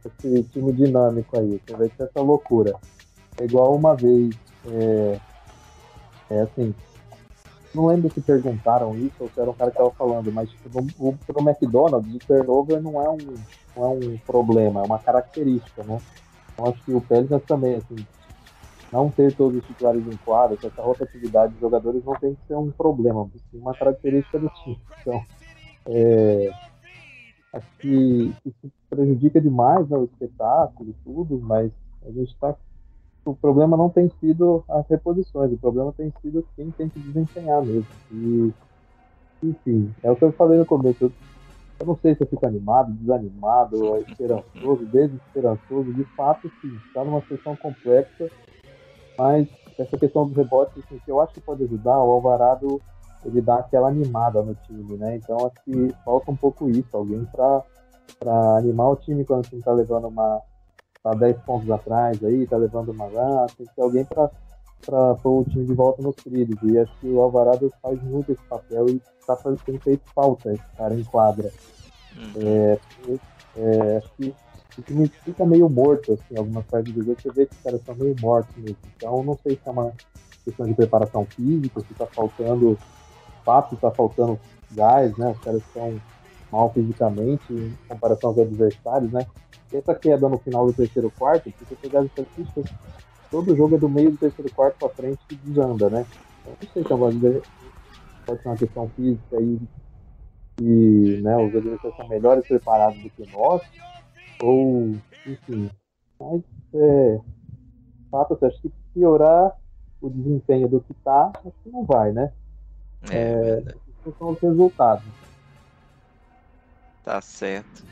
esse 0.05 0.43
time 0.45 0.73
dinâmico 0.73 1.39
aí, 1.39 1.61
vai 1.71 1.89
ter 1.89 2.03
essa 2.03 2.21
loucura. 2.21 2.75
É 3.41 3.45
igual 3.45 3.77
uma 3.77 3.95
vez, 3.95 4.35
é, 4.67 5.21
é 6.31 6.41
assim, 6.41 6.75
não 7.75 7.87
lembro 7.87 8.12
se 8.12 8.20
perguntaram 8.20 8.97
isso 8.97 9.16
ou 9.20 9.29
se 9.29 9.41
era 9.41 9.51
um 9.51 9.55
cara 9.55 9.70
que 9.70 9.77
estava 9.77 9.91
falando, 9.93 10.31
mas 10.33 10.51
tipo, 10.51 10.68
no, 10.99 11.16
pro 11.16 11.49
McDonald's, 11.49 12.14
o 12.14 12.18
turnover 12.18 12.81
não 12.83 13.01
é, 13.01 13.09
um, 13.09 13.35
não 13.77 13.85
é 13.85 13.89
um 13.89 14.18
problema, 14.27 14.81
é 14.81 14.85
uma 14.85 14.99
característica, 14.99 15.83
né? 15.85 16.01
Então 16.53 16.66
acho 16.66 16.85
que 16.85 16.93
o 16.93 17.01
Pelicans 17.01 17.43
também, 17.45 17.77
assim, 17.77 17.97
não 18.93 19.09
ter 19.11 19.35
todos 19.35 19.59
os 19.59 19.66
titulares 19.66 20.07
em 20.07 20.16
quadro, 20.18 20.59
essa 20.62 20.83
rotatividade 20.83 21.55
de 21.55 21.61
jogadores 21.61 22.05
não 22.05 22.14
tem 22.14 22.35
que 22.35 22.47
ser 22.47 22.57
um 22.57 22.70
problema, 22.70 23.29
sim 23.51 23.59
uma 23.59 23.75
característica 23.75 24.39
do 24.39 24.51
time. 24.51 24.79
Então, 25.01 25.23
é, 25.87 26.53
acho 27.55 27.66
que 27.79 28.35
isso 28.45 28.73
prejudica 28.91 29.41
demais 29.41 29.89
né, 29.89 29.97
o 29.97 30.05
espetáculo 30.05 30.91
e 30.91 30.95
tudo, 31.05 31.41
mas 31.41 31.73
a 32.05 32.11
gente 32.11 32.33
está 32.33 32.55
o 33.25 33.35
problema 33.35 33.77
não 33.77 33.89
tem 33.89 34.11
sido 34.20 34.64
as 34.68 34.87
reposições, 34.89 35.53
o 35.53 35.59
problema 35.59 35.93
tem 35.97 36.12
sido 36.20 36.45
quem 36.57 36.70
tem 36.70 36.89
que 36.89 36.99
desempenhar 36.99 37.62
mesmo. 37.62 37.87
E, 38.11 38.53
enfim, 39.43 39.95
é 40.03 40.11
o 40.11 40.16
que 40.16 40.25
eu 40.25 40.33
falei 40.33 40.59
no 40.59 40.66
começo. 40.66 41.05
Eu, 41.05 41.12
eu 41.81 41.87
não 41.87 41.97
sei 41.97 42.14
se 42.14 42.23
eu 42.23 42.27
fico 42.27 42.47
animado, 42.47 42.93
desanimado, 42.93 43.97
esperançoso, 44.09 44.87
desesperançoso. 44.87 45.93
De 45.93 46.05
fato, 46.16 46.51
sim, 46.61 46.77
está 46.87 47.05
numa 47.05 47.20
situação 47.23 47.57
complexa, 47.57 48.29
mas 49.16 49.49
essa 49.79 49.97
questão 49.97 50.27
dos 50.27 50.37
rebotes, 50.37 50.83
assim, 50.85 50.99
que 51.05 51.11
eu 51.11 51.20
acho 51.20 51.35
que 51.35 51.41
pode 51.41 51.64
ajudar, 51.64 52.03
o 52.03 52.11
Alvarado 52.11 52.81
ele 53.25 53.41
dá 53.41 53.57
aquela 53.57 53.89
animada 53.89 54.43
no 54.43 54.55
time, 54.66 54.97
né? 54.97 55.16
Então 55.16 55.37
acho 55.47 55.64
que 55.64 55.95
falta 56.05 56.31
um 56.31 56.37
pouco 56.37 56.68
isso, 56.68 56.89
alguém 56.93 57.25
para 57.27 58.57
animar 58.59 58.91
o 58.91 58.97
time 58.97 59.25
quando 59.25 59.45
o 59.45 59.49
time 59.49 59.61
está 59.61 59.73
levando 59.73 60.09
uma, 60.09 60.43
tá 61.03 61.13
10 61.13 61.37
pontos 61.43 61.71
atrás 61.71 62.23
aí, 62.23 62.47
tá 62.47 62.57
levando 62.57 62.91
uma 62.91 63.07
lá, 63.07 63.47
tem 63.57 63.67
que 63.67 63.75
ter 63.75 63.83
alguém 63.83 64.05
para 64.05 65.15
pôr 65.17 65.41
o 65.41 65.45
time 65.45 65.67
de 65.67 65.75
volta 65.75 66.03
nos 66.03 66.17
trilhos. 66.17 66.59
E 66.63 66.79
acho 66.79 66.93
que 67.01 67.09
o 67.09 67.21
Alvarado 67.21 67.73
faz 67.83 68.01
muito 68.03 68.33
esse 68.33 68.43
papel 68.45 68.89
e 68.89 69.03
tá 69.27 69.37
fazendo 69.37 69.81
feito 69.81 70.03
falta 70.15 70.53
esse 70.53 70.65
cara 70.77 70.95
em 70.95 71.05
quadra. 71.05 71.51
Uhum. 72.17 72.33
É, 72.47 72.79
é, 73.57 73.97
acho 73.97 74.13
que 74.17 74.35
o 74.79 74.83
time 74.83 75.09
fica 75.09 75.45
meio 75.45 75.69
morto, 75.69 76.13
assim, 76.13 76.37
algumas 76.37 76.65
partes 76.67 76.93
do 76.93 77.03
jogo, 77.05 77.21
você 77.21 77.31
vê 77.31 77.47
que 77.47 77.55
os 77.55 77.63
caras 77.63 77.81
estão 77.81 77.95
meio 77.95 78.17
mortos 78.21 78.55
mesmo. 78.57 78.79
Então 78.97 79.23
não 79.23 79.39
sei 79.43 79.57
se 79.57 79.69
é 79.69 79.71
uma 79.71 79.93
questão 80.45 80.67
de 80.67 80.75
preparação 80.75 81.25
física, 81.27 81.81
se 81.81 81.95
tá 81.95 82.07
faltando 82.07 82.79
fato, 83.45 83.77
tá 83.77 83.91
faltando 83.91 84.39
gás, 84.71 85.17
né? 85.17 85.31
Os 85.31 85.39
caras 85.41 85.63
estão 85.63 86.01
mal 86.51 86.73
fisicamente 86.73 87.53
em 87.53 87.77
comparação 87.89 88.31
aos 88.31 88.39
adversários, 88.39 89.13
né? 89.13 89.27
Essa 89.77 89.95
queda 89.95 90.29
no 90.29 90.39
final 90.39 90.66
do 90.66 90.73
terceiro 90.73 91.11
quarto, 91.18 91.51
se 91.51 91.64
você 91.64 91.75
pegar 91.77 92.01
as 92.01 92.07
estatísticas, 92.07 92.64
todo 93.31 93.57
jogo 93.57 93.77
é 93.77 93.79
do 93.79 93.89
meio 93.89 94.11
do 94.11 94.18
terceiro 94.18 94.51
quarto 94.55 94.79
para 94.79 94.89
frente 94.91 95.20
que 95.29 95.35
desanda, 95.35 95.89
né? 95.91 96.07
Então, 96.41 96.57
não 96.61 96.68
sei 96.73 96.83
se 96.83 96.93
é 96.93 96.95
uma, 96.95 97.11
pode 98.27 98.43
ser 98.43 98.49
uma 98.49 98.57
questão 98.57 98.91
física 98.91 99.37
aí 99.37 99.59
e 100.61 101.20
né, 101.23 101.37
os 101.39 101.57
adversários 101.57 101.97
são 101.97 102.09
melhores 102.09 102.47
preparados 102.47 103.03
do 103.03 103.11
que 103.11 103.27
nós, 103.31 103.62
ou 104.43 104.97
enfim. 105.27 105.70
Mas 106.20 106.43
é 106.75 107.20
fato, 108.11 108.39
acho 108.45 108.61
que 108.61 108.70
piorar 108.93 109.57
o 110.01 110.11
desempenho 110.11 110.68
do 110.68 110.81
que 110.81 110.93
tá, 111.03 111.33
acho 111.35 111.55
que 111.62 111.70
não 111.70 111.85
vai, 111.85 112.12
né? 112.12 112.33
É, 113.11 113.59
é 113.59 114.12
são 114.18 114.31
os 114.31 114.41
resultados. 114.41 115.05
Tá 117.03 117.20
certo. 117.20 117.85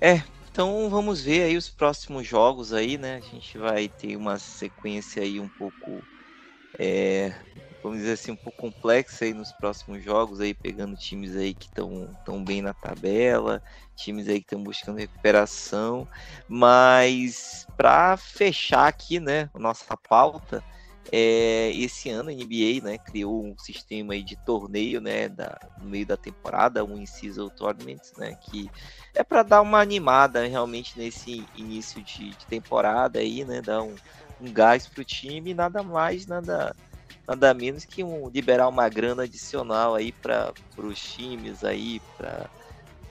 É, 0.00 0.18
então 0.52 0.90
vamos 0.90 1.22
ver 1.22 1.44
aí 1.44 1.56
os 1.56 1.70
próximos 1.70 2.26
jogos 2.26 2.74
aí, 2.74 2.98
né? 2.98 3.16
A 3.16 3.20
gente 3.20 3.56
vai 3.56 3.88
ter 3.88 4.16
uma 4.16 4.38
sequência 4.38 5.22
aí 5.22 5.40
um 5.40 5.48
pouco, 5.48 6.02
é, 6.78 7.34
vamos 7.82 8.00
dizer 8.00 8.12
assim, 8.12 8.32
um 8.32 8.36
pouco 8.36 8.60
complexa 8.60 9.24
aí 9.24 9.32
nos 9.32 9.50
próximos 9.52 10.04
jogos 10.04 10.40
aí, 10.40 10.52
pegando 10.52 10.94
times 10.94 11.34
aí 11.36 11.54
que 11.54 11.64
estão 11.64 12.14
tão 12.22 12.44
bem 12.44 12.60
na 12.60 12.74
tabela, 12.74 13.62
times 13.96 14.28
aí 14.28 14.40
que 14.40 14.44
estão 14.44 14.62
buscando 14.62 14.98
recuperação, 14.98 16.06
mas 16.46 17.66
para 17.74 18.18
fechar 18.18 18.86
aqui, 18.88 19.18
né, 19.18 19.48
nossa 19.54 19.96
pauta, 19.96 20.62
é, 21.10 21.72
esse 21.74 22.10
ano 22.10 22.30
a 22.30 22.32
NBA 22.32 22.82
né, 22.82 22.98
criou 22.98 23.44
um 23.44 23.56
sistema 23.58 24.18
de 24.20 24.36
torneio 24.36 25.00
né, 25.00 25.28
da, 25.28 25.58
no 25.78 25.88
meio 25.88 26.06
da 26.06 26.16
temporada, 26.16 26.84
um 26.84 26.98
In-Season 26.98 27.48
Tournament, 27.48 28.00
né, 28.16 28.36
que 28.40 28.70
é 29.14 29.24
para 29.24 29.42
dar 29.42 29.60
uma 29.60 29.80
animada 29.80 30.46
realmente 30.46 30.98
nesse 30.98 31.46
início 31.54 32.02
de, 32.02 32.30
de 32.30 32.46
temporada 32.46 33.18
aí, 33.18 33.44
né, 33.44 33.60
dar 33.60 33.82
um, 33.82 33.94
um 34.40 34.52
gás 34.52 34.86
para 34.86 35.00
o 35.02 35.04
time, 35.04 35.54
nada 35.54 35.82
mais, 35.82 36.26
nada 36.26 36.74
nada 37.26 37.54
menos 37.54 37.84
que 37.84 38.02
um, 38.02 38.28
liberar 38.28 38.68
uma 38.68 38.88
grana 38.88 39.24
adicional 39.24 39.94
aí 39.94 40.12
para 40.12 40.52
os 40.78 41.00
times 41.00 41.60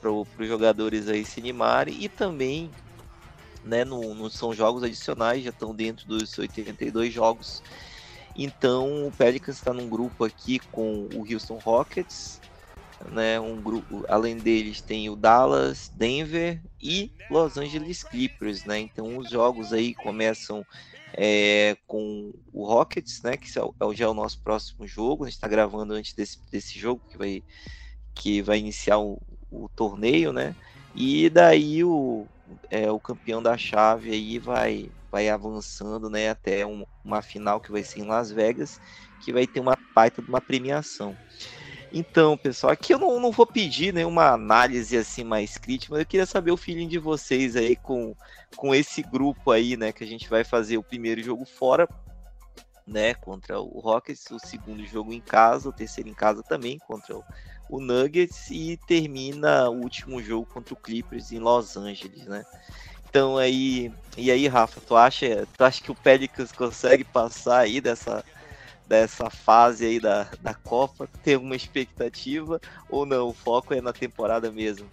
para 0.01 0.11
os 0.11 0.27
jogadores 0.47 1.07
aí 1.07 1.23
se 1.23 1.39
animarem 1.39 1.95
e 2.03 2.09
também 2.09 2.71
né, 3.64 3.86
não, 3.86 4.14
não 4.16 4.30
são 4.30 4.53
jogos 4.53 4.84
adicionais, 4.84 5.43
já 5.43 5.49
estão 5.49 5.74
dentro 5.74 6.07
dos 6.07 6.38
82 6.38 7.14
jogos. 7.14 7.62
Então 8.36 9.07
o 9.07 9.12
Pelicans 9.12 9.57
está 9.57 9.74
num 9.74 9.89
grupo 9.89 10.24
aqui 10.24 10.59
com 10.72 11.07
o 11.14 11.26
Houston 11.30 11.57
Rockets, 11.57 12.39
né, 13.12 13.39
um 13.39 13.59
grupo, 13.62 14.05
além 14.07 14.38
deles 14.38 14.80
tem 14.80 15.09
o 15.09 15.16
Dallas, 15.16 15.91
Denver 15.95 16.62
e 16.82 17.12
Los 17.30 17.57
Angeles 17.57 18.03
Clippers, 18.03 18.64
né? 18.64 18.80
Então 18.80 19.18
os 19.18 19.30
jogos 19.30 19.74
aí 19.74 19.95
começam 19.95 20.64
é, 21.14 21.76
com 21.88 22.32
o 22.53 22.64
Rockets, 22.64 23.22
né, 23.24 23.36
que 23.38 23.47
é, 23.57 23.62
é 23.62 23.95
já 23.95 24.05
é 24.05 24.07
o 24.07 24.14
nosso 24.14 24.39
próximo 24.41 24.88
jogo. 24.88 25.24
A 25.24 25.28
gente 25.28 25.36
está 25.36 25.47
gravando 25.47 25.93
antes 25.93 26.14
desse, 26.14 26.39
desse 26.51 26.78
jogo 26.78 27.01
que 27.09 27.18
vai 27.18 27.43
que 28.14 28.41
vai 28.41 28.59
iniciar 28.59 28.99
o, 28.99 29.20
o 29.49 29.70
torneio, 29.70 30.34
né? 30.34 30.55
E 30.93 31.30
daí 31.30 31.84
o, 31.84 32.28
é, 32.70 32.91
o 32.91 32.99
campeão 32.99 33.41
da 33.41 33.58
chave 33.58 34.12
aí 34.12 34.39
vai, 34.39 34.89
vai 35.12 35.30
avançando 35.30 36.10
né, 36.10 36.30
até 36.30 36.66
um, 36.66 36.86
uma 37.04 37.22
final 37.22 37.60
que 37.60 37.72
vai 37.72 37.84
ser 37.84 37.99
em 37.99 38.08
Las 38.08 38.32
Vegas, 38.32 38.80
que 39.22 39.32
vai 39.32 39.45
ter 39.45 39.60
uma 39.60 39.78
baita 39.95 40.22
de 40.22 40.30
uma 40.30 40.41
premiação. 40.41 41.16
Então, 41.93 42.38
pessoal, 42.38 42.72
aqui 42.72 42.93
eu 42.93 42.99
não, 42.99 43.20
não 43.20 43.32
vou 43.32 43.45
pedir 43.45 43.93
nenhuma 43.93 44.30
análise 44.30 44.95
assim 44.95 45.26
mais 45.26 45.58
crítica, 45.58 45.93
mas 45.93 45.99
eu 45.99 46.06
queria 46.06 46.26
saber 46.26 46.52
o 46.52 46.58
feeling 46.58 46.88
de 46.88 46.97
vocês 46.97 47.56
aí 47.58 47.76
com, 47.76 48.16
com 48.56 48.74
esse 48.74 49.02
grupo 49.02 49.52
aí, 49.52 49.76
né? 49.76 49.91
Que 49.91 50.04
a 50.04 50.08
gente 50.08 50.30
vai 50.30 50.45
fazer 50.45 50.78
o 50.78 50.84
primeiro 50.84 51.22
jogo 51.22 51.43
fora, 51.43 51.88
né? 52.91 53.13
Contra 53.15 53.59
o 53.59 53.79
Rockets, 53.79 54.29
o 54.31 54.39
segundo 54.39 54.85
jogo 54.85 55.13
em 55.13 55.21
casa, 55.21 55.69
o 55.69 55.73
terceiro 55.73 56.09
em 56.09 56.13
casa 56.13 56.43
também 56.43 56.77
contra 56.79 57.15
o, 57.15 57.23
o 57.69 57.79
Nuggets 57.79 58.49
e 58.51 58.77
termina 58.87 59.69
o 59.69 59.79
último 59.79 60.21
jogo 60.21 60.45
contra 60.53 60.73
o 60.73 60.77
Clippers 60.77 61.31
em 61.31 61.39
Los 61.39 61.77
Angeles, 61.77 62.25
né? 62.27 62.43
Então 63.09 63.37
aí, 63.37 63.91
e 64.17 64.29
aí, 64.31 64.47
Rafa, 64.47 64.81
tu 64.81 64.95
acha, 64.95 65.47
tu 65.57 65.63
acha 65.63 65.81
que 65.81 65.91
o 65.91 65.95
Pelicans 65.95 66.51
consegue 66.51 67.03
passar 67.03 67.59
aí 67.59 67.81
dessa 67.81 68.23
dessa 68.87 69.29
fase 69.29 69.85
aí 69.85 69.99
da, 70.01 70.27
da 70.41 70.53
Copa? 70.53 71.07
Tem 71.23 71.35
alguma 71.35 71.55
expectativa 71.55 72.59
ou 72.89 73.05
não? 73.05 73.29
O 73.29 73.33
foco 73.33 73.73
é 73.73 73.79
na 73.79 73.93
temporada 73.93 74.51
mesmo? 74.51 74.89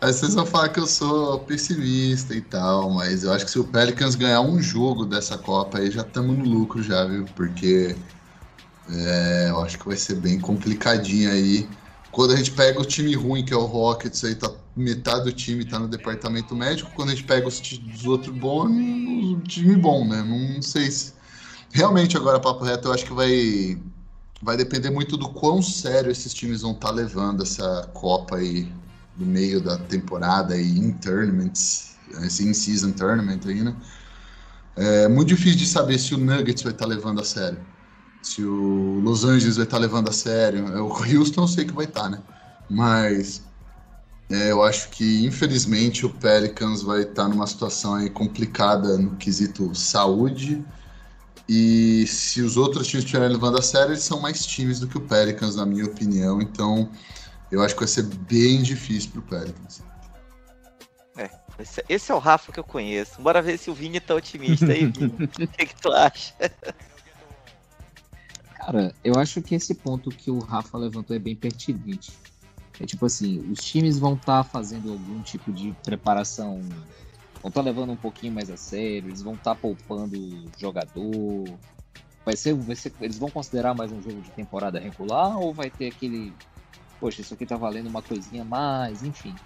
Aí 0.00 0.12
vocês 0.12 0.34
vão 0.34 0.46
falar 0.46 0.68
que 0.68 0.78
eu 0.78 0.86
sou 0.86 1.40
pessimista 1.40 2.34
e 2.34 2.40
tal, 2.40 2.90
mas 2.90 3.24
eu 3.24 3.32
acho 3.32 3.44
que 3.44 3.50
se 3.50 3.58
o 3.58 3.64
Pelicans 3.64 4.14
ganhar 4.14 4.40
um 4.40 4.62
jogo 4.62 5.04
dessa 5.04 5.36
Copa 5.36 5.78
aí 5.78 5.90
já 5.90 6.02
estamos 6.02 6.38
no 6.38 6.44
lucro 6.44 6.82
já, 6.82 7.04
viu? 7.04 7.24
Porque 7.34 7.96
é, 8.90 9.46
eu 9.50 9.60
acho 9.60 9.76
que 9.76 9.86
vai 9.86 9.96
ser 9.96 10.14
bem 10.16 10.38
complicadinho 10.38 11.30
aí 11.30 11.68
quando 12.10 12.32
a 12.32 12.36
gente 12.36 12.52
pega 12.52 12.80
o 12.80 12.84
time 12.84 13.14
ruim, 13.14 13.44
que 13.44 13.52
é 13.52 13.56
o 13.56 13.64
Rockets, 13.64 14.24
aí 14.24 14.34
tá 14.34 14.50
metade 14.74 15.24
do 15.24 15.32
time 15.32 15.64
tá 15.64 15.78
no 15.78 15.88
departamento 15.88 16.54
médico. 16.54 16.90
Quando 16.94 17.10
a 17.10 17.14
gente 17.14 17.24
pega 17.24 17.46
os, 17.46 17.60
os 17.60 18.06
outros 18.06 18.34
bons, 18.34 18.70
o 18.70 19.40
time 19.40 19.76
bom, 19.76 20.06
né? 20.06 20.22
Não 20.22 20.62
sei 20.62 20.90
se. 20.90 21.12
Realmente, 21.72 22.16
agora, 22.16 22.40
papo 22.40 22.64
reto, 22.64 22.88
eu 22.88 22.92
acho 22.92 23.04
que 23.04 23.12
vai, 23.12 23.78
vai 24.42 24.56
depender 24.56 24.90
muito 24.90 25.16
do 25.16 25.28
quão 25.28 25.60
sério 25.60 26.10
esses 26.10 26.32
times 26.32 26.62
vão 26.62 26.72
estar 26.72 26.88
tá 26.88 26.94
levando 26.94 27.42
essa 27.42 27.88
Copa 27.92 28.36
aí 28.36 28.72
no 29.18 29.26
meio 29.26 29.60
da 29.60 29.76
temporada 29.76 30.56
e 30.56 30.78
em 30.78 30.92
tournaments, 30.92 31.96
esse 32.22 32.46
in-season 32.46 32.92
tournament 32.92 33.40
aí, 33.46 33.62
né? 33.62 33.74
É 34.76 35.08
muito 35.08 35.28
difícil 35.28 35.58
de 35.58 35.66
saber 35.66 35.98
se 35.98 36.14
o 36.14 36.18
Nuggets 36.18 36.62
vai 36.62 36.72
estar 36.72 36.84
tá 36.84 36.88
levando 36.88 37.20
a 37.20 37.24
sério 37.24 37.58
se 38.22 38.42
o 38.42 39.00
Los 39.00 39.24
Angeles 39.24 39.56
vai 39.56 39.64
estar 39.64 39.76
tá 39.76 39.80
levando 39.80 40.08
a 40.08 40.12
sério. 40.12 40.66
É, 40.68 40.80
o 40.80 40.88
Houston 40.88 41.42
eu 41.42 41.48
sei 41.48 41.64
que 41.64 41.72
vai 41.72 41.84
estar, 41.84 42.02
tá, 42.02 42.10
né? 42.10 42.22
Mas 42.68 43.42
é, 44.30 44.50
eu 44.50 44.62
acho 44.62 44.90
que, 44.90 45.24
infelizmente, 45.24 46.04
o 46.04 46.10
Pelicans 46.10 46.82
vai 46.82 47.02
estar 47.02 47.24
tá 47.24 47.28
numa 47.28 47.46
situação 47.46 47.94
aí 47.94 48.10
complicada 48.10 48.98
no 48.98 49.16
quesito 49.16 49.74
saúde. 49.74 50.64
E 51.48 52.06
se 52.06 52.42
os 52.42 52.58
outros 52.58 52.86
times 52.86 53.04
estiverem 53.04 53.32
levando 53.32 53.58
a 53.58 53.62
sério, 53.62 53.92
eles 53.92 54.02
são 54.02 54.20
mais 54.20 54.44
times 54.44 54.80
do 54.80 54.86
que 54.86 54.98
o 54.98 55.00
Pelicans, 55.00 55.56
na 55.56 55.64
minha 55.64 55.86
opinião. 55.86 56.42
Então, 56.42 56.90
eu 57.50 57.62
acho 57.62 57.74
que 57.74 57.80
vai 57.80 57.88
ser 57.88 58.02
bem 58.02 58.62
difícil 58.62 59.10
para 59.10 59.20
o 59.20 59.22
Pelicans. 59.22 59.82
É, 61.16 61.30
esse, 61.58 61.84
esse, 61.88 62.12
é 62.12 62.14
o 62.14 62.18
Rafa 62.18 62.52
que 62.52 62.60
eu 62.60 62.64
conheço. 62.64 63.20
Bora 63.20 63.42
ver 63.42 63.58
se 63.58 63.70
o 63.70 63.74
Vini 63.74 64.00
tá 64.00 64.14
otimista 64.14 64.66
aí, 64.66 64.86
Vini. 64.86 65.14
o 65.24 65.28
que, 65.28 65.66
que 65.66 65.76
tu 65.80 65.90
acha? 65.92 66.34
Cara, 68.54 68.94
eu 69.02 69.14
acho 69.18 69.40
que 69.40 69.54
esse 69.54 69.74
ponto 69.74 70.10
que 70.10 70.30
o 70.30 70.38
Rafa 70.38 70.76
levantou 70.76 71.16
é 71.16 71.18
bem 71.18 71.34
pertinente. 71.34 72.12
É 72.80 72.86
tipo 72.86 73.06
assim, 73.06 73.40
os 73.50 73.64
times 73.64 73.98
vão 73.98 74.14
estar 74.14 74.44
tá 74.44 74.44
fazendo 74.44 74.92
algum 74.92 75.20
tipo 75.22 75.52
de 75.52 75.74
preparação, 75.82 76.60
vão 77.42 77.48
estar 77.48 77.50
tá 77.50 77.60
levando 77.62 77.90
um 77.90 77.96
pouquinho 77.96 78.32
mais 78.32 78.50
a 78.50 78.56
sério, 78.56 79.08
eles 79.08 79.22
vão 79.22 79.34
estar 79.34 79.54
tá 79.54 79.60
poupando 79.60 80.16
jogador. 80.58 81.44
Vai 82.24 82.36
ser, 82.36 82.54
vai 82.54 82.76
ser, 82.76 82.92
eles 83.00 83.18
vão 83.18 83.30
considerar 83.30 83.74
mais 83.74 83.90
um 83.90 84.00
jogo 84.02 84.20
de 84.20 84.30
temporada 84.30 84.78
regular 84.78 85.38
ou 85.38 85.52
vai 85.52 85.70
ter 85.70 85.88
aquele, 85.88 86.32
poxa, 86.98 87.20
isso 87.20 87.34
aqui 87.34 87.46
tá 87.46 87.56
valendo 87.56 87.88
uma 87.88 88.02
coisinha 88.02 88.44
mais, 88.44 89.02
enfim. 89.02 89.36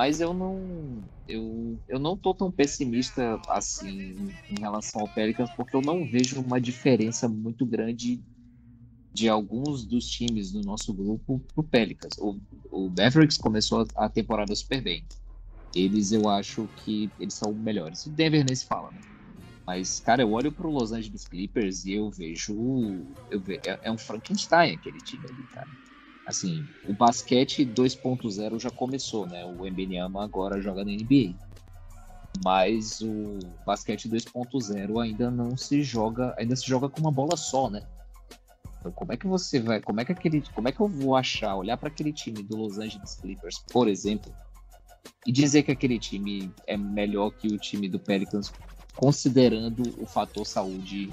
Mas 0.00 0.18
eu 0.18 0.32
não. 0.32 1.04
Eu, 1.28 1.78
eu 1.86 1.98
não 1.98 2.16
tô 2.16 2.34
tão 2.34 2.50
pessimista 2.50 3.38
assim 3.48 4.34
em 4.48 4.58
relação 4.58 5.02
ao 5.02 5.08
Pelicans, 5.08 5.50
porque 5.50 5.76
eu 5.76 5.82
não 5.82 6.06
vejo 6.06 6.40
uma 6.40 6.58
diferença 6.58 7.28
muito 7.28 7.66
grande 7.66 8.22
de 9.14 9.28
alguns 9.28 9.84
dos 9.84 10.06
times 10.06 10.52
do 10.52 10.62
nosso 10.62 10.94
grupo 10.94 11.40
pro 11.54 11.62
Pelicans. 11.62 12.16
O, 12.18 12.40
o 12.70 12.88
Mavericks 12.88 13.36
começou 13.36 13.86
a, 13.94 14.08
temporada 14.08 14.54
super 14.54 14.82
bem. 14.82 15.04
Eles 15.74 16.12
eu 16.12 16.28
acho 16.30 16.66
que 16.76 17.12
eles 17.18 17.34
são 17.34 17.52
melhores. 17.54 18.06
O 18.06 18.10
Denver 18.10 18.42
nem 18.44 18.56
se 18.56 18.64
fala, 18.64 18.90
né? 18.92 19.00
Mas, 19.66 20.00
cara, 20.00 20.22
eu 20.22 20.32
olho 20.32 20.50
pro 20.50 20.70
Los 20.70 20.92
Angeles 20.92 21.26
Clippers 21.26 21.84
e 21.84 21.92
eu 21.92 22.10
vejo. 22.10 23.14
Eu 23.28 23.38
vejo 23.40 23.60
é, 23.66 23.80
é 23.82 23.92
um 23.92 23.98
Frankenstein 23.98 24.74
aquele 24.74 24.98
time 24.98 25.26
ali, 25.28 25.46
cara 25.48 25.68
assim, 26.30 26.64
o 26.88 26.92
basquete 26.92 27.66
2.0 27.66 28.60
já 28.60 28.70
começou, 28.70 29.26
né? 29.26 29.44
O 29.44 29.66
Embenyama 29.66 30.24
agora 30.24 30.62
joga 30.62 30.84
na 30.84 30.92
NBA. 30.92 31.34
Mas 32.44 33.00
o 33.00 33.38
basquete 33.66 34.08
2.0 34.08 35.02
ainda 35.02 35.30
não 35.30 35.56
se 35.56 35.82
joga, 35.82 36.34
ainda 36.38 36.54
se 36.54 36.66
joga 36.66 36.88
com 36.88 37.00
uma 37.00 37.10
bola 37.10 37.36
só, 37.36 37.68
né? 37.68 37.82
Então, 38.78 38.92
como 38.92 39.12
é 39.12 39.16
que 39.16 39.26
você 39.26 39.58
vai, 39.58 39.80
como 39.80 40.00
é 40.00 40.04
que 40.04 40.12
aquele, 40.12 40.42
como 40.54 40.68
é 40.68 40.72
que 40.72 40.80
eu 40.80 40.88
vou 40.88 41.16
achar, 41.16 41.56
olhar 41.56 41.76
para 41.76 41.88
aquele 41.88 42.12
time 42.12 42.42
do 42.42 42.56
Los 42.56 42.78
Angeles 42.78 43.16
Clippers, 43.16 43.58
por 43.70 43.88
exemplo, 43.88 44.32
e 45.26 45.32
dizer 45.32 45.64
que 45.64 45.72
aquele 45.72 45.98
time 45.98 46.50
é 46.66 46.76
melhor 46.76 47.30
que 47.32 47.48
o 47.48 47.58
time 47.58 47.88
do 47.88 47.98
Pelicans, 47.98 48.52
considerando 48.96 49.82
o 50.00 50.06
fator 50.06 50.46
saúde, 50.46 51.10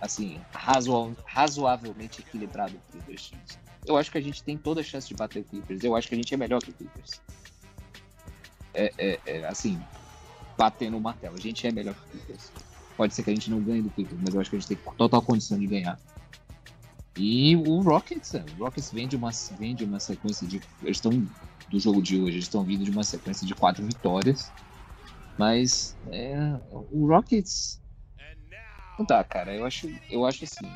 assim, 0.00 0.40
razoavelmente 0.52 2.22
equilibrado 2.22 2.74
entre 2.74 2.98
os 2.98 3.04
dois 3.04 3.22
times? 3.22 3.65
Eu 3.86 3.96
acho 3.96 4.10
que 4.10 4.18
a 4.18 4.20
gente 4.20 4.42
tem 4.42 4.56
toda 4.56 4.80
a 4.80 4.84
chance 4.84 5.08
de 5.08 5.14
bater 5.14 5.40
o 5.40 5.44
Clippers. 5.44 5.82
Eu 5.82 5.94
acho 5.94 6.08
que 6.08 6.14
a 6.14 6.18
gente 6.18 6.32
é 6.34 6.36
melhor 6.36 6.60
que 6.60 6.70
o 6.70 6.74
Clippers. 6.74 7.20
É, 8.74 8.92
é, 8.98 9.20
é, 9.26 9.46
assim, 9.46 9.80
batendo 10.56 10.96
o 10.96 11.00
martelo. 11.00 11.36
A 11.36 11.40
gente 11.40 11.66
é 11.66 11.72
melhor 11.72 11.94
que 11.94 12.00
o 12.00 12.10
Clippers. 12.10 12.52
Pode 12.96 13.14
ser 13.14 13.22
que 13.22 13.30
a 13.30 13.34
gente 13.34 13.50
não 13.50 13.60
ganhe 13.60 13.82
do 13.82 13.90
Clippers, 13.90 14.20
mas 14.22 14.34
eu 14.34 14.40
acho 14.40 14.50
que 14.50 14.56
a 14.56 14.58
gente 14.58 14.68
tem 14.68 14.94
total 14.96 15.22
condição 15.22 15.58
de 15.58 15.66
ganhar. 15.66 15.98
E 17.16 17.56
o 17.56 17.80
Rockets, 17.80 18.34
é, 18.34 18.44
o 18.58 18.64
Rockets 18.64 18.90
vem 18.92 19.08
de 19.08 19.16
uma, 19.16 19.30
vem 19.58 19.74
de 19.74 19.84
uma 19.84 20.00
sequência 20.00 20.46
de. 20.46 20.60
Eles 20.82 20.98
estão 20.98 21.12
do 21.68 21.78
jogo 21.80 22.02
de 22.02 22.16
hoje, 22.16 22.32
eles 22.32 22.44
estão 22.44 22.62
vindo 22.62 22.84
de 22.84 22.90
uma 22.90 23.04
sequência 23.04 23.46
de 23.46 23.54
quatro 23.54 23.84
vitórias. 23.84 24.52
Mas 25.38 25.96
é, 26.10 26.36
o 26.70 27.06
Rockets. 27.06 27.80
Não 28.98 29.04
dá, 29.04 29.22
cara. 29.22 29.54
Eu 29.54 29.64
acho, 29.64 29.88
eu 30.10 30.24
acho 30.24 30.44
assim 30.44 30.66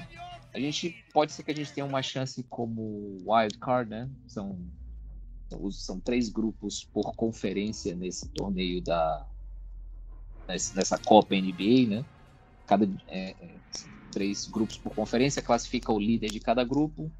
a 0.53 0.59
gente 0.59 0.95
pode 1.13 1.33
ser 1.33 1.43
que 1.43 1.51
a 1.51 1.55
gente 1.55 1.73
tenha 1.73 1.87
uma 1.87 2.03
chance 2.03 2.43
como 2.45 3.19
wild 3.27 3.57
card, 3.59 3.91
né? 3.91 4.09
São 4.27 4.59
são 5.73 5.99
três 5.99 6.29
grupos 6.29 6.85
por 6.93 7.13
conferência 7.17 7.95
nesse 7.95 8.29
torneio 8.29 8.81
da 8.83 9.27
nessa 10.49 10.99
Copa 10.99 11.35
NBA, 11.35 11.89
né? 11.89 12.05
Cada 12.67 12.89
é, 13.09 13.31
é, 13.31 13.61
três 14.13 14.47
grupos 14.49 14.77
por 14.79 14.95
conferência 14.95 15.43
classifica 15.43 15.93
o 15.93 15.99
líder 15.99 16.31
de 16.31 16.41
cada 16.41 16.65
grupo 16.65 17.11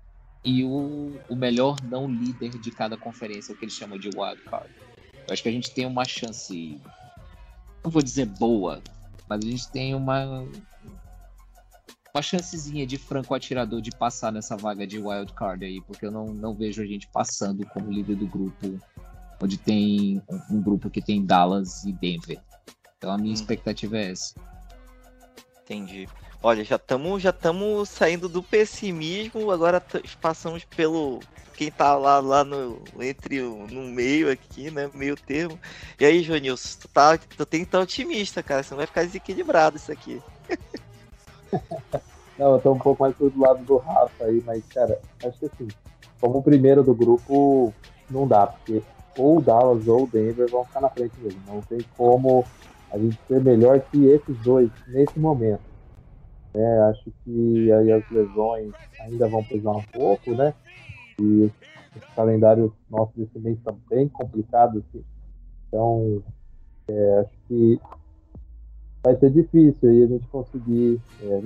e 0.45 0.65
o, 0.65 1.13
o 1.29 1.37
melhor 1.37 1.77
não 1.85 2.09
líder 2.09 2.51
de 2.51 2.71
cada 2.71 2.97
conferência, 2.97 3.53
o 3.53 3.57
que 3.57 3.65
eles 3.65 3.75
chamam 3.75 3.99
de 3.99 4.09
wild 4.09 4.43
card. 4.45 4.71
Eu 5.27 5.33
acho 5.33 5.43
que 5.43 5.49
a 5.49 5.53
gente 5.53 5.73
tem 5.73 5.87
uma 5.87 6.05
chance, 6.05 6.81
não 7.85 7.91
vou 7.91 8.03
dizer 8.03 8.27
boa, 8.27 8.83
mas 9.29 9.45
a 9.45 9.49
gente 9.49 9.71
tem 9.71 9.95
uma 9.95 10.49
uma 12.15 12.23
chancezinha 12.23 12.87
de 12.87 12.99
franco 12.99 13.35
atirador 13.35 13.81
de 13.81 13.91
passar 13.91 14.33
nessa 14.33 14.57
vaga 14.57 14.87
de 14.87 14.99
wild 14.99 15.33
card 15.33 15.65
aí, 15.65 15.81
porque 15.81 16.07
eu 16.07 16.11
não, 16.11 16.27
não 16.27 16.55
vejo 16.55 16.83
a 16.83 16.87
gente 16.87 17.07
passando 17.09 17.65
como 17.67 17.91
líder 17.91 18.17
do 18.17 18.27
grupo, 18.27 18.79
onde 19.43 19.57
tem 19.57 20.23
um, 20.51 20.61
grupo 20.61 20.91
que 20.91 21.01
tem 21.01 21.25
Dallas 21.25 21.85
e 21.85 21.93
Denver. 21.93 22.41
Então 22.99 23.13
a 23.13 23.17
minha 23.17 23.31
hum. 23.31 23.35
expectativa 23.35 23.99
é 23.99 24.11
essa. 24.11 24.35
Entendi. 25.65 26.09
Olha, 26.43 26.65
já 26.65 26.77
estamos 26.77 27.23
já 27.23 27.31
estamos 27.31 27.89
saindo 27.89 28.29
do 28.29 28.43
pessimismo, 28.43 29.51
agora 29.51 29.83
passamos 30.21 30.65
pelo 30.65 31.21
quem 31.55 31.71
tá 31.71 31.95
lá, 31.95 32.19
lá 32.21 32.43
no 32.43 32.83
entre 32.99 33.43
no 33.43 33.83
meio 33.83 34.33
aqui, 34.33 34.71
né, 34.71 34.91
meio 34.95 35.15
termo. 35.15 35.61
E 35.99 36.05
aí, 36.07 36.23
Jonilson, 36.23 36.79
tu 36.81 36.89
tá 36.89 37.19
tu 37.19 37.45
tem 37.45 37.61
que 37.61 37.67
estar 37.67 37.81
otimista, 37.81 38.43
cara, 38.43 38.63
senão 38.63 38.79
vai 38.79 38.87
ficar 38.87 39.05
desequilibrado 39.05 39.77
isso 39.77 39.93
aqui. 39.93 40.23
Não, 42.39 42.55
eu 42.55 42.61
tô 42.61 42.73
um 42.73 42.79
pouco 42.79 43.03
mais 43.03 43.15
do 43.17 43.39
lado 43.39 43.65
do 43.65 43.77
Rafa 43.77 44.25
aí, 44.25 44.43
mas, 44.47 44.65
cara, 44.73 44.99
acho 45.25 45.39
que 45.39 45.47
assim, 45.47 45.69
como 46.21 46.39
o 46.39 46.43
primeiro 46.43 46.83
do 46.83 46.95
grupo, 46.95 47.73
não 48.09 48.27
dá, 48.27 48.47
porque 48.47 48.83
ou 49.17 49.39
o 49.39 49.41
Dallas 49.43 49.87
ou 49.87 50.05
o 50.05 50.07
Denver 50.07 50.49
vão 50.49 50.65
ficar 50.65 50.81
na 50.81 50.89
frente 50.89 51.13
mesmo. 51.21 51.41
Não 51.47 51.61
tem 51.63 51.81
como 51.97 52.45
a 52.91 52.99
gente 52.99 53.19
ser 53.27 53.41
melhor 53.43 53.81
que 53.81 54.07
esses 54.07 54.37
dois 54.39 54.71
nesse 54.89 55.19
momento. 55.19 55.63
É, 56.55 56.79
acho 56.91 57.13
que 57.25 57.73
aí 57.73 57.93
as 57.93 58.09
lesões 58.11 58.73
ainda 58.99 59.29
vão 59.29 59.45
pesar 59.45 59.73
um 59.73 59.83
pouco, 59.93 60.35
né? 60.35 60.53
E 61.21 61.51
esse 61.97 62.07
calendário 62.17 62.73
nosso 62.89 63.13
desse 63.17 63.39
mês 63.39 63.59
está 63.59 63.73
bem 63.89 64.09
complicado, 64.09 64.79
assim. 64.79 65.05
Então, 65.69 66.23
é, 66.89 67.19
acho 67.21 67.33
que 67.47 67.81
vai 69.03 69.17
ser 69.17 69.31
difícil 69.31 69.89
aí 69.89 70.05
a 70.05 70.07
gente 70.07 70.27
conseguir. 70.29 71.01
É, 71.23 71.39
a 71.39 71.41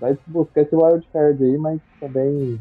vai 0.00 0.18
buscar 0.26 0.62
esse 0.62 0.74
wildcard 0.74 1.42
aí, 1.42 1.56
mas 1.56 1.80
também 2.00 2.60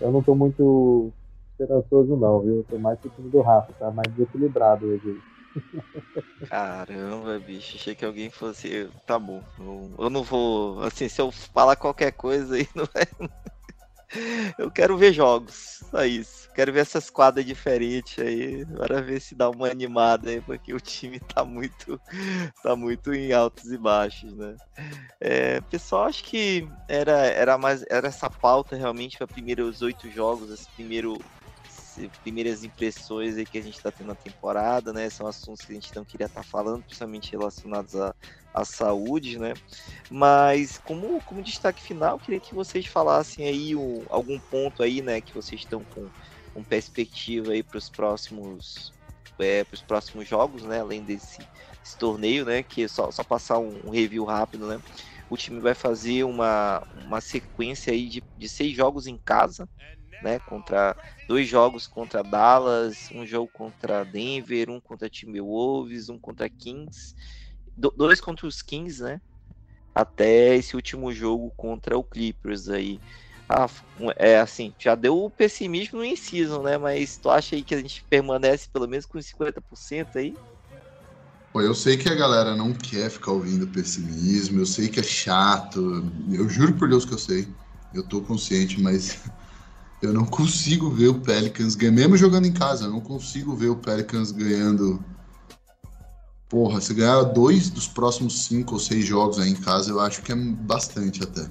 eu 0.00 0.10
não 0.10 0.20
estou 0.20 0.34
muito 0.34 1.12
esperançoso, 1.52 2.16
não, 2.16 2.40
viu? 2.40 2.56
Eu 2.56 2.64
tô 2.64 2.78
mais 2.78 2.98
pro 2.98 3.10
time 3.10 3.30
do 3.30 3.40
Rafa, 3.40 3.72
tá 3.78 3.90
mais 3.90 4.12
desequilibrado 4.12 4.86
hoje. 4.86 5.18
Caramba, 6.48 7.38
bicho, 7.38 7.76
achei 7.76 7.94
que 7.94 8.04
alguém 8.04 8.30
fosse. 8.30 8.88
Tá 9.06 9.18
bom, 9.18 9.42
eu, 9.60 9.90
eu 9.98 10.10
não 10.10 10.22
vou. 10.22 10.80
Assim, 10.80 11.08
se 11.08 11.20
eu 11.20 11.30
falar 11.30 11.76
qualquer 11.76 12.12
coisa 12.12 12.56
aí, 12.56 12.66
não 12.74 12.84
é. 12.94 13.51
Eu 14.58 14.70
quero 14.70 14.96
ver 14.96 15.12
jogos, 15.12 15.80
só 15.90 16.04
isso. 16.04 16.48
Quero 16.54 16.72
ver 16.72 16.80
essas 16.80 17.08
quadras 17.08 17.46
diferentes 17.46 18.18
aí, 18.18 18.66
para 18.66 19.00
ver 19.00 19.20
se 19.20 19.34
dá 19.34 19.48
uma 19.48 19.68
animada 19.68 20.28
aí, 20.30 20.40
porque 20.40 20.74
o 20.74 20.80
time 20.80 21.18
tá 21.18 21.44
muito, 21.44 22.00
tá 22.62 22.76
muito 22.76 23.14
em 23.14 23.32
altos 23.32 23.72
e 23.72 23.78
baixos, 23.78 24.36
né? 24.36 24.54
É, 25.20 25.60
pessoal, 25.62 26.04
acho 26.04 26.24
que 26.24 26.68
era, 26.88 27.26
era 27.26 27.56
mais, 27.56 27.84
era 27.88 28.08
essa 28.08 28.28
pauta 28.28 28.76
realmente 28.76 29.16
para 29.16 29.26
primeiros 29.26 29.80
oito 29.80 30.10
jogos, 30.10 30.50
esse 30.50 30.68
primeiro 30.74 31.16
primeiras 32.22 32.64
impressões 32.64 33.36
aí 33.36 33.44
que 33.44 33.58
a 33.58 33.62
gente 33.62 33.76
está 33.76 33.90
tendo 33.90 34.08
na 34.08 34.14
temporada, 34.14 34.92
né? 34.92 35.08
São 35.10 35.26
assuntos 35.26 35.64
que 35.64 35.72
a 35.72 35.74
gente 35.74 35.94
não 35.94 36.04
queria 36.04 36.26
estar 36.26 36.42
tá 36.42 36.46
falando, 36.46 36.82
principalmente 36.82 37.32
relacionados 37.32 37.94
à, 37.96 38.14
à 38.52 38.64
saúde, 38.64 39.38
né? 39.38 39.54
Mas 40.10 40.78
como, 40.78 41.20
como 41.22 41.42
destaque 41.42 41.82
final, 41.82 42.18
queria 42.18 42.40
que 42.40 42.54
vocês 42.54 42.86
falassem 42.86 43.46
aí 43.46 43.76
um, 43.76 44.04
algum 44.08 44.38
ponto 44.38 44.82
aí, 44.82 45.02
né? 45.02 45.20
Que 45.20 45.34
vocês 45.34 45.60
estão 45.60 45.82
com, 45.84 46.08
com 46.54 46.62
perspectiva 46.62 47.52
aí 47.52 47.62
para 47.62 47.78
os 47.78 47.88
próximos 47.88 48.92
é, 49.38 49.64
para 49.64 49.74
os 49.74 49.82
próximos 49.82 50.28
jogos, 50.28 50.62
né? 50.62 50.80
Além 50.80 51.02
desse, 51.02 51.38
desse 51.82 51.96
torneio, 51.98 52.44
né? 52.44 52.62
Que 52.62 52.84
é 52.84 52.88
só, 52.88 53.10
só 53.10 53.24
passar 53.24 53.58
um, 53.58 53.80
um, 53.84 53.90
review 53.90 54.24
rápido, 54.24 54.66
né? 54.66 54.80
O 55.28 55.36
time 55.36 55.60
vai 55.60 55.74
fazer 55.74 56.24
uma, 56.24 56.82
uma 57.04 57.20
sequência 57.20 57.92
aí 57.92 58.08
de, 58.08 58.22
de 58.36 58.48
seis 58.48 58.76
jogos 58.76 59.06
em 59.06 59.16
casa, 59.16 59.68
né? 60.22 60.38
Contra 60.40 60.96
dois 61.26 61.48
jogos 61.48 61.86
contra 61.86 62.22
Dallas, 62.22 63.08
um 63.12 63.26
jogo 63.26 63.48
contra 63.52 64.04
Denver, 64.04 64.70
um 64.70 64.80
contra 64.80 65.10
Timberwolves, 65.10 66.08
um 66.08 66.18
contra 66.18 66.48
Kings, 66.48 67.14
dois 67.96 68.20
contra 68.20 68.46
os 68.46 68.62
Kings, 68.62 69.02
né? 69.02 69.20
Até 69.94 70.56
esse 70.56 70.76
último 70.76 71.12
jogo 71.12 71.52
contra 71.56 71.98
o 71.98 72.04
Clippers 72.04 72.68
aí. 72.68 73.02
Ah, 73.48 73.66
é 74.16 74.38
assim, 74.38 74.74
já 74.80 74.94
deu 74.94 75.16
o 75.18 75.30
pessimismo 75.30 75.98
no 75.98 76.04
in-season, 76.04 76.62
né? 76.62 76.78
Mas 76.78 77.18
tu 77.18 77.28
acha 77.30 77.54
aí 77.54 77.62
que 77.64 77.74
a 77.74 77.78
gente 77.78 78.04
permanece 78.08 78.68
pelo 78.72 78.88
menos 78.88 79.04
com 79.06 79.20
50% 79.20 80.16
aí? 80.16 80.38
Pô, 81.52 81.60
eu 81.60 81.74
sei 81.74 81.98
que 81.98 82.08
a 82.08 82.14
galera 82.14 82.56
não 82.56 82.72
quer 82.72 83.10
ficar 83.10 83.32
ouvindo 83.32 83.68
pessimismo, 83.68 84.60
eu 84.60 84.66
sei 84.66 84.88
que 84.88 85.00
é 85.00 85.02
chato, 85.02 85.80
eu 86.32 86.48
juro 86.48 86.74
por 86.78 86.88
Deus 86.88 87.04
que 87.04 87.12
eu 87.12 87.18
sei, 87.18 87.54
eu 87.92 88.02
tô 88.08 88.22
consciente, 88.22 88.80
mas 88.80 89.22
eu 90.02 90.12
não 90.12 90.24
consigo 90.24 90.90
ver 90.90 91.08
o 91.08 91.20
Pelicans 91.20 91.76
ganhando, 91.76 91.94
mesmo 91.94 92.16
jogando 92.16 92.46
em 92.46 92.52
casa, 92.52 92.86
eu 92.86 92.90
não 92.90 93.00
consigo 93.00 93.54
ver 93.54 93.68
o 93.68 93.76
Pelicans 93.76 94.32
ganhando. 94.32 95.02
Porra, 96.48 96.80
se 96.80 96.92
ganhar 96.92 97.22
dois 97.22 97.70
dos 97.70 97.86
próximos 97.86 98.44
cinco 98.44 98.74
ou 98.74 98.80
seis 98.80 99.06
jogos 99.06 99.38
aí 99.38 99.50
em 99.50 99.54
casa, 99.54 99.90
eu 99.90 100.00
acho 100.00 100.20
que 100.20 100.32
é 100.32 100.34
bastante 100.34 101.22
até. 101.22 101.48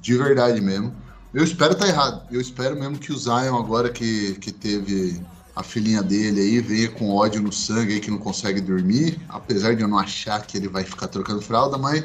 De 0.00 0.16
verdade 0.18 0.60
mesmo. 0.60 0.92
Eu 1.32 1.44
espero 1.44 1.72
estar 1.72 1.86
tá 1.86 1.90
errado. 1.90 2.26
Eu 2.30 2.40
espero 2.40 2.78
mesmo 2.78 2.98
que 2.98 3.12
o 3.12 3.16
Zion, 3.16 3.56
agora 3.56 3.88
que, 3.88 4.34
que 4.34 4.52
teve 4.52 5.22
a 5.54 5.62
filhinha 5.62 6.02
dele 6.02 6.40
aí, 6.40 6.60
venha 6.60 6.90
com 6.90 7.14
ódio 7.14 7.40
no 7.40 7.52
sangue 7.52 7.94
aí 7.94 8.00
que 8.00 8.10
não 8.10 8.18
consegue 8.18 8.60
dormir. 8.60 9.18
Apesar 9.28 9.74
de 9.74 9.82
eu 9.82 9.88
não 9.88 9.98
achar 9.98 10.44
que 10.44 10.58
ele 10.58 10.68
vai 10.68 10.82
ficar 10.82 11.06
trocando 11.06 11.40
fralda, 11.40 11.78
mas 11.78 12.04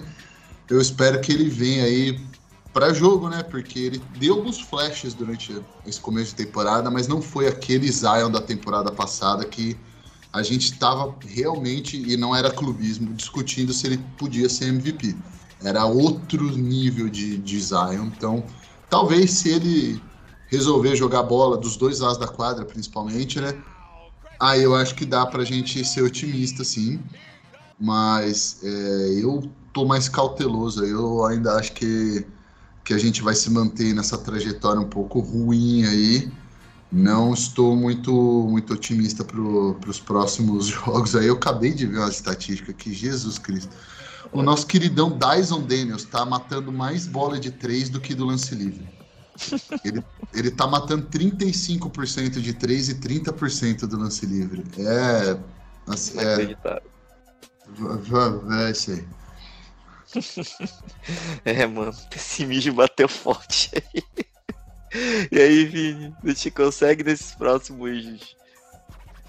eu 0.70 0.80
espero 0.80 1.20
que 1.20 1.34
ele 1.34 1.50
venha 1.50 1.84
aí 1.84 2.20
para 2.78 2.94
jogo, 2.94 3.28
né? 3.28 3.42
Porque 3.42 3.80
ele 3.80 3.98
deu 4.20 4.36
alguns 4.36 4.62
flashes 4.62 5.16
durante 5.16 5.60
esse 5.84 6.00
começo 6.00 6.36
de 6.36 6.46
temporada, 6.46 6.92
mas 6.92 7.08
não 7.08 7.24
foi 7.24 7.48
aquele 7.48 7.92
Zion 7.92 8.30
da 8.30 8.40
temporada 8.40 8.92
passada 8.92 9.44
que 9.46 9.76
a 10.32 10.44
gente 10.44 10.74
estava 10.74 11.16
realmente, 11.26 11.98
e 11.98 12.16
não 12.16 12.36
era 12.36 12.52
clubismo, 12.52 13.16
discutindo 13.16 13.74
se 13.74 13.88
ele 13.88 13.98
podia 14.16 14.48
ser 14.48 14.66
MVP. 14.66 15.16
Era 15.64 15.86
outro 15.86 16.56
nível 16.56 17.10
de, 17.10 17.40
de 17.40 17.60
Zion. 17.60 18.12
Então, 18.16 18.46
talvez 18.88 19.32
se 19.32 19.50
ele 19.50 20.00
resolver 20.46 20.96
jogar 20.96 21.24
bola 21.24 21.58
dos 21.58 21.78
dois 21.78 22.00
lados 22.00 22.20
da 22.20 22.28
quadra, 22.28 22.64
principalmente, 22.64 23.42
né? 23.42 23.60
Aí 24.40 24.62
eu 24.62 24.76
acho 24.76 24.94
que 24.94 25.04
dá 25.04 25.26
pra 25.26 25.44
gente 25.44 25.84
ser 25.84 26.04
otimista, 26.04 26.64
sim. 26.64 27.00
Mas 27.80 28.60
é, 28.64 29.20
eu 29.20 29.52
tô 29.74 29.84
mais 29.84 30.08
cauteloso. 30.08 30.86
Eu 30.86 31.26
ainda 31.26 31.56
acho 31.56 31.72
que 31.72 32.24
que 32.88 32.94
a 32.94 32.98
gente 32.98 33.22
vai 33.22 33.36
se 33.36 33.52
manter 33.52 33.94
nessa 33.94 34.18
trajetória 34.18 34.80
um 34.80 34.88
pouco 34.88 35.20
ruim 35.20 35.86
aí. 35.86 36.32
Não 36.90 37.34
estou 37.34 37.76
muito, 37.76 38.14
muito 38.50 38.74
otimista 38.74 39.26
para 39.26 39.42
os 39.42 40.00
próximos 40.00 40.68
jogos. 40.72 41.14
Aí 41.14 41.28
eu 41.28 41.34
acabei 41.34 41.74
de 41.74 41.86
ver 41.86 41.98
uma 41.98 42.08
estatística 42.08 42.72
aqui, 42.72 42.94
Jesus 42.94 43.38
Cristo. 43.38 43.76
O 44.32 44.42
nosso 44.42 44.66
queridão 44.66 45.18
Dyson 45.18 45.64
Daniels 45.64 46.04
está 46.04 46.26
matando 46.26 46.72
mais 46.72 47.06
bola 47.06 47.38
de 47.38 47.52
três 47.52 47.90
do 47.90 48.00
que 48.00 48.16
do 48.16 48.24
lance 48.24 48.56
livre. 48.56 48.88
Ele, 49.84 50.02
ele 50.34 50.50
tá 50.50 50.66
matando 50.66 51.08
35% 51.08 52.40
de 52.40 52.54
três 52.54 52.88
e 52.88 52.96
30% 52.96 53.82
do 53.82 53.98
lance 53.98 54.26
livre. 54.26 54.64
É. 54.78 55.38
Assim, 55.88 56.18
é, 56.20 56.24
é, 56.24 56.54
é, 56.54 56.58
é, 58.70 58.72
mano, 61.68 61.92
o 61.92 62.10
pessimismo 62.10 62.74
bateu 62.74 63.08
forte 63.08 63.72
aí. 63.76 64.04
E 65.32 65.40
aí, 65.40 65.66
Vini, 65.66 66.16
a 66.24 66.28
gente 66.28 66.52
consegue 66.52 67.04
nesses 67.04 67.36
próximos 67.36 68.36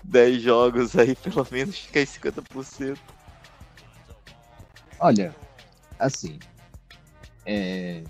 10 0.05 0.43
jogos 0.43 0.97
aí, 0.97 1.15
pelo 1.15 1.47
menos, 1.51 1.79
ficar 1.79 2.01
em 2.01 2.07
50%? 2.07 2.99
Olha, 5.01 5.35
assim, 5.99 6.39
é, 7.47 8.03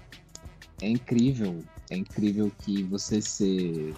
é 0.80 0.88
incrível, 0.88 1.62
é 1.90 1.96
incrível 1.96 2.50
que 2.64 2.82
você 2.84 3.20
ser. 3.20 3.94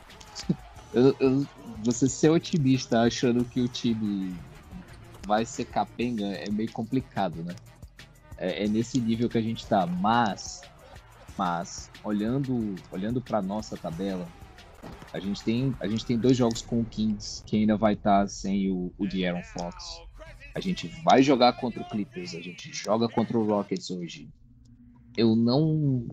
eu, 0.93 1.15
eu, 1.21 1.47
você 1.85 2.09
ser 2.09 2.31
otimista 2.31 3.03
achando 3.03 3.45
que 3.45 3.61
o 3.61 3.69
time 3.69 4.37
vai 5.27 5.45
ser 5.45 5.67
capenga 5.67 6.27
é 6.27 6.51
meio 6.51 6.71
complicado, 6.73 7.43
né? 7.43 7.55
É, 8.41 8.65
é 8.65 8.69
nesse 8.69 8.99
nível 8.99 9.29
que 9.29 9.39
a 9.39 9.43
gente 9.43 9.63
está. 9.63 9.87
Mas, 9.87 10.65
mas 11.37 11.91
olhando, 12.03 12.75
olhando 12.91 13.21
para 13.21 13.43
nossa 13.43 13.77
tabela, 13.77 14.27
a 15.13 15.21
gente 15.21 15.45
tem 15.45 15.77
a 15.81 15.87
gente 15.87 16.07
tem 16.07 16.19
dois 16.19 16.37
jogos 16.37 16.63
com 16.63 16.81
o 16.81 16.87
Kings 16.87 17.43
que 17.45 17.57
ainda 17.57 17.77
vai 17.77 17.95
estar 17.95 18.23
tá 18.23 18.29
sem 18.29 18.71
o, 18.71 18.93
o 18.99 19.07
Fox. 19.53 19.85
A 20.55 20.61
gente 20.61 20.89
vai 21.05 21.23
jogar 21.23 21.53
contra 21.55 21.81
o 21.81 21.89
Clippers, 21.89 22.35
a 22.35 22.41
gente 22.41 22.73
joga 22.73 23.09
contra 23.09 23.39
o 23.39 23.45
Rockets 23.45 23.91
hoje. 23.91 24.29
Eu 25.17 25.37
não 25.37 26.09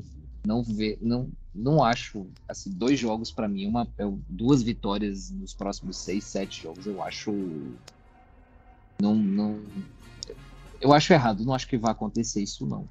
não 0.45 0.63
ve, 0.63 0.97
não 1.01 1.29
não 1.53 1.83
acho 1.83 2.29
assim 2.47 2.69
dois 2.71 2.99
jogos 2.99 3.31
para 3.31 3.47
mim 3.47 3.65
uma 3.65 3.87
é 3.97 4.03
duas 4.29 4.61
vitórias 4.61 5.31
nos 5.31 5.53
próximos 5.53 5.97
seis 5.97 6.23
sete 6.23 6.61
jogos 6.61 6.85
eu 6.85 7.01
acho 7.01 7.31
não 9.01 9.15
não 9.15 9.59
eu 10.81 10.93
acho 10.93 11.13
errado, 11.13 11.43
não 11.43 11.53
acho 11.53 11.67
que 11.67 11.77
vai 11.77 11.91
acontecer 11.91 12.41
isso, 12.41 12.65
não. 12.65 12.87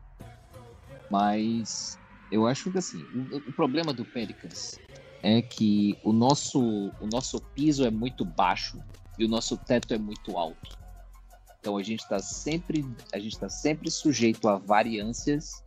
Mas 1.10 1.98
eu 2.30 2.46
acho 2.46 2.70
que 2.70 2.78
assim, 2.78 3.02
o, 3.32 3.36
o, 3.36 3.52
problema 3.52 3.92
do 3.92 4.04
Pelicans 4.04 4.78
é 5.22 5.40
que 5.40 5.96
o 6.02 6.12
nosso, 6.12 6.60
o 7.00 7.06
nosso 7.10 7.40
piso 7.40 7.84
é 7.84 7.90
muito 7.90 8.24
baixo 8.24 8.82
e 9.18 9.24
o 9.24 9.28
nosso 9.28 9.56
teto 9.56 9.94
é 9.94 9.98
muito 9.98 10.36
alto. 10.36 10.78
Então 11.60 11.76
a 11.76 11.82
gente 11.82 12.00
está 12.00 12.18
sempre, 12.18 12.84
a 13.12 13.18
gente 13.18 13.38
tá 13.38 13.48
sempre 13.48 13.90
sujeito 13.90 14.48
a 14.48 14.56
variâncias 14.58 15.64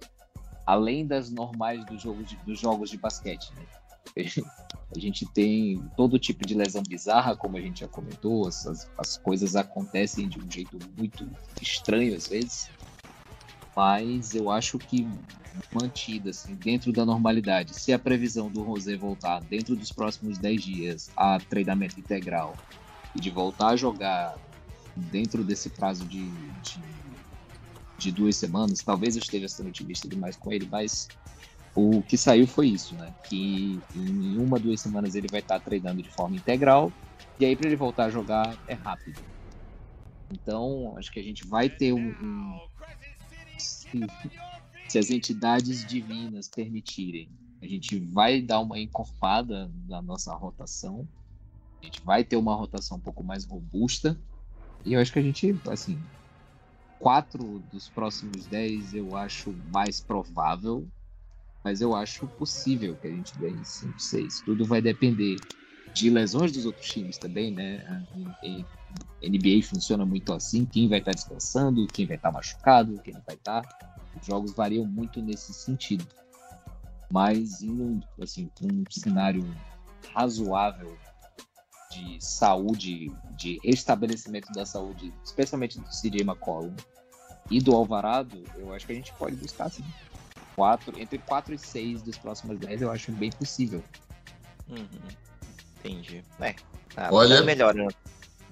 além 0.65 1.05
das 1.05 1.31
normais 1.31 1.83
dos 1.85 2.01
jogos 2.01 2.29
de, 2.29 2.35
dos 2.37 2.59
jogos 2.59 2.91
de 2.91 2.97
basquete. 2.97 3.51
Né? 3.55 3.65
A 4.95 4.97
gente 4.97 5.23
tem 5.33 5.79
todo 5.95 6.17
tipo 6.17 6.43
de 6.43 6.55
lesão 6.55 6.81
bizarra, 6.81 7.35
como 7.35 7.57
a 7.57 7.61
gente 7.61 7.81
já 7.81 7.87
comentou, 7.87 8.47
as, 8.47 8.89
as 8.97 9.17
coisas 9.17 9.55
acontecem 9.55 10.27
de 10.27 10.39
um 10.39 10.49
jeito 10.49 10.79
muito 10.97 11.29
estranho 11.61 12.15
às 12.15 12.27
vezes, 12.27 12.71
mas 13.75 14.33
eu 14.33 14.49
acho 14.49 14.79
que 14.79 15.07
mantida 15.71 16.31
assim, 16.31 16.55
dentro 16.55 16.91
da 16.91 17.05
normalidade, 17.05 17.75
se 17.75 17.93
a 17.93 17.99
previsão 17.99 18.49
do 18.49 18.63
Rosé 18.63 18.97
voltar 18.97 19.41
dentro 19.41 19.75
dos 19.75 19.91
próximos 19.91 20.39
10 20.39 20.63
dias 20.63 21.11
a 21.15 21.37
treinamento 21.37 21.99
integral 21.99 22.57
e 23.15 23.19
de 23.19 23.29
voltar 23.29 23.69
a 23.69 23.75
jogar 23.75 24.35
dentro 24.95 25.43
desse 25.43 25.69
prazo 25.69 26.05
de, 26.07 26.29
de, 26.61 26.81
de 27.97 28.11
duas 28.11 28.35
semanas, 28.35 28.81
talvez 28.81 29.15
eu 29.15 29.21
esteja 29.21 29.47
sendo 29.47 29.69
otimista 29.69 30.07
demais 30.07 30.35
com 30.35 30.51
ele, 30.51 30.67
mas 30.69 31.07
o 31.79 32.03
que 32.03 32.17
saiu 32.17 32.45
foi 32.45 32.67
isso, 32.67 32.95
né? 32.95 33.13
Que 33.23 33.81
em 33.95 34.37
uma, 34.37 34.59
duas 34.59 34.81
semanas 34.81 35.15
ele 35.15 35.27
vai 35.29 35.39
estar 35.39 35.59
treinando 35.59 36.01
de 36.01 36.09
forma 36.09 36.35
integral, 36.35 36.91
e 37.39 37.45
aí 37.45 37.55
para 37.55 37.67
ele 37.67 37.75
voltar 37.75 38.05
a 38.05 38.09
jogar 38.09 38.57
é 38.67 38.73
rápido. 38.73 39.19
Então, 40.31 40.95
acho 40.97 41.11
que 41.11 41.19
a 41.19 41.23
gente 41.23 41.45
vai 41.47 41.69
ter 41.69 41.93
um. 41.93 42.09
um 42.09 42.59
se, 43.57 43.87
se 44.87 44.99
as 44.99 45.09
entidades 45.09 45.85
divinas 45.85 46.47
permitirem, 46.47 47.29
a 47.61 47.67
gente 47.67 47.97
vai 47.99 48.41
dar 48.41 48.59
uma 48.59 48.79
encorpada 48.79 49.71
na 49.87 50.01
nossa 50.01 50.33
rotação. 50.35 51.07
A 51.81 51.85
gente 51.85 52.01
vai 52.03 52.23
ter 52.23 52.35
uma 52.35 52.55
rotação 52.55 52.97
um 52.97 53.01
pouco 53.01 53.23
mais 53.23 53.45
robusta. 53.45 54.19
E 54.85 54.93
eu 54.93 54.99
acho 54.99 55.11
que 55.11 55.19
a 55.19 55.21
gente, 55.21 55.53
assim, 55.69 55.99
quatro 56.99 57.59
dos 57.71 57.89
próximos 57.89 58.45
dez 58.47 58.93
eu 58.93 59.15
acho 59.15 59.53
mais 59.71 60.01
provável 60.01 60.87
mas 61.63 61.81
eu 61.81 61.95
acho 61.95 62.27
possível 62.27 62.95
que 62.95 63.07
a 63.07 63.11
gente 63.11 63.37
ganhe 63.37 63.63
5, 63.63 63.99
6. 63.99 64.41
Tudo 64.41 64.65
vai 64.65 64.81
depender 64.81 65.37
de 65.93 66.09
lesões 66.09 66.51
dos 66.51 66.65
outros 66.65 66.87
times 66.87 67.17
também, 67.17 67.51
né? 67.51 67.85
A 67.87 69.27
NBA 69.27 69.63
funciona 69.63 70.05
muito 70.05 70.33
assim: 70.33 70.65
quem 70.65 70.87
vai 70.87 70.99
estar 70.99 71.11
descansando, 71.11 71.87
quem 71.87 72.05
vai 72.05 72.15
estar 72.15 72.31
machucado, 72.31 73.01
quem 73.01 73.13
não 73.13 73.23
vai 73.25 73.35
estar. 73.35 73.63
Os 74.19 74.25
jogos 74.25 74.53
variam 74.53 74.85
muito 74.85 75.21
nesse 75.21 75.53
sentido. 75.53 76.05
Mas 77.11 77.61
indo 77.61 78.05
assim, 78.21 78.49
um 78.61 78.83
cenário 78.89 79.43
razoável 80.13 80.97
de 81.91 82.23
saúde, 82.23 83.11
de 83.35 83.59
restabelecimento 83.63 84.51
da 84.53 84.65
saúde, 84.65 85.13
especialmente 85.23 85.79
do 85.79 85.87
CJ 85.89 86.21
McCollum 86.21 86.75
e 87.49 87.59
do 87.59 87.75
Alvarado, 87.75 88.43
eu 88.55 88.71
acho 88.73 88.85
que 88.85 88.91
a 88.91 88.95
gente 88.95 89.11
pode 89.13 89.35
buscar 89.35 89.69
sim 89.69 89.83
entre 90.97 91.17
4 91.19 91.53
e 91.53 91.57
6 91.57 92.01
dos 92.01 92.17
próximos 92.17 92.59
10, 92.59 92.81
eu 92.81 92.91
acho 92.91 93.11
bem 93.11 93.31
possível. 93.31 93.83
Uhum. 94.69 94.87
Entendi. 95.79 96.23
É, 96.39 96.49
é 96.49 96.55
tá, 96.93 97.09
Olha, 97.11 97.39
né? 97.39 97.45
melhor, 97.45 97.73
né? 97.73 97.87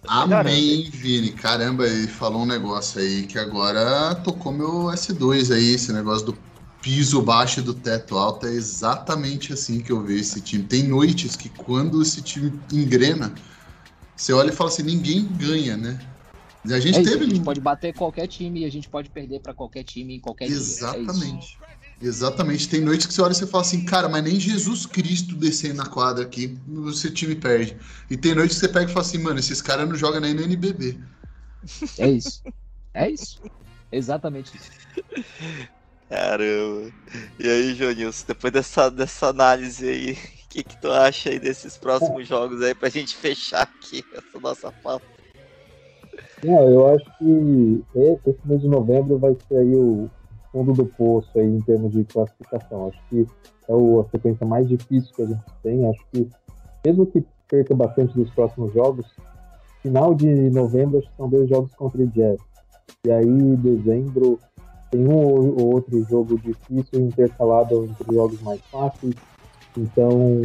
Amei, 0.07 0.89
Vini. 0.89 1.31
Caramba, 1.31 1.85
ele 1.85 2.07
falou 2.07 2.43
um 2.43 2.45
negócio 2.45 3.01
aí 3.01 3.25
que 3.25 3.37
agora 3.37 4.15
tocou 4.15 4.51
meu 4.51 4.85
S2 4.85 5.53
aí, 5.53 5.73
esse 5.73 5.91
negócio 5.91 6.27
do 6.27 6.37
piso 6.81 7.21
baixo 7.21 7.59
e 7.59 7.63
do 7.63 7.73
teto 7.73 8.17
alto. 8.17 8.47
É 8.47 8.51
exatamente 8.51 9.53
assim 9.53 9.81
que 9.81 9.91
eu 9.91 10.01
vejo 10.01 10.21
esse 10.21 10.41
time. 10.41 10.63
Tem 10.63 10.83
noites 10.83 11.35
que 11.35 11.49
quando 11.49 12.01
esse 12.01 12.21
time 12.21 12.59
engrena, 12.71 13.33
você 14.15 14.33
olha 14.33 14.49
e 14.49 14.55
fala 14.55 14.69
assim, 14.69 14.83
ninguém 14.83 15.25
ganha, 15.25 15.75
né? 15.75 15.99
A 16.65 16.79
gente 16.79 16.97
é 16.97 17.01
isso, 17.01 17.11
teve. 17.11 17.25
A 17.25 17.29
gente 17.29 17.43
pode 17.43 17.61
bater 17.61 17.93
qualquer 17.93 18.27
time 18.27 18.61
e 18.61 18.65
a 18.65 18.71
gente 18.71 18.89
pode 18.89 19.09
perder 19.09 19.39
para 19.39 19.53
qualquer 19.53 19.83
time 19.83 20.15
em 20.15 20.19
qualquer 20.19 20.45
Exatamente. 20.45 21.57
Dia, 21.57 21.67
é 21.69 21.76
Exatamente. 22.01 22.69
Tem 22.69 22.81
noites 22.81 23.07
que 23.07 23.13
você 23.13 23.21
olha 23.21 23.31
e 23.31 23.35
você 23.35 23.47
fala 23.47 23.63
assim, 23.63 23.83
cara, 23.85 24.07
mas 24.07 24.23
nem 24.23 24.39
Jesus 24.39 24.85
Cristo 24.85 25.35
descendo 25.35 25.75
na 25.75 25.85
quadra 25.85 26.23
aqui, 26.23 26.57
o 26.67 26.91
time 27.11 27.35
perde. 27.35 27.75
E 28.09 28.15
tem 28.15 28.35
noites 28.35 28.59
que 28.59 28.65
você 28.65 28.71
pega 28.71 28.89
e 28.89 28.93
fala 28.93 29.05
assim, 29.05 29.17
mano, 29.17 29.39
esses 29.39 29.61
caras 29.61 29.87
não 29.87 29.95
jogam 29.95 30.21
nem 30.21 30.33
no 30.33 30.43
NBB. 30.43 30.97
É 31.97 32.09
isso. 32.09 32.43
É 32.93 33.09
isso. 33.09 33.41
Exatamente 33.91 34.55
isso. 34.55 34.69
Caramba. 36.09 36.91
E 37.39 37.49
aí, 37.49 37.73
Jonilson, 37.73 38.25
depois 38.27 38.53
dessa, 38.53 38.89
dessa 38.89 39.27
análise 39.27 39.87
aí, 39.87 40.13
o 40.13 40.49
que, 40.49 40.63
que 40.63 40.77
tu 40.79 40.91
acha 40.91 41.29
aí 41.29 41.39
desses 41.39 41.77
próximos 41.77 42.27
jogos 42.27 42.61
aí 42.61 42.73
pra 42.73 42.89
gente 42.89 43.15
fechar 43.15 43.63
aqui 43.63 44.03
essa 44.13 44.39
nossa 44.39 44.71
pauta? 44.83 45.05
É, 46.43 46.47
eu 46.47 46.87
acho 46.95 47.05
que 47.17 47.83
esse 48.29 48.47
mês 48.47 48.61
de 48.61 48.67
novembro 48.67 49.17
vai 49.17 49.35
ser 49.47 49.57
aí 49.57 49.75
o, 49.75 50.09
fundo 50.51 50.73
do 50.73 50.85
poço 50.85 51.29
aí 51.35 51.45
em 51.45 51.61
termos 51.61 51.91
de 51.91 52.03
classificação. 52.05 52.87
Acho 52.87 52.99
que 53.09 53.27
é 53.67 53.73
a 53.73 54.09
sequência 54.11 54.45
mais 54.45 54.67
difícil 54.67 55.13
que 55.15 55.21
a 55.21 55.25
gente 55.25 55.43
tem. 55.63 55.89
Acho 55.89 56.05
que, 56.11 56.29
mesmo 56.85 57.05
que 57.05 57.23
perca 57.47 57.75
bastante 57.75 58.13
dos 58.13 58.29
próximos 58.31 58.73
jogos, 58.73 59.05
final 59.81 60.13
de 60.13 60.49
novembro 60.49 60.99
acho 60.99 61.09
que 61.09 61.17
são 61.17 61.29
dois 61.29 61.49
jogos 61.49 61.73
contra 61.75 62.01
o 62.01 62.07
Jazz. 62.07 62.39
E 63.05 63.11
aí, 63.11 63.55
dezembro, 63.57 64.39
tem 64.91 65.07
um 65.07 65.13
ou 65.13 65.75
outro 65.75 66.03
jogo 66.05 66.37
difícil 66.39 67.01
intercalado 67.01 67.85
entre 67.85 68.15
jogos 68.15 68.41
mais 68.41 68.61
fáceis. 68.71 69.15
Então, 69.77 70.41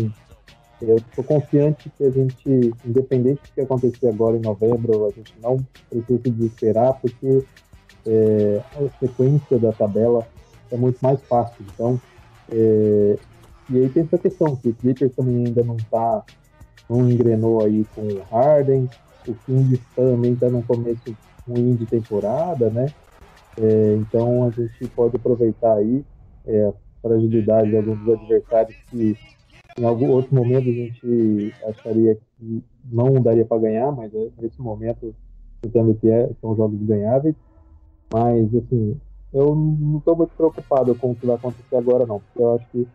eu 0.81 0.97
estou 0.97 1.25
confiante 1.25 1.91
que 1.97 2.05
a 2.05 2.11
gente, 2.11 2.73
independente 2.85 3.41
do 3.43 3.55
que 3.55 3.61
acontecer 3.61 4.09
agora 4.09 4.37
em 4.37 4.41
novembro, 4.41 5.07
a 5.07 5.11
gente 5.11 5.33
não 5.41 5.57
precisa 5.89 6.21
se 6.23 6.31
desesperar, 6.31 7.01
porque 7.01 7.45
é, 8.07 8.63
a 8.77 8.99
sequência 8.99 9.59
da 9.59 9.73
tabela 9.73 10.27
é 10.71 10.77
muito 10.77 10.99
mais 11.01 11.21
fácil. 11.23 11.65
Então, 11.73 12.01
é, 12.51 13.19
e 13.71 13.79
aí 13.79 13.89
tem 13.89 14.03
essa 14.03 14.19
questão 14.19 14.57
que 14.57 14.69
o 14.69 14.75
Clippers 14.75 15.15
também 15.15 15.47
ainda 15.47 15.63
não 15.63 15.77
está, 15.77 16.25
não 16.89 17.09
engrenou 17.09 17.65
aí 17.65 17.87
com 17.95 18.03
o 18.03 18.23
Harden, 18.31 18.89
o 19.27 19.35
Kings 19.47 19.81
também 19.95 20.33
está 20.33 20.49
no 20.49 20.63
começo 20.63 21.17
ruim 21.47 21.75
de 21.75 21.87
temporada, 21.87 22.71
né? 22.71 22.87
É, 23.59 23.97
então 23.97 24.45
a 24.45 24.51
gente 24.51 24.89
pode 24.95 25.17
aproveitar 25.17 25.75
aí 25.75 26.05
é, 26.47 26.67
a 26.67 26.73
fragilidade 27.03 27.71
de 27.71 27.77
alguns 27.77 28.09
adversários 28.09 28.77
que 28.91 29.17
em 29.79 29.85
algum 29.85 30.11
outro 30.11 30.35
momento 30.35 30.69
a 30.69 30.73
gente 30.73 31.55
acharia 31.67 32.19
que 32.39 32.63
não 32.91 33.15
daria 33.15 33.45
para 33.45 33.61
ganhar, 33.63 33.91
mas 33.93 34.15
é, 34.15 34.29
nesse 34.39 34.61
momento 34.61 35.15
entendo 35.65 35.95
que 35.95 36.11
é, 36.11 36.31
são 36.41 36.57
jogos 36.57 36.81
ganháveis. 36.83 37.35
Mas, 38.13 38.55
assim, 38.55 39.01
eu 39.33 39.55
não 39.55 39.99
estou 39.99 40.17
muito 40.17 40.35
preocupado 40.37 40.95
com 40.95 41.13
o 41.13 41.15
que 41.15 41.27
vai 41.27 41.37
acontecer 41.37 41.77
agora, 41.77 42.07
não. 42.07 42.21
Porque 42.21 42.43
eu 42.43 42.55
acho 42.55 42.67
que, 42.71 42.89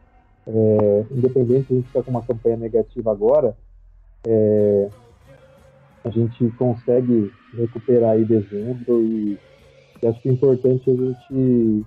é, 0.47 1.05
independente 1.11 1.67
de 1.67 1.73
a 1.73 1.75
gente 1.77 1.87
estar 1.87 2.03
com 2.03 2.11
uma 2.11 2.21
campanha 2.21 2.57
negativa 2.57 3.11
agora, 3.11 3.57
é, 4.27 4.89
a 6.03 6.09
gente 6.09 6.49
consegue 6.51 7.31
recuperar 7.53 8.11
aí 8.11 8.23
dezembro 8.23 9.01
e, 9.01 9.37
e 10.01 10.07
acho 10.07 10.21
que 10.21 10.29
é 10.29 10.31
importante 10.31 10.89
a 10.89 10.95
gente 10.95 11.85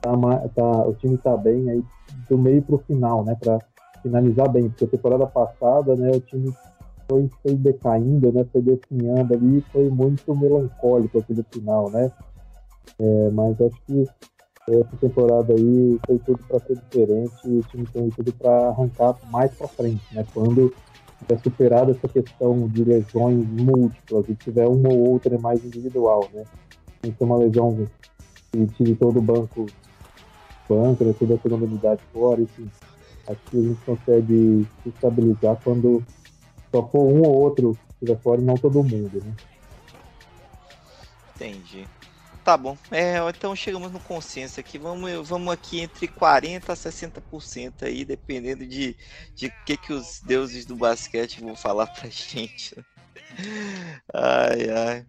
tá, 0.00 0.12
tá, 0.54 0.86
o 0.86 0.94
time 0.94 1.16
tá 1.18 1.36
bem 1.36 1.70
aí 1.70 1.84
do 2.28 2.38
meio 2.38 2.62
para 2.62 2.74
o 2.76 2.78
final, 2.78 3.24
né, 3.24 3.36
para 3.38 3.58
finalizar 4.02 4.48
bem, 4.50 4.68
porque 4.68 4.84
a 4.84 4.88
temporada 4.88 5.26
passada, 5.26 5.94
né, 5.96 6.10
o 6.10 6.20
time 6.20 6.52
foi, 7.08 7.28
foi 7.42 7.54
decaindo, 7.54 8.32
né, 8.32 8.44
foi 8.52 8.62
definhando 8.62 9.34
ali, 9.34 9.64
foi 9.72 9.88
muito 9.88 10.36
melancólico 10.36 11.18
aquele 11.18 11.44
final, 11.50 11.90
né, 11.90 12.10
é, 12.98 13.30
mas 13.30 13.60
acho 13.60 13.76
que 13.86 14.06
essa 14.70 14.96
temporada 15.00 15.54
aí 15.54 15.98
tem 16.06 16.18
tudo 16.18 16.38
para 16.46 16.60
ser 16.60 16.76
diferente 16.76 17.34
e 17.44 17.58
o 17.58 17.62
time 17.62 17.86
tem 17.86 18.10
tudo 18.10 18.32
para 18.34 18.68
arrancar 18.68 19.16
mais 19.30 19.52
para 19.54 19.68
frente, 19.68 20.02
né? 20.12 20.26
Quando 20.34 20.74
tiver 21.20 21.40
superado 21.42 21.90
essa 21.92 22.08
questão 22.08 22.68
de 22.68 22.84
lesões 22.84 23.46
múltiplas 23.48 24.28
e 24.28 24.34
tiver 24.34 24.66
uma 24.66 24.92
ou 24.92 25.10
outra 25.10 25.38
mais 25.38 25.64
individual, 25.64 26.28
né? 26.32 26.44
Tem 27.00 27.12
que 27.12 27.24
uma 27.24 27.36
lesão 27.36 27.86
que 28.52 28.66
tire 28.68 28.94
todo 28.94 29.18
o 29.18 29.22
banco, 29.22 29.66
banco, 30.68 31.04
né? 31.04 31.14
toda 31.18 31.34
a 31.34 31.38
segunda 31.38 31.98
fora, 32.12 32.40
enfim. 32.40 32.70
Acho 33.26 33.40
que 33.50 33.58
a 33.58 33.62
gente 33.62 33.84
consegue 33.84 34.66
se 34.82 34.88
estabilizar 34.88 35.58
quando 35.62 36.02
só 36.70 36.82
for 36.88 37.04
um 37.06 37.22
ou 37.22 37.34
outro 37.42 37.76
estiver 37.94 38.18
fora 38.20 38.40
e 38.40 38.44
não 38.44 38.54
todo 38.54 38.82
mundo, 38.82 39.22
né? 39.24 39.34
Entendi. 41.34 41.86
Tá 42.48 42.56
bom. 42.56 42.78
É, 42.90 43.18
então 43.28 43.54
chegamos 43.54 43.92
no 43.92 44.00
consenso 44.00 44.58
aqui. 44.58 44.78
Vamos, 44.78 45.28
vamos 45.28 45.52
aqui 45.52 45.80
entre 45.80 46.08
40% 46.08 46.70
a 46.72 46.76
60% 46.76 47.84
aí, 47.84 48.06
dependendo 48.06 48.66
de 48.66 48.96
de 49.36 49.50
que, 49.66 49.76
que 49.76 49.92
os 49.92 50.22
deuses 50.22 50.64
do 50.64 50.74
basquete 50.74 51.42
vão 51.42 51.54
falar 51.54 51.86
pra 51.88 52.08
gente. 52.08 52.74
Ai, 54.14 54.70
ai. 54.70 55.06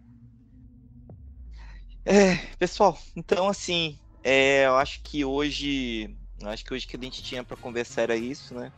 É, 2.04 2.36
pessoal, 2.58 2.98
então 3.16 3.48
assim, 3.48 3.98
é, 4.22 4.66
eu 4.66 4.76
acho 4.76 5.00
que 5.02 5.24
hoje. 5.24 6.16
Acho 6.44 6.64
que 6.64 6.72
hoje 6.74 6.86
que 6.86 6.96
a 6.96 7.00
gente 7.02 7.22
tinha 7.22 7.44
para 7.44 7.56
conversar 7.56 8.02
era 8.02 8.16
isso, 8.16 8.54
né? 8.54 8.72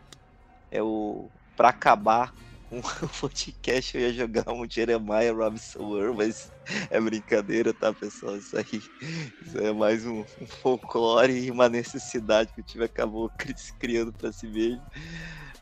É 0.70 0.82
o. 0.82 1.30
para 1.56 1.70
acabar 1.70 2.34
um 3.02 3.08
podcast 3.20 3.96
eu 3.96 4.02
ia 4.02 4.12
jogar 4.14 4.50
um 4.50 4.68
Jeremiah 4.68 5.32
Robinson 5.32 5.80
World, 5.80 6.16
mas 6.16 6.50
é 6.88 6.98
brincadeira, 6.98 7.74
tá, 7.74 7.92
pessoal? 7.92 8.36
Isso 8.36 8.56
aí 8.56 8.82
isso 9.44 9.58
é 9.58 9.72
mais 9.72 10.06
um, 10.06 10.24
um 10.40 10.46
folclore 10.46 11.32
e 11.32 11.50
uma 11.50 11.68
necessidade 11.68 12.50
que 12.54 12.62
o 12.62 12.64
time 12.64 12.84
acabou 12.84 13.30
criando 13.78 14.10
para 14.10 14.32
si 14.32 14.46
mesmo. 14.46 14.82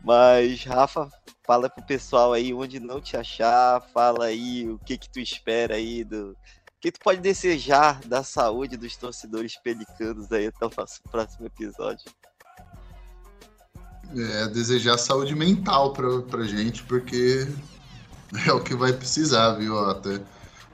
Mas, 0.03 0.63
Rafa, 0.65 1.11
fala 1.45 1.69
pro 1.69 1.85
pessoal 1.85 2.33
aí 2.33 2.55
onde 2.55 2.79
não 2.79 3.01
te 3.01 3.17
achar, 3.17 3.83
fala 3.93 4.27
aí 4.27 4.69
o 4.69 4.79
que 4.79 4.97
que 4.97 5.11
tu 5.11 5.19
espera 5.19 5.75
aí 5.75 6.05
do. 6.05 6.31
O 6.31 6.81
que 6.81 6.93
tu 6.93 7.01
pode 7.01 7.21
desejar 7.21 8.01
da 8.07 8.23
saúde 8.23 8.77
dos 8.77 8.97
torcedores 8.97 9.57
pelicanos 9.57 10.31
aí 10.33 10.47
até 10.47 10.65
o 10.65 10.71
nosso 10.75 11.03
próximo 11.11 11.47
episódio? 11.47 12.11
É, 14.17 14.49
desejar 14.49 14.99
saúde 14.99 15.35
mental 15.35 15.93
pra, 15.93 16.21
pra 16.23 16.45
gente, 16.45 16.83
porque 16.85 17.47
é 18.47 18.53
o 18.53 18.61
que 18.61 18.75
vai 18.75 18.93
precisar, 18.93 19.55
viu? 19.55 19.79
Até. 19.79 20.21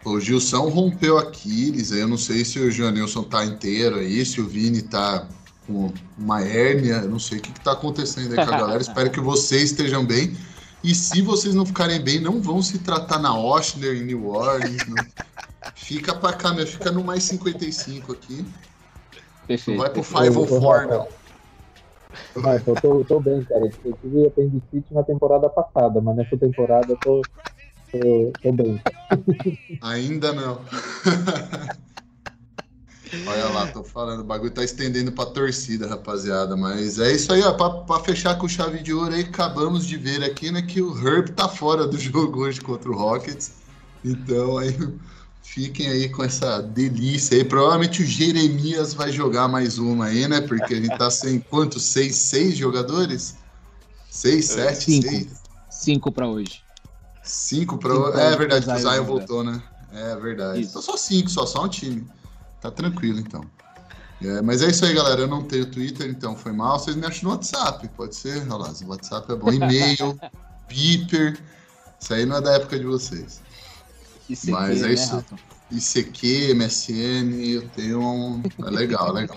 O 0.05 0.20
Gilson 0.20 0.68
rompeu 0.68 1.18
Aquiles, 1.18 1.91
aí 1.91 2.01
eu 2.01 2.09
não 2.09 2.16
sei 2.16 2.45
se 2.45 2.61
o 2.61 2.70
Joanilson 2.70 3.24
tá 3.24 3.45
inteiro 3.45 3.97
aí, 3.97 4.24
se 4.24 4.41
o 4.41 4.47
Vini 4.47 4.82
tá 4.82 5.26
com 5.66 5.93
uma 6.16 6.43
hérnia, 6.43 7.01
não 7.03 7.18
sei 7.18 7.39
o 7.39 7.41
que 7.43 7.51
está 7.51 7.72
acontecendo 7.72 8.39
aí 8.39 8.47
com 8.47 8.55
a 8.55 8.59
galera. 8.59 8.80
Espero 8.82 9.11
que 9.11 9.20
vocês 9.20 9.72
estejam 9.72 10.05
bem. 10.05 10.37
E 10.84 10.95
se 10.95 11.20
vocês 11.20 11.55
não 11.55 11.66
ficarem 11.66 12.01
bem, 12.01 12.20
não 12.20 12.41
vão 12.41 12.62
se 12.62 12.78
tratar 12.78 13.18
na 13.18 13.37
Oshler, 13.37 13.97
em 13.97 14.05
New 14.05 14.28
Orleans. 14.28 14.87
Não. 14.87 15.05
Fica 15.74 16.14
pra 16.14 16.32
cá, 16.32 16.53
meu. 16.53 16.66
Fica 16.66 16.93
no 16.93 17.03
mais 17.03 17.24
55 17.24 18.12
aqui. 18.12 18.47
Perfeito. 19.49 19.76
Não 19.76 19.82
vai 19.82 19.93
pro 19.93 20.03
perfeito. 20.03 20.47
504, 20.47 20.89
não. 20.89 21.09
Mas 22.37 22.67
eu 22.67 22.77
tô, 22.77 23.05
tô 23.05 23.21
bem, 23.21 23.43
cara. 23.45 23.73
Eu 23.85 23.93
tive 23.95 24.27
apendicite 24.27 24.93
na 24.93 25.03
temporada 25.03 25.49
passada, 25.49 26.01
mas 26.01 26.17
nessa 26.17 26.37
temporada 26.37 26.93
eu 26.93 26.97
tô, 26.97 27.27
tô, 27.93 28.35
tô 28.43 28.53
bem. 28.53 28.81
Ainda 29.81 30.33
não. 30.33 30.61
Olha 33.27 33.49
lá, 33.49 33.67
tô 33.67 33.83
falando, 33.83 34.21
o 34.21 34.25
bagulho 34.25 34.51
tá 34.51 34.62
estendendo 34.62 35.11
pra 35.12 35.27
torcida, 35.27 35.87
rapaziada. 35.89 36.57
Mas 36.57 36.99
é 36.99 37.12
isso 37.12 37.33
aí, 37.33 37.43
ó. 37.43 37.53
Pra, 37.53 37.71
pra 37.71 38.01
fechar 38.01 38.37
com 38.39 38.49
chave 38.49 38.83
de 38.83 38.93
ouro 38.93 39.14
aí, 39.14 39.23
acabamos 39.23 39.87
de 39.87 39.97
ver 39.97 40.23
aqui, 40.25 40.51
né, 40.51 40.62
que 40.62 40.81
o 40.83 40.97
Herb 40.97 41.33
tá 41.33 41.49
fora 41.49 41.87
do 41.87 41.99
jogo 41.99 42.41
hoje 42.41 42.61
contra 42.61 42.91
o 42.91 42.97
Rockets. 42.97 43.53
Então 44.05 44.59
aí 44.59 44.77
fiquem 45.47 45.89
aí 45.89 46.09
com 46.09 46.25
essa 46.25 46.61
delícia 46.61 47.37
aí. 47.37 47.45
Provavelmente 47.45 48.03
o 48.03 48.07
Jeremias 48.07 48.93
vai 48.93 49.13
jogar 49.13 49.49
mais 49.49 49.79
uma 49.79 50.07
aí, 50.07 50.27
né? 50.29 50.41
Porque 50.41 50.75
a 50.75 50.77
gente 50.77 50.99
tá 50.99 51.11
sem 51.11 51.39
quantos? 51.39 51.85
Seis, 51.85 52.17
seis 52.17 52.57
jogadores? 52.57 53.37
Seis, 54.11 54.47
sete, 54.47 54.85
Cinco. 54.85 55.09
seis? 55.09 55.29
Cinco 55.71 56.13
pra 56.13 56.29
hoje. 56.29 56.63
Cinco 57.23 57.79
pra. 57.79 57.95
Cinco 57.95 58.09
é 58.09 58.13
pra 58.13 58.37
verdade, 58.37 58.67
que 58.67 58.73
o 58.73 58.79
Zion, 58.79 59.05
voltou, 59.05 59.45
né? 59.45 59.63
É 59.93 60.17
verdade. 60.17 60.61
Isso. 60.61 60.71
Então 60.71 60.83
só 60.83 60.97
cinco, 60.97 61.31
só, 61.31 61.47
só 61.47 61.65
um 61.65 61.69
time. 61.69 62.07
Tá 62.61 62.71
tranquilo, 62.71 63.21
então. 63.21 63.43
É, 64.23 64.43
mas 64.43 64.63
é 64.63 64.69
isso 64.69 64.85
aí, 64.85 64.95
galera. 64.95 65.23
Eu 65.23 65.29
não 65.29 65.45
tenho 65.45 65.67
Twitter, 65.67 66.09
então 66.09 66.37
foi 66.37 66.53
mal. 66.53 66.79
Vocês 66.79 66.97
me 66.97 67.07
acham 67.07 67.29
no 67.29 67.35
WhatsApp, 67.35 67.89
pode 67.97 68.17
ser? 68.17 68.47
Lá, 68.49 68.57
o 68.57 68.89
WhatsApp 68.89 69.33
é 69.33 69.37
bom. 69.37 69.53
E-mail, 69.53 70.19
Piper. 70.69 71.39
Isso 71.99 72.13
aí 72.13 72.27
não 72.27 72.37
é 72.37 72.41
da 72.41 72.53
época 72.53 72.79
de 72.79 72.85
vocês. 72.85 73.41
ICQ, 74.29 74.51
Mas 74.51 74.83
é 74.83 74.89
né, 74.89 74.95
isso. 74.95 75.14
Rafa? 75.14 75.37
ICQ, 75.70 76.55
MSN, 76.55 77.35
eu 77.45 77.68
tenho 77.70 78.01
um. 78.01 78.43
É 78.64 78.70
legal, 78.70 79.09
é 79.09 79.20
legal. 79.20 79.37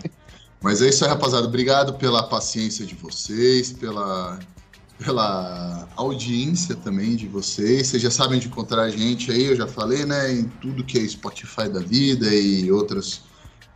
Mas 0.62 0.82
é 0.82 0.90
isso 0.90 1.04
aí, 1.04 1.10
rapaziada. 1.10 1.48
Obrigado 1.48 1.94
pela 1.94 2.24
paciência 2.24 2.86
de 2.86 2.94
vocês, 2.94 3.72
pela, 3.72 4.38
pela 5.04 5.88
audiência 5.96 6.76
também 6.76 7.16
de 7.16 7.28
vocês. 7.28 7.88
Vocês 7.88 8.04
já 8.04 8.12
sabem 8.12 8.40
de 8.40 8.48
encontrar 8.48 8.84
a 8.84 8.90
gente 8.90 9.32
aí, 9.32 9.46
eu 9.46 9.56
já 9.56 9.68
falei, 9.68 10.06
né? 10.06 10.32
Em 10.32 10.44
tudo 10.62 10.84
que 10.84 11.00
é 11.00 11.08
Spotify 11.08 11.70
da 11.70 11.80
vida 11.80 12.28
e 12.34 12.72
outros 12.72 13.22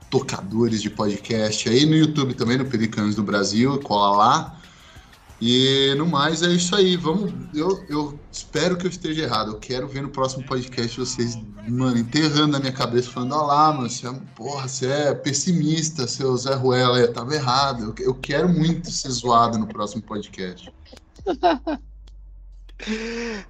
tocadores 0.10 0.82
de 0.82 0.90
podcast 0.90 1.68
aí. 1.70 1.86
No 1.86 1.96
YouTube 1.96 2.36
também, 2.36 2.58
no 2.58 2.66
Pelicanos 2.66 3.16
do 3.16 3.24
Brasil, 3.24 3.80
cola 3.80 4.18
lá. 4.18 4.60
E 5.42 5.94
no 5.98 6.08
mais 6.08 6.42
é 6.42 6.48
isso 6.48 6.76
aí. 6.76 6.96
Vamos. 6.96 7.34
Eu, 7.54 7.84
eu 7.90 8.20
espero 8.32 8.78
que 8.78 8.86
eu 8.86 8.90
esteja 8.90 9.24
errado. 9.24 9.52
Eu 9.52 9.60
quero 9.60 9.88
ver 9.88 10.02
no 10.02 10.10
próximo 10.10 10.46
podcast 10.46 11.00
vocês, 11.00 11.36
mano, 11.68 11.98
enterrando 11.98 12.54
na 12.54 12.60
minha 12.60 12.72
cabeça, 12.72 13.12
falando: 13.12 13.34
Olha 13.36 13.44
lá, 13.44 13.74
mano, 13.74 13.90
você 13.90 14.08
é, 14.08 14.14
porra, 14.36 14.68
você 14.68 14.88
é 14.88 15.14
pessimista, 15.14 16.08
seu 16.08 16.36
Zé 16.38 16.54
Ruela, 16.54 17.00
eu 17.00 17.12
tava 17.12 17.36
errado. 17.36 17.84
Eu, 17.84 18.06
eu 18.06 18.14
quero 18.16 18.48
muito 18.48 18.90
ser 18.90 19.10
zoado 19.10 19.58
no 19.58 19.68
próximo 19.68 20.02
podcast. 20.04 20.72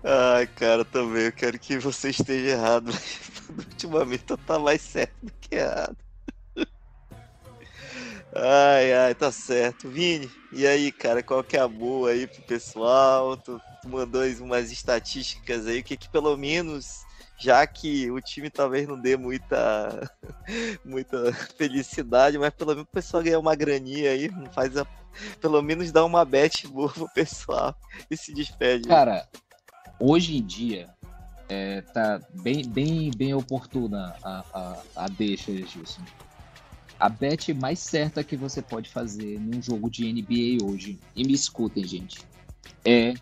Ai, 0.04 0.48
cara, 0.48 0.86
também 0.86 1.24
eu 1.24 1.32
quero 1.32 1.58
que 1.58 1.78
você 1.78 2.10
esteja 2.10 2.50
errado. 2.50 2.92
Ultimamente 3.58 4.26
eu 4.30 4.38
tá 4.38 4.60
mais 4.60 4.82
certo 4.82 5.14
do 5.24 5.32
que 5.40 5.56
errado. 5.56 5.98
Ai, 8.36 8.94
ai, 8.94 9.16
tá 9.16 9.32
certo. 9.32 9.90
Vini, 9.90 10.32
e 10.52 10.66
aí, 10.66 10.92
cara, 10.92 11.22
qual 11.22 11.44
que 11.44 11.56
é 11.56 11.60
a 11.60 11.68
boa 11.68 12.10
aí 12.10 12.26
pro 12.26 12.42
pessoal? 12.44 13.38
Tu, 13.38 13.62
tu 13.82 13.90
mandou 13.90 14.24
umas 14.42 14.72
estatísticas 14.72 15.68
aí, 15.68 15.84
que 15.84 15.96
que 15.96 16.10
pelo 16.10 16.36
menos, 16.36 16.86
já 17.38 17.66
que 17.68 18.10
o 18.10 18.20
time 18.20 18.50
talvez 18.50 18.88
não 18.88 19.00
dê 19.00 19.16
muita, 19.16 20.12
muita 20.84 21.32
felicidade, 21.58 22.40
mas 22.40 22.50
pelo 22.52 22.72
menos 22.72 22.86
o 22.90 22.94
pessoal 22.94 23.22
ganhar 23.22 23.40
uma 23.40 23.56
graninha 23.56 24.12
aí, 24.12 24.30
faz 24.52 24.76
a, 24.78 24.88
pelo 25.40 25.62
menos 25.62 25.92
dá 25.92 26.04
uma 26.04 26.26
bet 26.26 26.68
boa 26.68 26.92
pro 26.92 27.08
pessoal 27.14 27.76
e 28.10 28.18
se 28.18 28.34
despede. 28.34 28.88
Cara, 28.88 29.28
hoje 30.00 30.38
em 30.38 30.44
dia 30.44 30.90
é, 31.50 31.82
tá 31.82 32.20
bem, 32.34 32.68
bem, 32.68 33.12
bem 33.16 33.34
oportuna 33.36 34.18
a, 34.24 34.46
a, 34.54 34.84
a 34.96 35.08
deixa, 35.08 35.52
Gilson. 35.54 36.02
A 37.00 37.10
bet 37.10 37.54
mais 37.54 37.80
certa 37.80 38.24
que 38.24 38.38
você 38.38 38.62
pode 38.62 38.90
fazer 38.90 39.40
num 39.40 39.62
jogo 39.62 39.90
de 39.90 40.12
NBA 40.12 40.64
hoje, 40.64 41.00
e 41.16 41.26
me 41.26 41.34
escutem, 41.34 41.86
gente, 41.86 42.20
é 42.86 43.14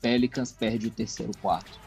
Pelicans 0.00 0.52
perde 0.52 0.88
o 0.88 0.90
terceiro 0.90 1.32
quarto. 1.40 1.78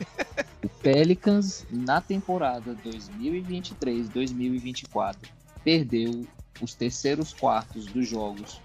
O 0.62 0.68
Pelicans, 0.68 1.66
na 1.70 2.02
temporada 2.02 2.76
2023-2024, 2.84 5.16
perdeu 5.64 6.26
os 6.60 6.74
terceiros 6.74 7.32
quartos 7.32 7.86
dos 7.86 8.06
jogos 8.06 8.60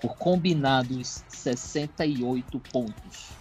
por 0.00 0.16
combinados 0.16 1.24
68 1.28 2.60
pontos. 2.72 3.32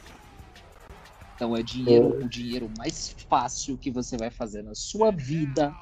Então 1.36 1.55
é 1.55 1.61
dinheiro, 1.63 2.24
o 2.24 2.30
dinheiro 2.30 2.69
mais 2.78 3.15
fácil 3.30 3.78
que 3.78 3.89
você 3.89 4.17
vai 4.17 4.30
fazer 4.30 4.61
na 4.63 4.76
sua 4.76 5.11
vida 5.11 5.74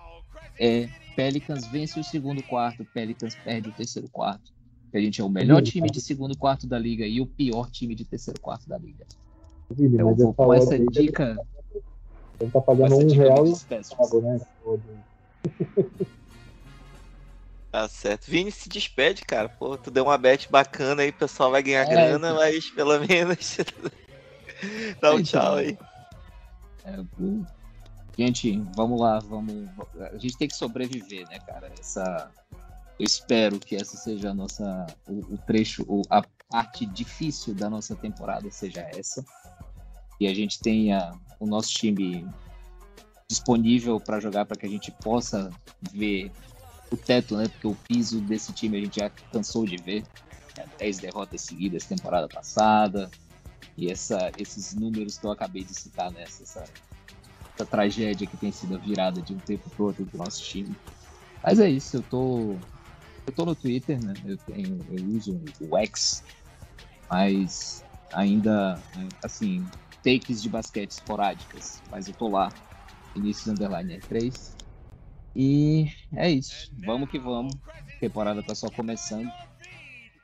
é 0.58 0.88
Pelicans 1.20 1.68
vence 1.68 2.00
o 2.00 2.04
segundo 2.04 2.42
quarto, 2.42 2.86
Pelicans 2.86 3.36
perde 3.36 3.68
o 3.68 3.74
terceiro 3.74 4.08
quarto. 4.08 4.54
A 4.94 5.00
gente 5.00 5.20
é 5.20 5.24
o 5.24 5.28
melhor 5.30 5.62
time 5.62 5.92
de 5.92 6.00
segundo 6.00 6.38
quarto 6.38 6.66
da 6.66 6.80
liga 6.80 7.06
e 7.06 7.20
o 7.20 7.28
pior 7.28 7.70
time 7.70 7.94
de 7.94 8.06
terceiro 8.06 8.40
quarto 8.40 8.70
da 8.70 8.78
liga. 8.78 9.06
Mas 9.70 9.98
vou 9.98 10.14
essa 10.14 10.34
com 10.34 10.54
essa 10.54 10.80
dica, 10.80 11.38
Ele 12.40 12.50
tá 12.50 12.62
pagando 12.62 12.96
um 12.96 13.12
real 13.12 13.46
e 13.46 13.54
pago, 13.98 14.22
né? 14.22 14.40
Tá 17.70 17.88
certo. 17.88 18.32
Vini 18.32 18.52
se 18.52 18.68
despede, 18.68 19.22
cara. 19.24 19.48
Pô, 19.48 19.78
tu 19.78 19.92
deu 19.92 20.06
uma 20.06 20.18
bet 20.18 20.50
bacana 20.50 21.04
aí, 21.04 21.10
o 21.10 21.14
pessoal 21.14 21.52
vai 21.52 21.62
ganhar 21.62 21.86
É, 21.86 21.90
grana, 21.92 22.30
então. 22.30 22.36
mas 22.36 22.72
pelo 22.72 22.98
menos 23.00 23.58
dá 25.02 25.14
um 25.14 25.20
Então. 25.20 25.24
tchau 25.24 25.56
aí. 25.56 25.78
É, 26.84 27.59
Gente, 28.20 28.62
vamos 28.76 29.00
lá, 29.00 29.18
vamos. 29.20 29.70
A 30.12 30.18
gente 30.18 30.38
tem 30.38 30.46
que 30.50 30.54
sobreviver, 30.54 31.26
né, 31.30 31.40
cara? 31.40 31.72
Essa. 31.80 32.30
Eu 33.00 33.06
espero 33.06 33.58
que 33.58 33.78
essa 33.78 33.96
seja 33.96 34.32
a 34.32 34.34
nossa. 34.34 34.88
O, 35.08 35.36
o 35.36 35.38
trecho, 35.38 35.86
o- 35.88 36.02
a 36.10 36.22
parte 36.50 36.86
difícil 36.86 37.56
da 37.56 37.70
nossa 37.70 37.96
temporada 37.96 38.52
seja 38.52 38.82
essa. 38.94 39.24
E 40.20 40.28
a 40.28 40.34
gente 40.34 40.60
tenha 40.60 41.14
o 41.40 41.48
nosso 41.48 41.70
time 41.70 42.28
disponível 43.30 44.02
para 44.02 44.20
jogar 44.20 44.46
para 44.46 44.58
que 44.58 44.66
a 44.66 44.70
gente 44.70 44.92
possa 44.92 45.50
ver 45.94 46.30
o 46.92 46.98
teto, 46.98 47.38
né? 47.38 47.48
Porque 47.48 47.68
o 47.68 47.76
piso 47.88 48.20
desse 48.20 48.52
time 48.52 48.80
a 48.80 48.82
gente 48.82 49.00
já 49.00 49.10
cansou 49.32 49.66
de 49.66 49.78
ver. 49.78 50.04
É, 50.58 50.66
10 50.78 51.00
derrotas 51.00 51.40
seguidas 51.40 51.86
temporada 51.86 52.28
passada. 52.28 53.10
E 53.78 53.90
essa, 53.90 54.30
esses 54.38 54.76
números 54.76 55.18
que 55.18 55.26
eu 55.26 55.32
acabei 55.32 55.64
de 55.64 55.74
citar 55.74 56.12
nessa, 56.12 56.44
essa, 56.44 56.66
essa 57.60 57.66
tragédia 57.66 58.26
que 58.26 58.38
tem 58.38 58.52
sido 58.52 58.76
a 58.76 58.78
virada 58.78 59.22
de 59.22 59.36
um 59.36 59.40
tempo 59.40 59.70
pro 59.72 59.88
outro 59.88 60.06
do 60.06 60.18
nosso 60.18 60.42
time. 60.42 60.78
Mas 61.44 61.60
é 61.60 61.70
isso, 61.70 61.98
eu 61.98 62.04
tô. 62.04 62.62
Eu 63.28 63.34
tô 63.36 63.46
no 63.46 63.56
Twitter, 63.56 64.02
né? 64.02 64.16
Eu, 64.26 64.38
tenho, 64.40 64.86
eu 64.90 65.04
uso 65.04 65.40
o 65.60 65.78
X, 65.78 66.24
mas 67.10 67.86
ainda, 68.12 68.84
assim, 69.24 69.70
takes 70.04 70.42
de 70.42 70.50
basquete 70.50 70.92
esporádicas, 70.92 71.84
mas 71.90 72.08
eu 72.08 72.14
tô 72.16 72.30
lá, 72.30 72.50
Inícios 73.14 73.48
Underline 73.48 73.94
R3. 73.94 74.58
E 75.36 75.86
é 76.14 76.30
isso, 76.32 76.72
vamos 76.78 77.10
que 77.10 77.20
vamos. 77.20 77.56
A 77.56 78.00
temporada 78.00 78.42
tá 78.42 78.56
só 78.56 78.70
começando. 78.70 79.32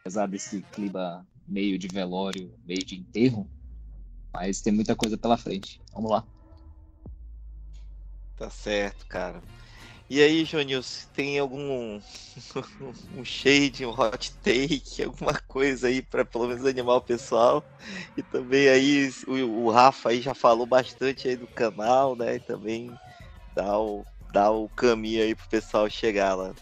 Apesar 0.01 0.27
desse 0.27 0.63
clima 0.73 1.27
meio 1.47 1.77
de 1.77 1.87
velório, 1.87 2.57
meio 2.65 2.83
de 2.85 2.95
enterro, 2.95 3.49
mas 4.33 4.61
tem 4.61 4.73
muita 4.73 4.95
coisa 4.95 5.17
pela 5.17 5.37
frente. 5.37 5.79
Vamos 5.93 6.11
lá. 6.11 6.27
Tá 8.35 8.49
certo, 8.49 9.05
cara. 9.07 9.43
E 10.09 10.21
aí, 10.21 10.45
Jonilson, 10.45 11.07
tem 11.13 11.39
algum 11.39 11.99
um 13.11 13.25
shade, 13.25 13.85
um 13.85 13.91
hot 13.91 14.39
take, 14.41 15.03
alguma 15.03 15.39
coisa 15.47 15.87
aí 15.87 16.01
para 16.03 16.25
pelo 16.25 16.47
menos 16.47 16.65
animar 16.65 16.97
o 16.97 17.01
pessoal? 17.03 17.67
E 18.17 18.23
também 18.23 18.69
aí 18.69 19.09
o, 19.27 19.65
o 19.67 19.71
Rafa 19.71 20.09
aí 20.09 20.21
já 20.21 20.33
falou 20.35 20.67
bastante 20.67 21.27
aí 21.29 21.37
do 21.37 21.47
canal, 21.49 22.15
né? 22.17 22.35
E 22.35 22.41
também 22.41 22.99
dá 23.55 23.79
o, 23.79 24.07
dá 24.31 24.51
o 24.51 24.69
caminho 24.71 25.23
aí 25.23 25.35
pro 25.35 25.47
pessoal 25.49 25.89
chegar 25.89 26.35
lá. 26.35 26.53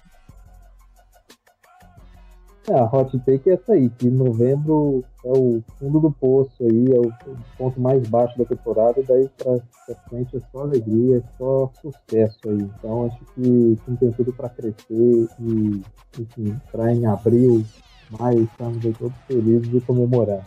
É, 2.70 2.76
a 2.76 2.86
hot 2.86 3.20
take 3.26 3.50
é 3.50 3.54
essa 3.54 3.74
aí, 3.74 3.90
que 3.90 4.10
novembro 4.10 5.04
é 5.26 5.32
o 5.32 5.62
fundo 5.78 6.00
do 6.00 6.12
poço 6.12 6.52
aí, 6.62 6.94
é 6.94 6.98
o 6.98 7.12
ponto 7.58 7.80
mais 7.82 8.08
baixo 8.08 8.38
da 8.38 8.46
temporada, 8.46 9.04
daí 9.06 9.30
pra, 9.38 9.58
pra 9.86 9.96
frente 10.08 10.38
é 10.38 10.40
só 10.50 10.62
alegria, 10.62 11.18
é 11.18 11.38
só 11.38 11.70
sucesso 11.82 12.40
aí. 12.46 12.62
Então 12.62 13.06
acho 13.08 13.20
que 13.36 13.78
tem 14.00 14.12
tudo 14.14 14.32
para 14.32 14.48
crescer 14.48 15.28
e, 15.42 15.82
enfim, 16.18 16.58
para 16.72 16.94
em 16.94 17.06
abril, 17.06 17.66
maio, 18.18 18.44
estamos 18.44 18.86
aí 18.86 18.94
todos 18.94 19.18
felizes 19.28 19.70
de 19.70 19.82
comemorar. 19.82 20.46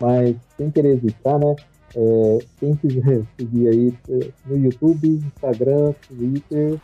Mas 0.00 0.36
sem 0.56 0.70
querer 0.70 0.96
hesitar, 0.96 1.38
né? 1.38 1.54
É, 1.94 2.38
quem 2.58 2.74
quiser 2.74 3.22
seguir 3.38 3.68
aí 3.68 3.94
é, 4.08 4.30
no 4.46 4.56
YouTube, 4.56 5.08
Instagram, 5.08 5.92
Twitter, 6.08 6.80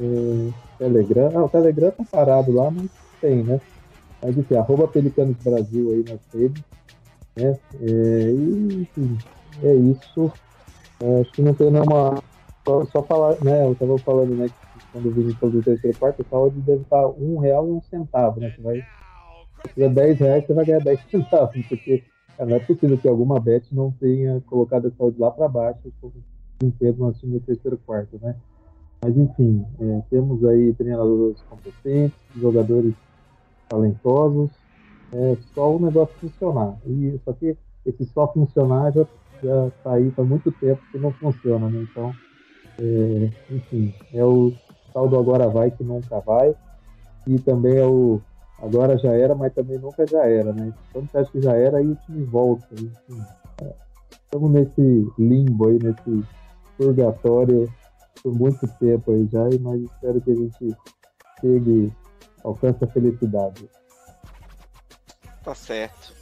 é, 0.00 0.50
Telegram. 0.78 1.30
Ah, 1.34 1.44
o 1.44 1.48
Telegram 1.48 1.90
tá 1.90 2.04
parado 2.10 2.50
lá, 2.52 2.70
mas 2.70 2.90
tem, 3.20 3.44
né? 3.44 3.60
Mas 4.22 4.36
enfim, 4.36 4.56
arroba 4.56 4.88
Pelicanos 4.88 5.36
Brasil 5.42 5.90
aí 5.92 6.04
nas 6.08 6.20
redes. 6.32 6.62
Né? 7.36 7.58
É, 7.80 8.30
e 8.30 8.82
enfim, 8.82 9.18
é 9.62 9.74
isso. 9.74 10.32
É, 11.00 11.20
acho 11.20 11.32
que 11.32 11.42
não 11.42 11.54
tem 11.54 11.70
nenhuma. 11.70 12.22
Só, 12.66 12.84
só 12.86 13.02
falar, 13.02 13.36
né? 13.42 13.64
Eu 13.64 13.72
estava 13.72 13.98
falando, 13.98 14.34
né? 14.34 14.48
Que 14.48 14.86
quando 14.92 15.10
vim 15.10 15.32
todo 15.40 15.58
o 15.58 15.62
terceiro 15.62 15.96
quarto, 15.98 16.22
o 16.22 16.26
saúde 16.28 16.60
deve 16.60 16.82
estar 16.82 17.06
um 17.06 17.38
real 17.38 17.66
e 17.66 17.70
um 17.70 17.80
centavo, 17.82 18.40
né? 18.40 18.52
Você 18.54 18.60
vai. 18.60 18.82
Se 19.66 19.74
tiver 19.74 19.88
10 19.88 20.18
reais, 20.20 20.46
você 20.46 20.52
vai 20.52 20.64
ganhar 20.64 20.80
10 20.80 21.00
centavos, 21.10 21.66
porque 21.66 22.04
não 22.38 22.56
é 22.56 22.60
possível 22.60 22.96
que 22.98 23.08
alguma 23.08 23.40
bet 23.40 23.74
não 23.74 23.90
tenha 23.90 24.40
colocado 24.42 24.86
a 24.86 24.90
saúde 24.90 25.18
lá 25.18 25.30
para 25.30 25.48
baixo 25.48 25.92
tempo 26.78 27.00
nós 27.00 27.18
tínhamos 27.18 27.42
o 27.42 27.46
terceiro 27.46 27.78
quarto, 27.86 28.18
né? 28.20 28.34
Mas 29.02 29.16
enfim, 29.16 29.64
é, 29.80 30.02
temos 30.10 30.44
aí 30.44 30.74
treinadores 30.74 31.40
competentes, 31.42 32.18
jogadores 32.36 32.94
talentosos, 33.68 34.50
é 35.12 35.36
só 35.54 35.76
o 35.76 35.80
negócio 35.80 36.14
funcionar. 36.20 36.76
E 36.86 37.20
só 37.24 37.32
que 37.32 37.56
esse 37.84 38.04
só 38.06 38.26
funcionar 38.32 38.92
já 38.92 39.06
já 39.42 39.68
está 39.68 39.92
aí 39.94 40.12
há 40.16 40.22
muito 40.22 40.50
tempo 40.52 40.82
que 40.90 40.98
não 40.98 41.12
funciona, 41.12 41.68
né? 41.68 41.86
Então, 41.90 42.12
é, 42.80 43.30
enfim, 43.50 43.94
é 44.12 44.24
o 44.24 44.52
tal 44.92 45.08
do 45.08 45.18
agora 45.18 45.48
vai 45.48 45.70
que 45.70 45.84
nunca 45.84 46.20
vai 46.20 46.54
e 47.26 47.38
também 47.38 47.76
é 47.76 47.86
o 47.86 48.20
agora 48.60 48.98
já 48.98 49.12
era, 49.12 49.34
mas 49.34 49.52
também 49.54 49.78
nunca 49.78 50.06
já 50.06 50.26
era, 50.26 50.52
né? 50.52 50.72
Quando 50.92 51.10
você 51.10 51.18
acha 51.18 51.30
que 51.30 51.40
já 51.40 51.54
era, 51.54 51.78
aí 51.78 51.86
o 51.86 51.96
time 52.06 52.24
volta. 52.24 52.66
Enfim, 52.72 53.22
é, 53.62 53.74
estamos 54.10 54.50
nesse 54.50 55.06
limbo 55.18 55.68
aí, 55.68 55.78
nesse 55.80 56.24
purgatório 56.76 57.72
por 58.22 58.34
muito 58.34 58.66
tempo 58.78 59.12
aí 59.12 59.28
já, 59.30 59.44
mas 59.60 59.80
espero 59.82 60.20
que 60.20 60.30
a 60.30 60.34
gente 60.34 60.76
chegue, 61.40 61.92
alcance 62.44 62.82
a 62.84 62.86
felicidade. 62.88 63.68
Tá 65.42 65.54
certo. 65.54 66.12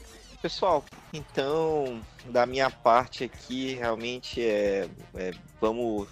Pessoal, 0.40 0.84
então, 1.12 2.00
da 2.26 2.46
minha 2.46 2.70
parte 2.70 3.24
aqui, 3.24 3.74
realmente 3.74 4.40
é, 4.40 4.88
é 5.14 5.32
vamos 5.60 6.08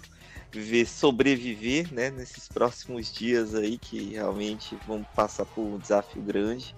viver, 0.51 0.85
sobreviver, 0.85 1.93
né, 1.93 2.09
nesses 2.09 2.47
próximos 2.47 3.13
dias 3.13 3.53
aí, 3.53 3.77
que 3.77 4.13
realmente 4.13 4.77
vamos 4.87 5.07
passar 5.15 5.45
por 5.45 5.61
um 5.61 5.77
desafio 5.77 6.21
grande. 6.21 6.75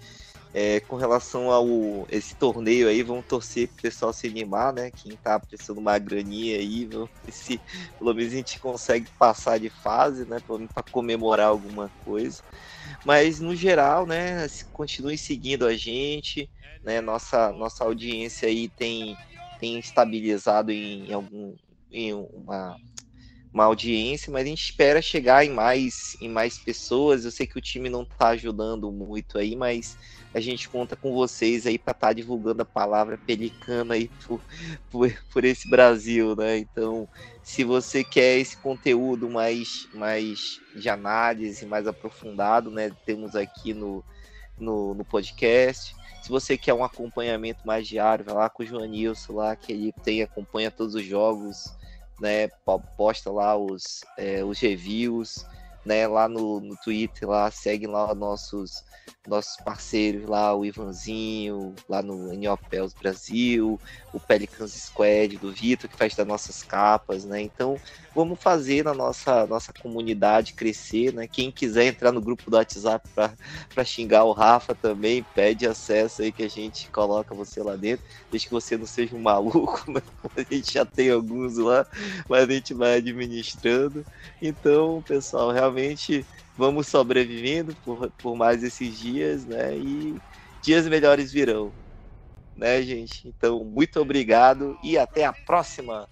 É, 0.60 0.80
com 0.82 0.96
relação 0.96 1.52
ao 1.52 2.08
esse 2.10 2.36
torneio 2.36 2.88
aí, 2.90 3.04
vamos 3.04 3.28
torcer 3.28 3.68
pro 3.68 3.84
pessoal 3.84 4.12
se 4.12 4.26
animar, 4.26 4.74
né? 4.74 4.90
Quem 4.90 5.16
tá 5.16 5.40
precisando 5.40 5.78
uma 5.78 6.00
graninha 6.00 6.58
aí, 6.58 6.88
vamos 6.88 7.12
ver 7.24 7.32
se 7.32 7.62
pelo 8.00 8.12
menos 8.16 8.34
a 8.34 8.38
gente 8.38 8.60
consegue 8.60 9.08
passar 9.20 9.60
de 9.60 9.70
fase, 9.70 10.26
né? 10.28 10.40
Pelo 10.40 10.58
menos 10.58 10.74
para 10.74 10.84
comemorar 10.90 11.50
alguma 11.50 11.92
coisa. 12.00 12.42
Mas 13.06 13.40
no 13.40 13.56
geral, 13.56 14.08
né? 14.08 14.48
Continue 14.74 15.16
seguindo 15.18 15.66
a 15.68 15.76
gente, 15.78 16.50
né? 16.84 17.02
Nossa, 17.02 17.52
nossa 17.54 17.84
audiência 17.84 18.48
aí 18.48 18.68
tem, 18.70 19.16
tem 19.60 19.78
estabilizado 19.80 20.72
em, 20.72 21.10
em 21.10 21.14
algum 21.14 21.56
em 21.92 22.14
uma 22.16 22.76
uma 23.54 23.66
audiência, 23.66 24.32
mas 24.32 24.44
a 24.46 24.50
gente 24.50 24.64
espera 24.64 25.02
chegar 25.02 25.46
em 25.46 25.50
mais 25.50 26.16
em 26.22 26.30
mais 26.30 26.58
pessoas. 26.64 27.26
Eu 27.26 27.32
sei 27.32 27.48
que 27.48 27.58
o 27.58 27.62
time 27.62 27.90
não 27.90 28.04
está 28.04 28.30
ajudando 28.30 28.92
muito 28.92 29.38
aí, 29.38 29.56
mas 29.56 29.96
a 30.34 30.40
gente 30.40 30.70
conta 30.70 30.96
com 30.96 31.14
vocês 31.14 31.66
aí 31.66 31.78
para 31.78 31.92
estar 31.92 32.08
tá 32.08 32.14
divulgando 32.14 32.62
a 32.62 32.66
palavra 32.66 33.18
pelicana 33.18 33.96
aí 33.96 34.10
por, 34.26 34.42
por, 34.90 35.12
por, 35.32 35.46
esse 35.46 35.70
Brasil, 35.70 36.36
né? 36.36 36.58
Então, 36.58 37.08
se 37.42 37.64
você 37.64 38.04
quer 38.04 38.38
esse 38.38 38.58
conteúdo 38.58 39.30
mais, 39.30 39.88
mais 39.94 40.60
de 40.76 40.90
análise, 40.90 41.66
mais 41.66 41.88
aprofundado, 41.88 42.70
né? 42.70 42.92
Temos 43.06 43.36
aqui 43.36 43.74
no, 43.74 44.04
no, 44.60 44.94
no 44.94 45.06
podcast. 45.06 45.96
Se 46.22 46.30
você 46.30 46.58
quer 46.58 46.74
um 46.74 46.84
acompanhamento 46.84 47.66
mais 47.66 47.88
diário, 47.88 48.26
vai 48.26 48.36
lá 48.36 48.50
com 48.50 48.62
o 48.62 48.66
Joanilson 48.66 49.34
lá, 49.34 49.56
que 49.56 49.72
ele 49.72 49.94
tem, 50.04 50.22
acompanha 50.22 50.70
todos 50.70 50.94
os 50.94 51.06
jogos, 51.06 51.74
né? 52.20 52.50
Posta 52.98 53.32
lá 53.32 53.56
os, 53.56 54.04
é, 54.18 54.44
os 54.44 54.60
reviews, 54.60 55.46
né? 55.88 56.06
Lá 56.06 56.28
no, 56.28 56.60
no 56.60 56.76
Twitter, 56.78 57.28
lá, 57.28 57.50
segue 57.50 57.88
lá 57.88 58.14
nossos 58.14 58.84
nossos 59.28 59.58
parceiros 59.58 60.28
lá, 60.28 60.56
o 60.56 60.66
Ivanzinho, 60.66 61.76
lá 61.88 62.02
no 62.02 62.34
Niopels 62.34 62.94
Brasil, 62.94 63.80
o 64.14 64.20
Pelicans 64.20 64.72
Squad 64.72 65.38
do 65.38 65.52
Vitor, 65.52 65.90
que 65.90 65.98
faz 65.98 66.16
das 66.16 66.26
nossas 66.26 66.64
capas, 66.64 67.26
né? 67.26 67.42
Então, 67.42 67.80
vamos 68.16 68.40
fazer 68.40 68.86
na 68.86 68.94
nossa, 68.94 69.46
nossa 69.46 69.74
comunidade 69.74 70.54
crescer, 70.54 71.14
né? 71.14 71.28
Quem 71.28 71.52
quiser 71.52 71.86
entrar 71.86 72.12
no 72.12 72.22
grupo 72.22 72.50
do 72.50 72.56
WhatsApp 72.56 73.08
para 73.14 73.84
xingar 73.84 74.24
o 74.24 74.32
Rafa 74.32 74.74
também, 74.74 75.26
pede 75.36 75.68
acesso 75.68 76.22
aí 76.22 76.32
que 76.32 76.44
a 76.44 76.50
gente 76.50 76.90
coloca 76.90 77.36
você 77.36 77.62
lá 77.62 77.76
dentro, 77.76 78.06
desde 78.30 78.48
que 78.48 78.54
você 78.54 78.78
não 78.78 78.86
seja 78.86 79.16
um 79.16 79.22
maluco, 79.22 79.84
né? 79.92 80.02
A 80.36 80.54
gente 80.54 80.74
já 80.74 80.86
tem 80.86 81.10
alguns 81.10 81.58
lá, 81.58 81.86
mas 82.30 82.50
a 82.50 82.54
gente 82.54 82.74
vai 82.74 82.98
administrando. 82.98 84.06
Então, 84.42 85.04
pessoal, 85.08 85.52
realmente 85.52 86.26
vamos 86.58 86.88
sobrevivendo 86.88 87.76
por, 87.86 88.10
por 88.12 88.36
mais 88.36 88.64
esses 88.64 89.00
dias, 89.00 89.46
né? 89.46 89.78
E 89.78 90.20
dias 90.62 90.88
melhores 90.88 91.32
virão, 91.32 91.72
né, 92.56 92.82
gente? 92.82 93.28
Então, 93.28 93.64
muito 93.64 94.00
obrigado 94.00 94.78
e 94.84 94.98
até 94.98 95.26
a 95.26 95.34
próxima. 95.34 96.08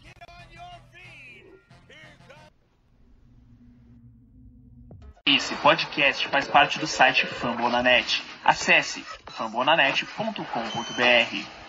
Esse 5.27 5.55
podcast 5.55 6.27
faz 6.27 6.47
parte 6.47 6.77
do 6.77 6.85
site 6.85 7.25
Fambonanet. 7.25 8.21
Acesse 8.43 9.03
fambonanet.com.br. 9.25 11.64